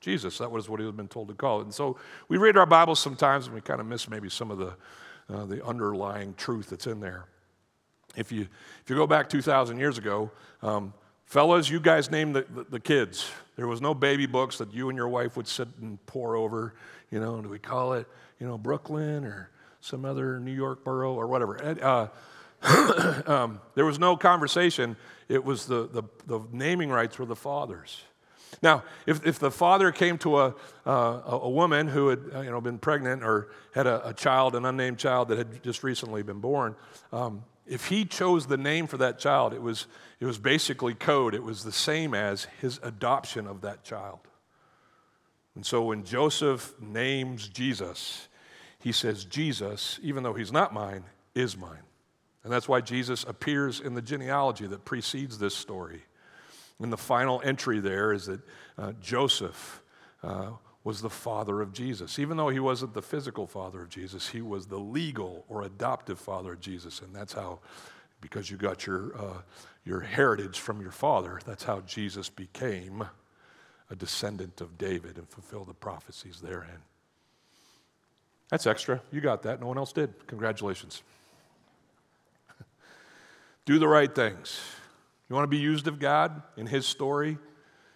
Jesus. 0.00 0.38
That 0.38 0.50
was 0.50 0.70
what 0.70 0.80
he 0.80 0.86
had 0.86 0.96
been 0.96 1.08
told 1.08 1.28
to 1.28 1.34
call. 1.34 1.60
And 1.60 1.74
so 1.74 1.98
we 2.28 2.38
read 2.38 2.56
our 2.56 2.64
Bibles 2.64 2.98
sometimes 2.98 3.46
and 3.46 3.54
we 3.54 3.60
kind 3.60 3.82
of 3.82 3.86
miss 3.86 4.08
maybe 4.08 4.30
some 4.30 4.50
of 4.50 4.56
the, 4.56 4.74
uh, 5.28 5.44
the 5.44 5.62
underlying 5.62 6.32
truth 6.34 6.70
that's 6.70 6.86
in 6.86 7.00
there. 7.00 7.26
If 8.16 8.32
you, 8.32 8.48
if 8.82 8.88
you 8.88 8.96
go 8.96 9.06
back 9.06 9.28
2,000 9.28 9.78
years 9.78 9.98
ago, 9.98 10.30
um, 10.62 10.94
fellas, 11.32 11.70
you 11.70 11.80
guys 11.80 12.10
named 12.10 12.36
the, 12.36 12.44
the, 12.54 12.64
the, 12.64 12.80
kids. 12.80 13.30
There 13.56 13.66
was 13.66 13.80
no 13.80 13.94
baby 13.94 14.26
books 14.26 14.58
that 14.58 14.74
you 14.74 14.90
and 14.90 14.98
your 14.98 15.08
wife 15.08 15.34
would 15.34 15.48
sit 15.48 15.66
and 15.80 16.04
pore 16.04 16.36
over. 16.36 16.74
You 17.10 17.20
know, 17.20 17.40
do 17.40 17.48
we 17.48 17.58
call 17.58 17.94
it, 17.94 18.06
you 18.38 18.46
know, 18.46 18.58
Brooklyn 18.58 19.24
or 19.24 19.48
some 19.80 20.04
other 20.04 20.38
New 20.38 20.52
York 20.52 20.84
borough 20.84 21.14
or 21.14 21.26
whatever. 21.26 21.58
Uh, 21.82 22.08
um, 23.26 23.62
there 23.74 23.86
was 23.86 23.98
no 23.98 24.14
conversation. 24.14 24.94
It 25.30 25.42
was 25.42 25.64
the, 25.64 25.88
the, 25.88 26.02
the, 26.26 26.40
naming 26.52 26.90
rights 26.90 27.18
were 27.18 27.24
the 27.24 27.34
father's. 27.34 28.02
Now, 28.60 28.84
if, 29.06 29.26
if 29.26 29.38
the 29.38 29.50
father 29.50 29.90
came 29.90 30.18
to 30.18 30.38
a, 30.38 30.54
uh, 30.84 31.20
a 31.24 31.48
woman 31.48 31.88
who 31.88 32.08
had 32.08 32.20
uh, 32.34 32.40
you 32.42 32.50
know, 32.50 32.60
been 32.60 32.78
pregnant 32.78 33.24
or 33.24 33.48
had 33.74 33.86
a, 33.86 34.08
a, 34.08 34.12
child, 34.12 34.54
an 34.54 34.66
unnamed 34.66 34.98
child 34.98 35.28
that 35.28 35.38
had 35.38 35.62
just 35.62 35.82
recently 35.82 36.22
been 36.22 36.40
born, 36.40 36.76
um, 37.10 37.42
if 37.66 37.86
he 37.86 38.04
chose 38.04 38.46
the 38.46 38.56
name 38.56 38.86
for 38.86 38.96
that 38.98 39.18
child, 39.18 39.52
it 39.54 39.62
was, 39.62 39.86
it 40.20 40.26
was 40.26 40.38
basically 40.38 40.94
code. 40.94 41.34
It 41.34 41.42
was 41.42 41.64
the 41.64 41.72
same 41.72 42.14
as 42.14 42.46
his 42.60 42.80
adoption 42.82 43.46
of 43.46 43.60
that 43.60 43.84
child. 43.84 44.20
And 45.54 45.64
so 45.64 45.82
when 45.82 46.04
Joseph 46.04 46.74
names 46.80 47.48
Jesus, 47.48 48.28
he 48.80 48.92
says, 48.92 49.24
Jesus, 49.24 50.00
even 50.02 50.22
though 50.22 50.34
he's 50.34 50.52
not 50.52 50.72
mine, 50.72 51.04
is 51.34 51.56
mine. 51.56 51.82
And 52.42 52.52
that's 52.52 52.68
why 52.68 52.80
Jesus 52.80 53.24
appears 53.24 53.78
in 53.80 53.94
the 53.94 54.02
genealogy 54.02 54.66
that 54.66 54.84
precedes 54.84 55.38
this 55.38 55.54
story. 55.54 56.02
And 56.80 56.92
the 56.92 56.96
final 56.98 57.40
entry 57.44 57.78
there 57.78 58.12
is 58.12 58.26
that 58.26 58.40
uh, 58.76 58.92
Joseph 59.00 59.82
uh, 60.22 60.50
was 60.84 61.00
the 61.00 61.10
father 61.10 61.60
of 61.60 61.72
Jesus. 61.72 62.18
Even 62.18 62.36
though 62.36 62.48
he 62.48 62.58
wasn't 62.58 62.94
the 62.94 63.02
physical 63.02 63.46
father 63.46 63.82
of 63.82 63.88
Jesus, 63.88 64.28
he 64.28 64.42
was 64.42 64.66
the 64.66 64.78
legal 64.78 65.44
or 65.48 65.62
adoptive 65.62 66.18
father 66.18 66.54
of 66.54 66.60
Jesus. 66.60 67.00
And 67.00 67.14
that's 67.14 67.32
how, 67.32 67.60
because 68.20 68.50
you 68.50 68.56
got 68.56 68.86
your, 68.86 69.16
uh, 69.16 69.42
your 69.84 70.00
heritage 70.00 70.58
from 70.58 70.80
your 70.80 70.90
father, 70.90 71.40
that's 71.46 71.64
how 71.64 71.80
Jesus 71.80 72.28
became 72.28 73.04
a 73.90 73.94
descendant 73.94 74.60
of 74.60 74.76
David 74.76 75.18
and 75.18 75.28
fulfilled 75.28 75.68
the 75.68 75.74
prophecies 75.74 76.40
therein. 76.40 76.82
That's 78.50 78.66
extra. 78.66 79.00
You 79.10 79.20
got 79.20 79.42
that. 79.44 79.60
No 79.60 79.66
one 79.66 79.78
else 79.78 79.92
did. 79.92 80.26
Congratulations. 80.26 81.02
Do 83.64 83.78
the 83.78 83.88
right 83.88 84.12
things. 84.12 84.60
You 85.28 85.36
want 85.36 85.44
to 85.44 85.48
be 85.48 85.58
used 85.58 85.86
of 85.86 85.98
God 85.98 86.42
in 86.56 86.66
His 86.66 86.86
story, 86.86 87.38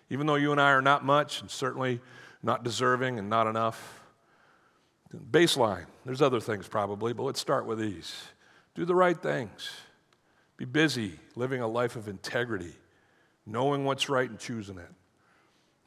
even 0.08 0.26
though 0.26 0.36
you 0.36 0.52
and 0.52 0.60
I 0.60 0.70
are 0.70 0.80
not 0.80 1.04
much 1.04 1.40
and 1.40 1.50
certainly 1.50 2.00
not 2.46 2.64
deserving 2.64 3.18
and 3.18 3.28
not 3.28 3.46
enough. 3.46 4.00
Baseline. 5.14 5.86
There's 6.04 6.22
other 6.22 6.40
things 6.40 6.66
probably, 6.66 7.12
but 7.12 7.24
let's 7.24 7.40
start 7.40 7.66
with 7.66 7.78
these. 7.78 8.14
Do 8.74 8.84
the 8.84 8.94
right 8.94 9.20
things. 9.20 9.70
Be 10.56 10.64
busy 10.64 11.12
living 11.34 11.60
a 11.60 11.68
life 11.68 11.96
of 11.96 12.08
integrity, 12.08 12.72
knowing 13.44 13.84
what's 13.84 14.08
right 14.08 14.28
and 14.28 14.38
choosing 14.38 14.78
it. 14.78 14.90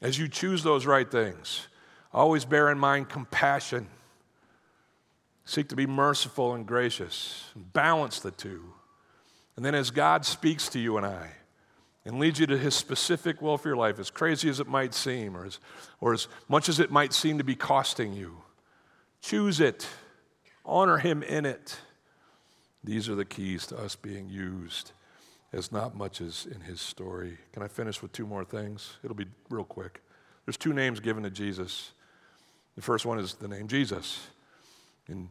As 0.00 0.18
you 0.18 0.28
choose 0.28 0.62
those 0.62 0.86
right 0.86 1.10
things, 1.10 1.66
always 2.12 2.44
bear 2.44 2.70
in 2.70 2.78
mind 2.78 3.08
compassion 3.08 3.88
Seek 5.50 5.68
to 5.70 5.74
be 5.74 5.84
merciful 5.84 6.54
and 6.54 6.64
gracious, 6.64 7.50
balance 7.56 8.20
the 8.20 8.30
two. 8.30 8.72
And 9.56 9.64
then 9.64 9.74
as 9.74 9.90
God 9.90 10.24
speaks 10.24 10.68
to 10.68 10.78
you 10.78 10.96
and 10.96 11.04
I 11.04 11.32
and 12.04 12.18
leads 12.18 12.38
you 12.38 12.46
to 12.46 12.56
his 12.56 12.74
specific 12.74 13.42
will 13.42 13.58
for 13.58 13.68
your 13.68 13.76
life, 13.76 13.98
as 13.98 14.10
crazy 14.10 14.48
as 14.48 14.60
it 14.60 14.66
might 14.66 14.94
seem, 14.94 15.36
or 15.36 15.44
as, 15.44 15.58
or 16.00 16.12
as 16.12 16.28
much 16.48 16.68
as 16.68 16.80
it 16.80 16.90
might 16.90 17.12
seem 17.12 17.38
to 17.38 17.44
be 17.44 17.54
costing 17.54 18.12
you, 18.12 18.42
choose 19.20 19.60
it, 19.60 19.86
honor 20.64 20.98
him 20.98 21.22
in 21.22 21.44
it. 21.44 21.78
These 22.82 23.08
are 23.08 23.14
the 23.14 23.26
keys 23.26 23.66
to 23.66 23.78
us 23.78 23.96
being 23.96 24.28
used 24.28 24.92
as 25.52 25.72
not 25.72 25.96
much 25.96 26.20
as 26.20 26.46
in 26.46 26.60
his 26.60 26.80
story. 26.80 27.36
Can 27.52 27.62
I 27.62 27.68
finish 27.68 28.00
with 28.00 28.12
two 28.12 28.26
more 28.26 28.44
things? 28.44 28.96
It'll 29.02 29.16
be 29.16 29.26
real 29.48 29.64
quick. 29.64 30.00
There's 30.46 30.56
two 30.56 30.72
names 30.72 31.00
given 31.00 31.24
to 31.24 31.30
Jesus. 31.30 31.92
The 32.76 32.82
first 32.82 33.04
one 33.04 33.18
is 33.18 33.34
the 33.34 33.48
name 33.48 33.68
Jesus. 33.68 34.26
And 35.08 35.28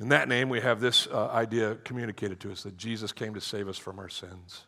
in 0.00 0.08
that 0.08 0.28
name, 0.28 0.48
we 0.48 0.60
have 0.60 0.80
this 0.80 1.06
uh, 1.06 1.28
idea 1.28 1.76
communicated 1.84 2.40
to 2.40 2.50
us 2.50 2.62
that 2.62 2.76
Jesus 2.76 3.12
came 3.12 3.34
to 3.34 3.40
save 3.40 3.68
us 3.68 3.78
from 3.78 3.98
our 3.98 4.08
sins. 4.08 4.64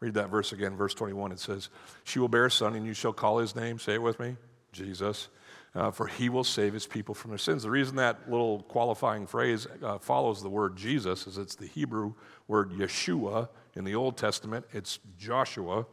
Read 0.00 0.14
that 0.14 0.30
verse 0.30 0.52
again, 0.52 0.76
verse 0.76 0.94
21. 0.94 1.32
It 1.32 1.40
says, 1.40 1.70
She 2.04 2.18
will 2.18 2.28
bear 2.28 2.46
a 2.46 2.50
son, 2.50 2.74
and 2.74 2.86
you 2.86 2.94
shall 2.94 3.12
call 3.12 3.38
his 3.38 3.56
name. 3.56 3.78
Say 3.78 3.94
it 3.94 4.02
with 4.02 4.20
me 4.20 4.36
Jesus. 4.72 5.28
uh, 5.74 5.90
for 5.90 6.06
he 6.06 6.28
will 6.28 6.44
save 6.44 6.72
his 6.72 6.86
people 6.86 7.14
from 7.14 7.30
their 7.30 7.38
sins. 7.38 7.62
The 7.62 7.70
reason 7.70 7.96
that 7.96 8.30
little 8.30 8.62
qualifying 8.62 9.26
phrase 9.26 9.66
uh, 9.82 9.98
follows 9.98 10.42
the 10.42 10.48
word 10.48 10.76
Jesus 10.76 11.26
is 11.26 11.38
it's 11.38 11.54
the 11.54 11.66
Hebrew 11.66 12.14
word 12.46 12.70
Yeshua. 12.72 13.48
In 13.76 13.84
the 13.84 13.94
Old 13.94 14.16
Testament, 14.16 14.66
it's 14.72 14.98
Joshua. 15.18 15.86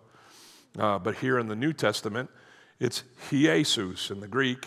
Uh, 0.78 1.00
but 1.00 1.16
here 1.16 1.38
in 1.40 1.48
the 1.48 1.56
New 1.56 1.74
Testament, 1.74 2.30
it's 2.80 3.04
Jesus 3.30 4.10
in 4.10 4.20
the 4.20 4.28
Greek, 4.28 4.66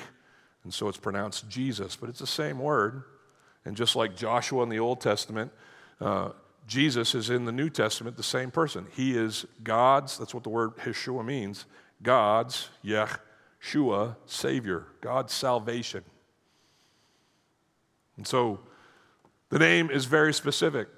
and 0.65 0.73
so 0.73 0.89
it's 0.89 0.99
pronounced 0.99 1.49
Jesus, 1.49 1.97
but 1.97 2.09
it's 2.09 2.21
the 2.21 2.27
same 2.27 2.59
word. 2.59 3.03
And 3.65 3.77
just 3.77 3.97
like 3.97 4.17
Joshua 4.17 4.63
in 4.63 4.69
the 4.69 4.79
Old 4.79 5.01
Testament, 5.01 5.53
uh, 6.01 6.31
Jesus 6.69 7.15
is 7.15 7.31
in 7.31 7.47
the 7.47 7.53
New 7.53 7.71
Testament 7.71 8.17
the 8.17 8.23
same 8.23 8.51
person. 8.51 8.87
He 8.95 9.17
is 9.17 9.47
God's, 9.65 10.19
that's 10.19 10.35
what 10.35 10.43
the 10.45 10.51
word 10.51 10.77
Yeshua 10.77 11.25
means, 11.25 11.65
God's, 12.03 12.69
Yeshua, 12.85 14.17
Savior, 14.27 14.87
God's 15.01 15.33
salvation. 15.33 16.05
And 18.19 18.27
so 18.27 18.61
the 19.49 19.59
name 19.59 19.91
is 19.91 20.05
very 20.05 20.35
specific 20.35 20.89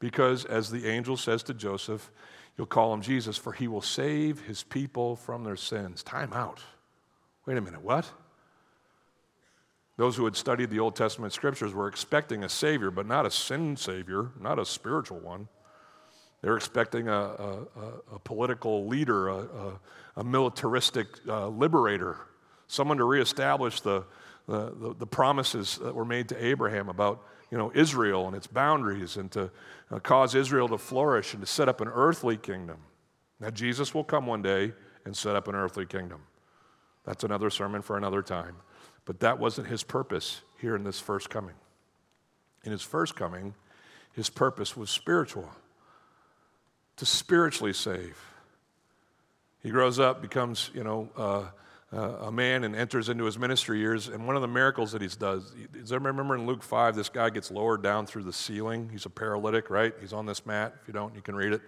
because, 0.00 0.44
as 0.44 0.70
the 0.70 0.88
angel 0.88 1.16
says 1.16 1.44
to 1.44 1.54
Joseph, 1.54 2.10
you'll 2.58 2.66
call 2.66 2.92
him 2.92 3.00
Jesus, 3.00 3.36
for 3.36 3.52
he 3.52 3.68
will 3.68 3.82
save 3.82 4.42
his 4.42 4.64
people 4.64 5.14
from 5.14 5.44
their 5.44 5.56
sins. 5.56 6.02
Time 6.02 6.32
out. 6.32 6.60
Wait 7.46 7.56
a 7.56 7.60
minute, 7.60 7.82
what? 7.82 8.10
Those 9.96 10.16
who 10.16 10.24
had 10.26 10.36
studied 10.36 10.70
the 10.70 10.80
Old 10.80 10.94
Testament 10.94 11.32
scriptures 11.32 11.72
were 11.72 11.88
expecting 11.88 12.44
a 12.44 12.48
Savior, 12.48 12.90
but 12.90 13.06
not 13.06 13.24
a 13.24 13.30
sin 13.30 13.76
Savior, 13.76 14.30
not 14.40 14.58
a 14.58 14.64
spiritual 14.64 15.20
one. 15.20 15.48
They're 16.42 16.56
expecting 16.56 17.08
a, 17.08 17.12
a, 17.12 17.66
a 18.14 18.18
political 18.18 18.86
leader, 18.86 19.28
a, 19.28 19.80
a 20.16 20.24
militaristic 20.24 21.06
uh, 21.26 21.48
liberator, 21.48 22.18
someone 22.68 22.98
to 22.98 23.04
reestablish 23.04 23.80
the, 23.80 24.04
the, 24.46 24.94
the, 24.98 25.06
promises 25.06 25.78
that 25.82 25.94
were 25.94 26.04
made 26.04 26.28
to 26.28 26.44
Abraham 26.44 26.88
about 26.88 27.24
you 27.50 27.58
know, 27.58 27.72
Israel 27.74 28.26
and 28.26 28.36
its 28.36 28.46
boundaries 28.46 29.16
and 29.16 29.30
to 29.32 29.50
uh, 29.90 29.98
cause 30.00 30.34
Israel 30.34 30.68
to 30.68 30.78
flourish 30.78 31.32
and 31.32 31.42
to 31.42 31.46
set 31.46 31.68
up 31.68 31.80
an 31.80 31.88
earthly 31.88 32.36
kingdom. 32.36 32.78
Now, 33.40 33.50
Jesus 33.50 33.94
will 33.94 34.04
come 34.04 34.26
one 34.26 34.42
day 34.42 34.72
and 35.04 35.16
set 35.16 35.36
up 35.36 35.48
an 35.48 35.54
earthly 35.54 35.86
kingdom. 35.86 36.20
That's 37.04 37.24
another 37.24 37.50
sermon 37.50 37.82
for 37.82 37.96
another 37.96 38.22
time. 38.22 38.56
But 39.06 39.20
that 39.20 39.38
wasn't 39.38 39.68
his 39.68 39.82
purpose 39.82 40.42
here 40.60 40.76
in 40.76 40.84
this 40.84 41.00
first 41.00 41.30
coming. 41.30 41.54
In 42.64 42.72
his 42.72 42.82
first 42.82 43.16
coming, 43.16 43.54
his 44.12 44.28
purpose 44.28 44.76
was 44.76 44.90
spiritual 44.90 45.48
to 46.96 47.06
spiritually 47.06 47.72
save. 47.72 48.18
He 49.62 49.70
grows 49.70 49.98
up, 49.98 50.20
becomes, 50.20 50.70
you 50.74 50.84
know, 50.84 51.08
uh, 51.16 51.44
uh, 51.92 52.26
a 52.26 52.32
man 52.32 52.64
and 52.64 52.74
enters 52.74 53.08
into 53.08 53.24
his 53.24 53.38
ministry 53.38 53.78
years. 53.78 54.08
And 54.08 54.26
one 54.26 54.34
of 54.34 54.42
the 54.42 54.48
miracles 54.48 54.92
that 54.92 55.02
he 55.02 55.08
does, 55.08 55.52
does 55.72 55.92
everybody 55.92 56.16
remember 56.16 56.34
in 56.34 56.46
Luke 56.46 56.62
5, 56.62 56.96
this 56.96 57.08
guy 57.08 57.30
gets 57.30 57.50
lowered 57.50 57.82
down 57.82 58.06
through 58.06 58.24
the 58.24 58.32
ceiling? 58.32 58.88
He's 58.90 59.06
a 59.06 59.10
paralytic, 59.10 59.70
right? 59.70 59.94
He's 60.00 60.12
on 60.12 60.26
this 60.26 60.44
mat. 60.46 60.74
If 60.82 60.88
you 60.88 60.94
don't, 60.94 61.14
you 61.14 61.22
can 61.22 61.36
read 61.36 61.52
it. 61.52 61.62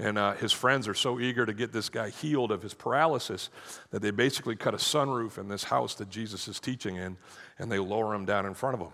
And 0.00 0.16
uh, 0.16 0.32
his 0.32 0.50
friends 0.50 0.88
are 0.88 0.94
so 0.94 1.20
eager 1.20 1.44
to 1.44 1.52
get 1.52 1.72
this 1.72 1.90
guy 1.90 2.08
healed 2.08 2.52
of 2.52 2.62
his 2.62 2.72
paralysis 2.72 3.50
that 3.90 4.00
they 4.00 4.10
basically 4.10 4.56
cut 4.56 4.72
a 4.72 4.78
sunroof 4.78 5.36
in 5.36 5.48
this 5.48 5.64
house 5.64 5.94
that 5.96 6.08
Jesus 6.08 6.48
is 6.48 6.58
teaching 6.58 6.96
in, 6.96 7.18
and 7.58 7.70
they 7.70 7.78
lower 7.78 8.14
him 8.14 8.24
down 8.24 8.46
in 8.46 8.54
front 8.54 8.74
of 8.74 8.80
him. 8.80 8.92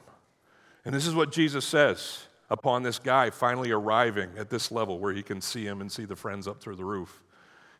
And 0.85 0.93
this 0.93 1.07
is 1.07 1.15
what 1.15 1.31
Jesus 1.31 1.65
says 1.65 2.25
upon 2.51 2.83
this 2.83 2.99
guy 2.99 3.31
finally 3.31 3.71
arriving 3.71 4.31
at 4.37 4.51
this 4.51 4.73
level 4.73 4.99
where 4.99 5.13
he 5.13 5.23
can 5.23 5.41
see 5.41 5.65
him 5.65 5.81
and 5.81 5.93
see 5.93 6.05
the 6.05 6.17
friends 6.17 6.49
up 6.49 6.61
through 6.61 6.77
the 6.77 6.85
roof. 6.85 7.23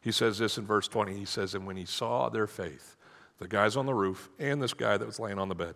He 0.01 0.13
says 0.13 0.39
this 0.39 0.57
in 0.57 0.65
verse 0.65 0.87
20. 0.87 1.17
He 1.17 1.25
says, 1.25 1.57
And 1.57 1.67
when 1.67 1.77
he 1.77 1.85
saw 1.85 2.29
their 2.29 2.47
faith, 2.47 2.97
the 3.39 3.49
guys 3.49 3.77
on 3.77 3.87
the 3.87 3.95
roof 3.95 4.29
and 4.39 4.63
this 4.63 4.75
guy 4.75 4.97
that 4.97 5.07
was 5.07 5.19
laying 5.19 5.41
on 5.41 5.49
the 5.49 5.55
bed, 5.57 5.75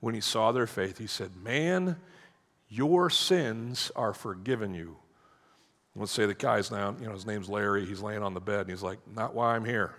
when 0.00 0.14
he 0.14 0.22
saw 0.22 0.52
their 0.52 0.66
faith, 0.66 0.96
he 0.96 1.06
said, 1.06 1.36
Man, 1.36 1.96
your 2.70 3.10
sins 3.10 3.92
are 3.94 4.14
forgiven 4.14 4.72
you. 4.72 4.96
Let's 5.96 6.12
say 6.12 6.26
the 6.26 6.34
guy's 6.34 6.70
now, 6.70 6.94
you 7.00 7.06
know, 7.06 7.12
his 7.12 7.26
name's 7.26 7.48
Larry, 7.48 7.86
he's 7.86 8.02
laying 8.02 8.22
on 8.22 8.34
the 8.34 8.40
bed, 8.40 8.60
and 8.60 8.70
he's 8.70 8.82
like, 8.82 8.98
Not 9.14 9.34
why 9.34 9.56
I'm 9.56 9.64
here. 9.64 9.94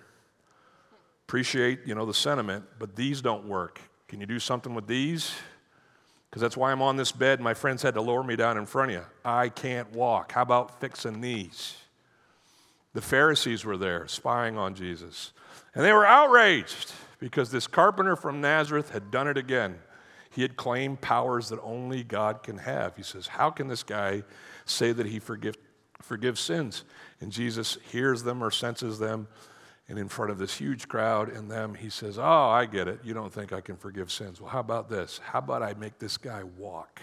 Appreciate, 1.28 1.80
you 1.86 1.96
know, 1.96 2.06
the 2.06 2.14
sentiment, 2.14 2.66
but 2.80 2.96
these 2.96 3.22
don't 3.22 3.46
work. 3.46 3.82
Can 4.08 4.22
you 4.22 4.26
do 4.26 4.40
something 4.40 4.74
with 4.74 4.88
these? 4.88 5.34
Because 6.30 6.42
that's 6.42 6.56
why 6.56 6.72
I'm 6.72 6.82
on 6.82 6.98
this 6.98 7.12
bed. 7.12 7.42
My 7.42 7.54
friends 7.54 7.82
had 7.82 7.96
to 7.96 8.02
lower 8.02 8.24
me 8.24 8.36
down 8.36 8.58
in 8.58 8.66
front 8.66 8.92
of 8.92 8.98
you. 8.98 9.04
I 9.26 9.50
can't 9.50 9.92
walk. 9.92 10.32
How 10.34 10.42
about 10.42 10.80
fixing 10.80 11.20
these? 11.20 11.76
The 12.94 13.02
Pharisees 13.02 13.66
were 13.66 13.78
there 13.78 14.08
spying 14.08 14.58
on 14.58 14.76
Jesus. 14.76 15.34
And 15.76 15.84
they 15.84 15.92
were 15.92 16.06
outraged 16.06 16.94
because 17.20 17.52
this 17.52 17.68
carpenter 17.68 18.16
from 18.16 18.40
Nazareth 18.40 18.92
had 18.92 19.12
done 19.12 19.28
it 19.28 19.38
again. 19.38 19.80
He 20.30 20.42
had 20.42 20.56
claimed 20.56 21.02
powers 21.02 21.50
that 21.50 21.60
only 21.62 22.04
God 22.04 22.44
can 22.44 22.60
have. 22.60 22.96
He 22.96 23.04
says, 23.04 23.28
How 23.28 23.50
can 23.50 23.68
this 23.68 23.84
guy 23.84 24.24
say 24.66 24.92
that 24.92 25.08
he 25.08 25.20
forgive, 26.02 26.38
sins? 26.38 26.84
And 27.22 27.32
Jesus 27.32 27.78
hears 27.92 28.24
them 28.24 28.44
or 28.44 28.52
senses 28.52 29.00
them 29.00 29.28
and 29.90 29.98
in 29.98 30.10
front 30.10 30.32
of 30.32 30.38
this 30.38 30.56
huge 30.56 30.88
crowd 30.88 31.30
and 31.30 31.50
them, 31.50 31.74
he 31.74 31.90
says, 31.90 32.18
Oh, 32.18 32.24
I 32.24 32.66
get 32.66 32.88
it. 32.88 33.00
You 33.04 33.14
don't 33.14 33.32
think 33.32 33.54
I 33.54 33.62
can 33.62 33.78
forgive 33.78 34.12
sins. 34.12 34.42
Well, 34.42 34.50
how 34.50 34.60
about 34.60 34.90
this? 34.90 35.20
How 35.24 35.40
about 35.40 35.64
I 35.64 35.74
make 35.76 35.98
this 35.98 36.18
guy 36.18 36.44
walk? 36.44 37.02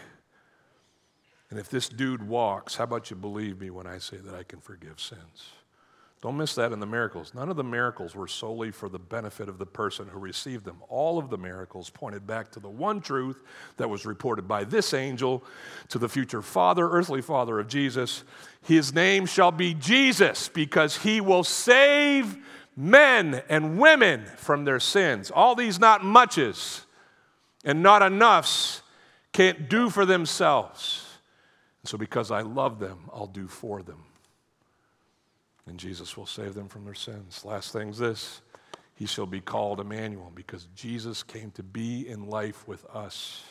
And 1.51 1.59
if 1.59 1.71
this 1.71 1.89
dude 1.89 2.27
walks, 2.27 2.77
how 2.77 2.85
about 2.85 3.11
you 3.11 3.17
believe 3.17 3.61
me 3.61 3.71
when 3.71 3.87
I 3.87 3.99
say 3.99 4.19
that 4.19 4.35
I 4.35 4.43
can 4.43 4.61
forgive 4.61 5.01
sins? 5.01 5.53
Don't 6.25 6.39
miss 6.39 6.55
that 6.55 6.73
in 6.73 6.81
the 6.81 6.87
miracles. 6.87 7.35
None 7.35 7.51
of 7.51 7.57
the 7.57 7.63
miracles 7.63 8.15
were 8.15 8.27
solely 8.27 8.71
for 8.71 8.89
the 8.89 8.99
benefit 8.99 9.47
of 9.47 9.59
the 9.59 9.67
person 9.67 10.09
who 10.09 10.19
received 10.19 10.65
them. 10.65 10.79
All 10.89 11.19
of 11.19 11.29
the 11.29 11.37
miracles 11.37 11.91
pointed 11.91 12.27
back 12.27 12.51
to 12.53 12.61
the 12.61 12.69
one 12.71 13.03
truth 13.03 13.43
that 13.77 13.91
was 13.91 14.07
reported 14.07 14.49
by 14.49 14.65
this 14.65 14.95
angel 14.95 15.45
to 15.91 15.99
the 15.99 16.09
future 16.09 16.41
father, 16.41 16.89
earthly 16.89 17.21
father 17.21 17.61
of 17.61 17.69
Jesus. 17.69 18.25
His 18.63 18.95
name 18.95 19.27
shall 19.27 19.53
be 19.53 19.75
Jesus 19.75 20.49
because 20.49 20.97
he 20.97 21.21
will 21.21 21.45
save 21.45 22.39
men 22.75 23.43
and 23.51 23.79
women 23.79 24.25
from 24.39 24.65
their 24.65 24.81
sins. 24.81 25.31
All 25.31 25.55
these 25.55 25.79
not 25.79 26.03
muches 26.03 26.87
and 27.67 27.83
not 27.83 28.01
enoughs 28.01 28.81
can't 29.35 29.69
do 29.69 29.91
for 29.91 30.07
themselves. 30.07 31.07
And 31.83 31.89
so, 31.91 31.99
because 31.99 32.31
I 32.31 32.41
love 32.41 32.79
them, 32.79 33.11
I'll 33.13 33.27
do 33.27 33.47
for 33.47 33.83
them. 33.83 34.05
And 35.67 35.79
Jesus 35.79 36.17
will 36.17 36.27
save 36.27 36.55
them 36.55 36.69
from 36.69 36.85
their 36.85 36.95
sins. 36.95 37.45
Last 37.45 37.73
thing's 37.73 37.99
this 37.99 38.43
He 38.95 39.07
shall 39.07 39.27
be 39.27 39.41
called 39.41 39.81
Emmanuel 39.81 40.31
because 40.35 40.69
Jesus 40.75 41.23
came 41.23 41.51
to 41.53 41.63
be 41.63 42.07
in 42.09 42.29
life 42.29 42.67
with 42.69 42.85
us, 42.87 43.43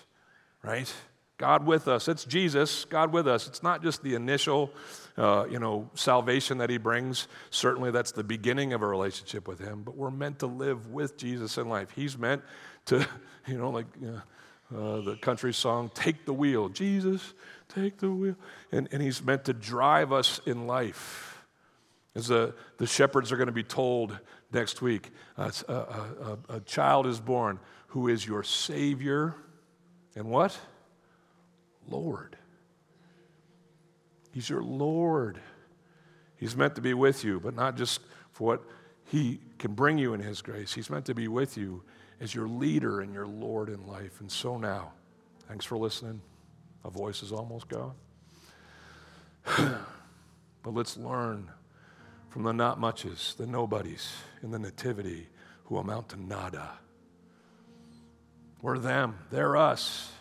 right? 0.63 0.91
God 1.37 1.65
with 1.65 1.87
us. 1.87 2.07
It's 2.07 2.25
Jesus, 2.25 2.85
God 2.85 3.11
with 3.11 3.27
us. 3.27 3.47
It's 3.47 3.63
not 3.63 3.81
just 3.81 4.03
the 4.03 4.13
initial, 4.13 4.71
uh, 5.17 5.45
you 5.49 5.59
know, 5.59 5.89
salvation 5.95 6.59
that 6.59 6.69
He 6.69 6.77
brings. 6.77 7.27
Certainly, 7.49 7.91
that's 7.91 8.11
the 8.11 8.23
beginning 8.23 8.73
of 8.73 8.81
a 8.81 8.87
relationship 8.87 9.47
with 9.47 9.59
Him. 9.59 9.81
But 9.83 9.97
we're 9.97 10.11
meant 10.11 10.39
to 10.39 10.47
live 10.47 10.91
with 10.91 11.17
Jesus 11.17 11.57
in 11.57 11.67
life. 11.67 11.89
He's 11.95 12.17
meant 12.17 12.43
to, 12.85 13.05
you 13.47 13.57
know, 13.57 13.71
like 13.71 13.87
uh, 14.73 15.01
the 15.01 15.17
country 15.21 15.53
song, 15.53 15.89
"Take 15.93 16.25
the 16.25 16.33
wheel, 16.33 16.69
Jesus, 16.69 17.33
take 17.67 17.97
the 17.97 18.11
wheel," 18.11 18.35
and, 18.71 18.87
and 18.91 19.01
He's 19.01 19.23
meant 19.23 19.45
to 19.45 19.53
drive 19.53 20.13
us 20.13 20.39
in 20.45 20.67
life. 20.67 21.32
As 22.15 22.27
the, 22.27 22.53
the 22.77 22.85
shepherds 22.85 23.31
are 23.31 23.37
going 23.37 23.47
to 23.47 23.53
be 23.53 23.63
told 23.63 24.17
next 24.51 24.81
week, 24.81 25.09
uh, 25.37 25.51
a, 25.67 25.71
a, 25.71 25.75
uh, 25.75 25.79
uh, 25.79 26.31
uh, 26.31 26.55
a 26.57 26.59
child 26.61 27.07
is 27.07 27.19
born 27.19 27.59
who 27.87 28.07
is 28.07 28.25
your 28.25 28.43
Savior, 28.43 29.35
and 30.15 30.25
what? 30.25 30.57
Lord. 31.87 32.37
He's 34.31 34.49
your 34.49 34.63
Lord. 34.63 35.39
He's 36.37 36.55
meant 36.55 36.75
to 36.75 36.81
be 36.81 36.93
with 36.93 37.23
you, 37.23 37.39
but 37.39 37.55
not 37.55 37.77
just 37.77 38.01
for 38.31 38.47
what 38.47 38.63
He 39.05 39.39
can 39.59 39.73
bring 39.73 39.97
you 39.97 40.13
in 40.13 40.19
His 40.19 40.41
grace. 40.41 40.73
He's 40.73 40.89
meant 40.89 41.05
to 41.05 41.13
be 41.13 41.27
with 41.27 41.55
you 41.55 41.83
as 42.19 42.33
your 42.33 42.47
leader 42.47 43.01
and 43.01 43.13
your 43.13 43.27
Lord 43.27 43.69
in 43.69 43.85
life. 43.85 44.21
And 44.21 44.31
so 44.31 44.57
now, 44.57 44.93
thanks 45.47 45.65
for 45.65 45.77
listening. 45.77 46.21
My 46.83 46.89
voice 46.89 47.21
is 47.21 47.31
almost 47.31 47.67
gone. 47.67 47.93
but 49.45 50.73
let's 50.73 50.97
learn 50.97 51.49
from 52.33 52.41
the 52.41 52.51
not 52.51 52.79
muches, 52.79 53.35
the 53.37 53.45
nobodies 53.45 54.11
in 54.41 54.49
the 54.49 54.57
Nativity 54.57 55.27
who 55.65 55.77
amount 55.77 56.09
to 56.09 56.19
nada. 56.19 56.71
We're 58.59 58.79
them, 58.79 59.19
they're 59.29 59.55
us. 59.55 60.11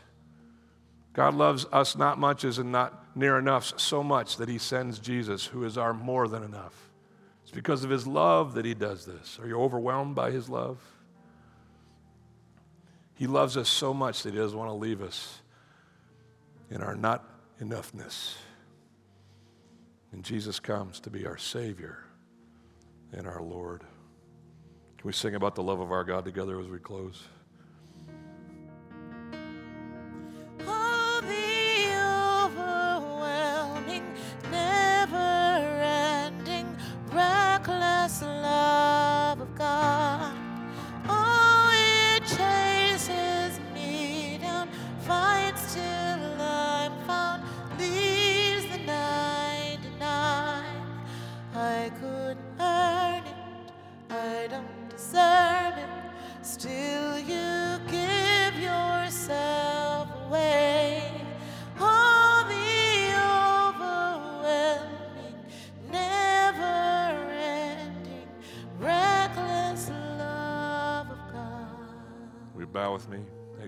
God 1.14 1.32
loves 1.32 1.64
us 1.72 1.96
not 1.96 2.18
muches 2.18 2.58
and 2.58 2.70
not 2.70 3.16
near 3.16 3.38
enough 3.38 3.80
so 3.80 4.02
much 4.02 4.36
that 4.36 4.50
he 4.50 4.58
sends 4.58 4.98
Jesus, 4.98 5.46
who 5.46 5.64
is 5.64 5.78
our 5.78 5.94
more 5.94 6.28
than 6.28 6.42
enough. 6.42 6.90
It's 7.44 7.50
because 7.50 7.82
of 7.82 7.88
his 7.88 8.06
love 8.06 8.52
that 8.54 8.66
he 8.66 8.74
does 8.74 9.06
this. 9.06 9.38
Are 9.40 9.48
you 9.48 9.58
overwhelmed 9.58 10.14
by 10.14 10.32
his 10.32 10.50
love? 10.50 10.76
He 13.14 13.26
loves 13.26 13.56
us 13.56 13.70
so 13.70 13.94
much 13.94 14.22
that 14.24 14.34
he 14.34 14.38
doesn't 14.38 14.58
want 14.58 14.68
to 14.68 14.74
leave 14.74 15.00
us 15.00 15.40
in 16.70 16.82
our 16.82 16.94
not 16.94 17.24
enoughness. 17.58 18.34
And 20.12 20.22
Jesus 20.22 20.60
comes 20.60 21.00
to 21.00 21.10
be 21.10 21.26
our 21.26 21.38
Savior 21.38 22.04
and 23.12 23.26
our 23.26 23.42
Lord. 23.42 23.80
Can 24.98 25.08
we 25.08 25.12
sing 25.12 25.34
about 25.34 25.54
the 25.54 25.62
love 25.62 25.80
of 25.80 25.90
our 25.90 26.04
God 26.04 26.24
together 26.24 26.60
as 26.60 26.68
we 26.68 26.78
close? 26.78 27.24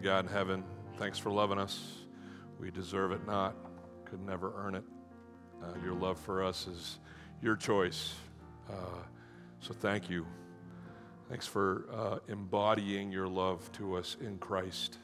God 0.03 0.27
in 0.27 0.33
heaven, 0.33 0.65
thanks 0.97 1.19
for 1.19 1.31
loving 1.31 1.59
us. 1.59 1.99
We 2.59 2.71
deserve 2.71 3.13
it 3.13 3.27
not, 3.27 3.55
could 4.07 4.25
never 4.25 4.53
earn 4.57 4.75
it. 4.75 4.85
Uh, 5.63 5.67
your 5.85 5.93
love 5.93 6.19
for 6.19 6.43
us 6.43 6.67
is 6.67 6.99
your 7.43 7.55
choice. 7.55 8.15
Uh, 8.71 9.03
so 9.61 9.75
thank 9.75 10.09
you. 10.09 10.27
Thanks 11.29 11.47
for 11.47 11.85
uh, 11.93 12.19
embodying 12.29 13.13
your 13.13 13.29
love 13.29 13.71
to 13.73 13.97
us 13.97 14.17
in 14.23 14.39
Christ, 14.39 14.99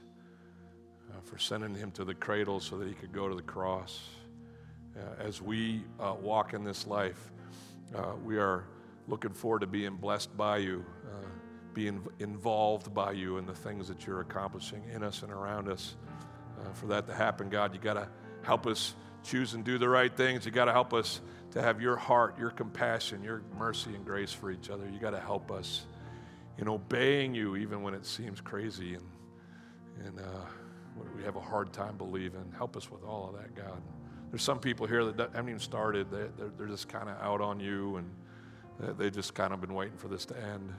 uh, 1.11 1.21
for 1.23 1.39
sending 1.39 1.75
him 1.75 1.91
to 1.93 2.05
the 2.05 2.15
cradle 2.15 2.59
so 2.59 2.79
that 2.79 2.89
he 2.89 2.95
could 2.95 3.13
go 3.13 3.29
to 3.29 3.35
the 3.35 3.43
cross. 3.43 4.01
Uh, 4.97 5.23
as 5.23 5.43
we 5.43 5.83
uh, 5.99 6.15
walk 6.21 6.55
in 6.55 6.65
this 6.65 6.87
life, 6.87 7.33
we 8.25 8.39
are 8.39 8.65
looking 9.09 9.33
forward 9.33 9.61
to 9.61 9.67
being 9.67 9.97
blessed 9.97 10.35
by 10.37 10.59
you 10.59 10.85
being 11.75 12.07
involved 12.19 12.93
by 12.93 13.13
you 13.13 13.39
in 13.39 13.47
the 13.47 13.55
things 13.55 13.89
that 13.89 14.07
you're 14.07 14.21
accomplishing 14.21 14.83
in 14.93 15.03
us 15.03 15.23
and 15.23 15.33
around 15.33 15.69
us. 15.69 15.97
Uh, 16.59 16.73
for 16.73 16.87
that 16.87 17.07
to 17.07 17.15
happen, 17.15 17.49
God, 17.49 17.75
you 17.75 17.81
got 17.81 17.95
to 17.95 18.09
help 18.43 18.67
us 18.67 18.95
choose 19.23 19.55
and 19.55 19.65
do 19.65 19.79
the 19.79 19.89
right 19.89 20.15
things. 20.15 20.45
You 20.45 20.53
got 20.53 20.67
to 20.67 20.73
help 20.73 20.93
us 20.93 21.21
to 21.53 21.63
have 21.63 21.81
your 21.81 21.97
heart, 21.97 22.39
your 22.39 22.51
compassion, 22.51 23.23
your 23.23 23.43
mercy 23.59 23.95
and 23.95 24.05
grace 24.05 24.33
for 24.33 24.51
each 24.51 24.71
other. 24.71 24.89
You 24.89 24.99
got 24.99 25.11
to 25.11 25.21
help 25.21 25.51
us 25.51 25.87
in 26.59 26.69
obeying 26.69 27.35
you 27.35 27.57
even 27.57 27.83
when 27.83 27.95
it 27.95 28.05
seems 28.05 28.41
crazy 28.41 28.95
and, 28.95 29.05
and 30.05 30.21
uh, 30.21 30.45
we 31.17 31.23
have 31.25 31.37
a 31.37 31.41
hard 31.41 31.73
time 31.73 31.97
believing. 31.97 32.53
Help 32.57 32.77
us 32.77 32.91
with 32.91 33.03
all 33.05 33.29
of 33.29 33.41
that, 33.41 33.55
God. 33.55 33.81
There's 34.31 34.43
some 34.43 34.59
people 34.59 34.87
here 34.87 35.05
that 35.05 35.31
haven't 35.35 35.49
even 35.49 35.61
started. 35.61 36.11
They, 36.11 36.27
they're, 36.37 36.53
they're 36.57 36.67
just 36.67 36.89
kind 36.89 37.09
of 37.09 37.17
out 37.21 37.41
on 37.41 37.59
you 37.59 37.97
and 37.97 38.97
they 38.99 39.11
just 39.11 39.35
kind 39.35 39.53
of 39.53 39.61
been 39.61 39.75
waiting 39.75 39.97
for 39.97 40.09
this 40.09 40.25
to 40.27 40.39
end. 40.39 40.73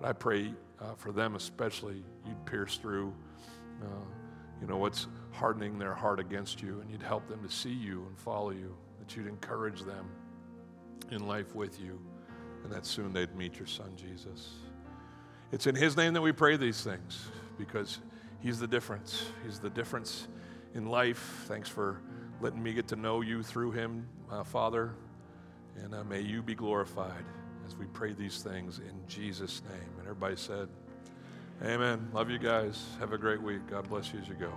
But 0.00 0.08
I 0.08 0.12
pray 0.12 0.54
uh, 0.80 0.94
for 0.96 1.12
them 1.12 1.34
especially, 1.34 2.04
you'd 2.26 2.46
pierce 2.46 2.76
through, 2.76 3.12
uh, 3.82 3.86
you 4.60 4.66
know, 4.66 4.76
what's 4.76 5.06
hardening 5.32 5.78
their 5.78 5.94
heart 5.94 6.20
against 6.20 6.62
you, 6.62 6.80
and 6.80 6.90
you'd 6.90 7.02
help 7.02 7.28
them 7.28 7.42
to 7.42 7.52
see 7.52 7.72
you 7.72 8.04
and 8.06 8.18
follow 8.18 8.50
you, 8.50 8.76
that 8.98 9.16
you'd 9.16 9.26
encourage 9.26 9.82
them 9.82 10.08
in 11.10 11.26
life 11.26 11.54
with 11.54 11.80
you, 11.80 11.98
and 12.62 12.72
that 12.72 12.86
soon 12.86 13.12
they'd 13.12 13.34
meet 13.34 13.56
your 13.58 13.66
son, 13.66 13.90
Jesus. 13.96 14.54
It's 15.52 15.66
in 15.66 15.74
his 15.74 15.96
name 15.96 16.12
that 16.14 16.22
we 16.22 16.32
pray 16.32 16.56
these 16.56 16.82
things, 16.82 17.28
because 17.56 17.98
he's 18.40 18.58
the 18.58 18.68
difference. 18.68 19.26
He's 19.44 19.58
the 19.58 19.70
difference 19.70 20.28
in 20.74 20.86
life. 20.86 21.44
Thanks 21.46 21.68
for 21.68 22.00
letting 22.40 22.62
me 22.62 22.72
get 22.72 22.86
to 22.88 22.96
know 22.96 23.20
you 23.20 23.42
through 23.42 23.72
him, 23.72 24.06
uh, 24.30 24.44
Father, 24.44 24.94
and 25.82 25.94
uh, 25.94 26.04
may 26.04 26.20
you 26.20 26.42
be 26.42 26.54
glorified 26.54 27.24
as 27.68 27.76
we 27.76 27.84
pray 27.86 28.12
these 28.14 28.42
things 28.42 28.78
in 28.78 28.94
Jesus' 29.06 29.62
name. 29.68 29.90
And 29.98 30.02
everybody 30.02 30.36
said, 30.36 30.68
Amen. 31.62 32.08
Love 32.14 32.30
you 32.30 32.38
guys. 32.38 32.82
Have 32.98 33.12
a 33.12 33.18
great 33.18 33.42
week. 33.42 33.66
God 33.68 33.88
bless 33.88 34.12
you 34.12 34.20
as 34.20 34.28
you 34.28 34.34
go. 34.34 34.52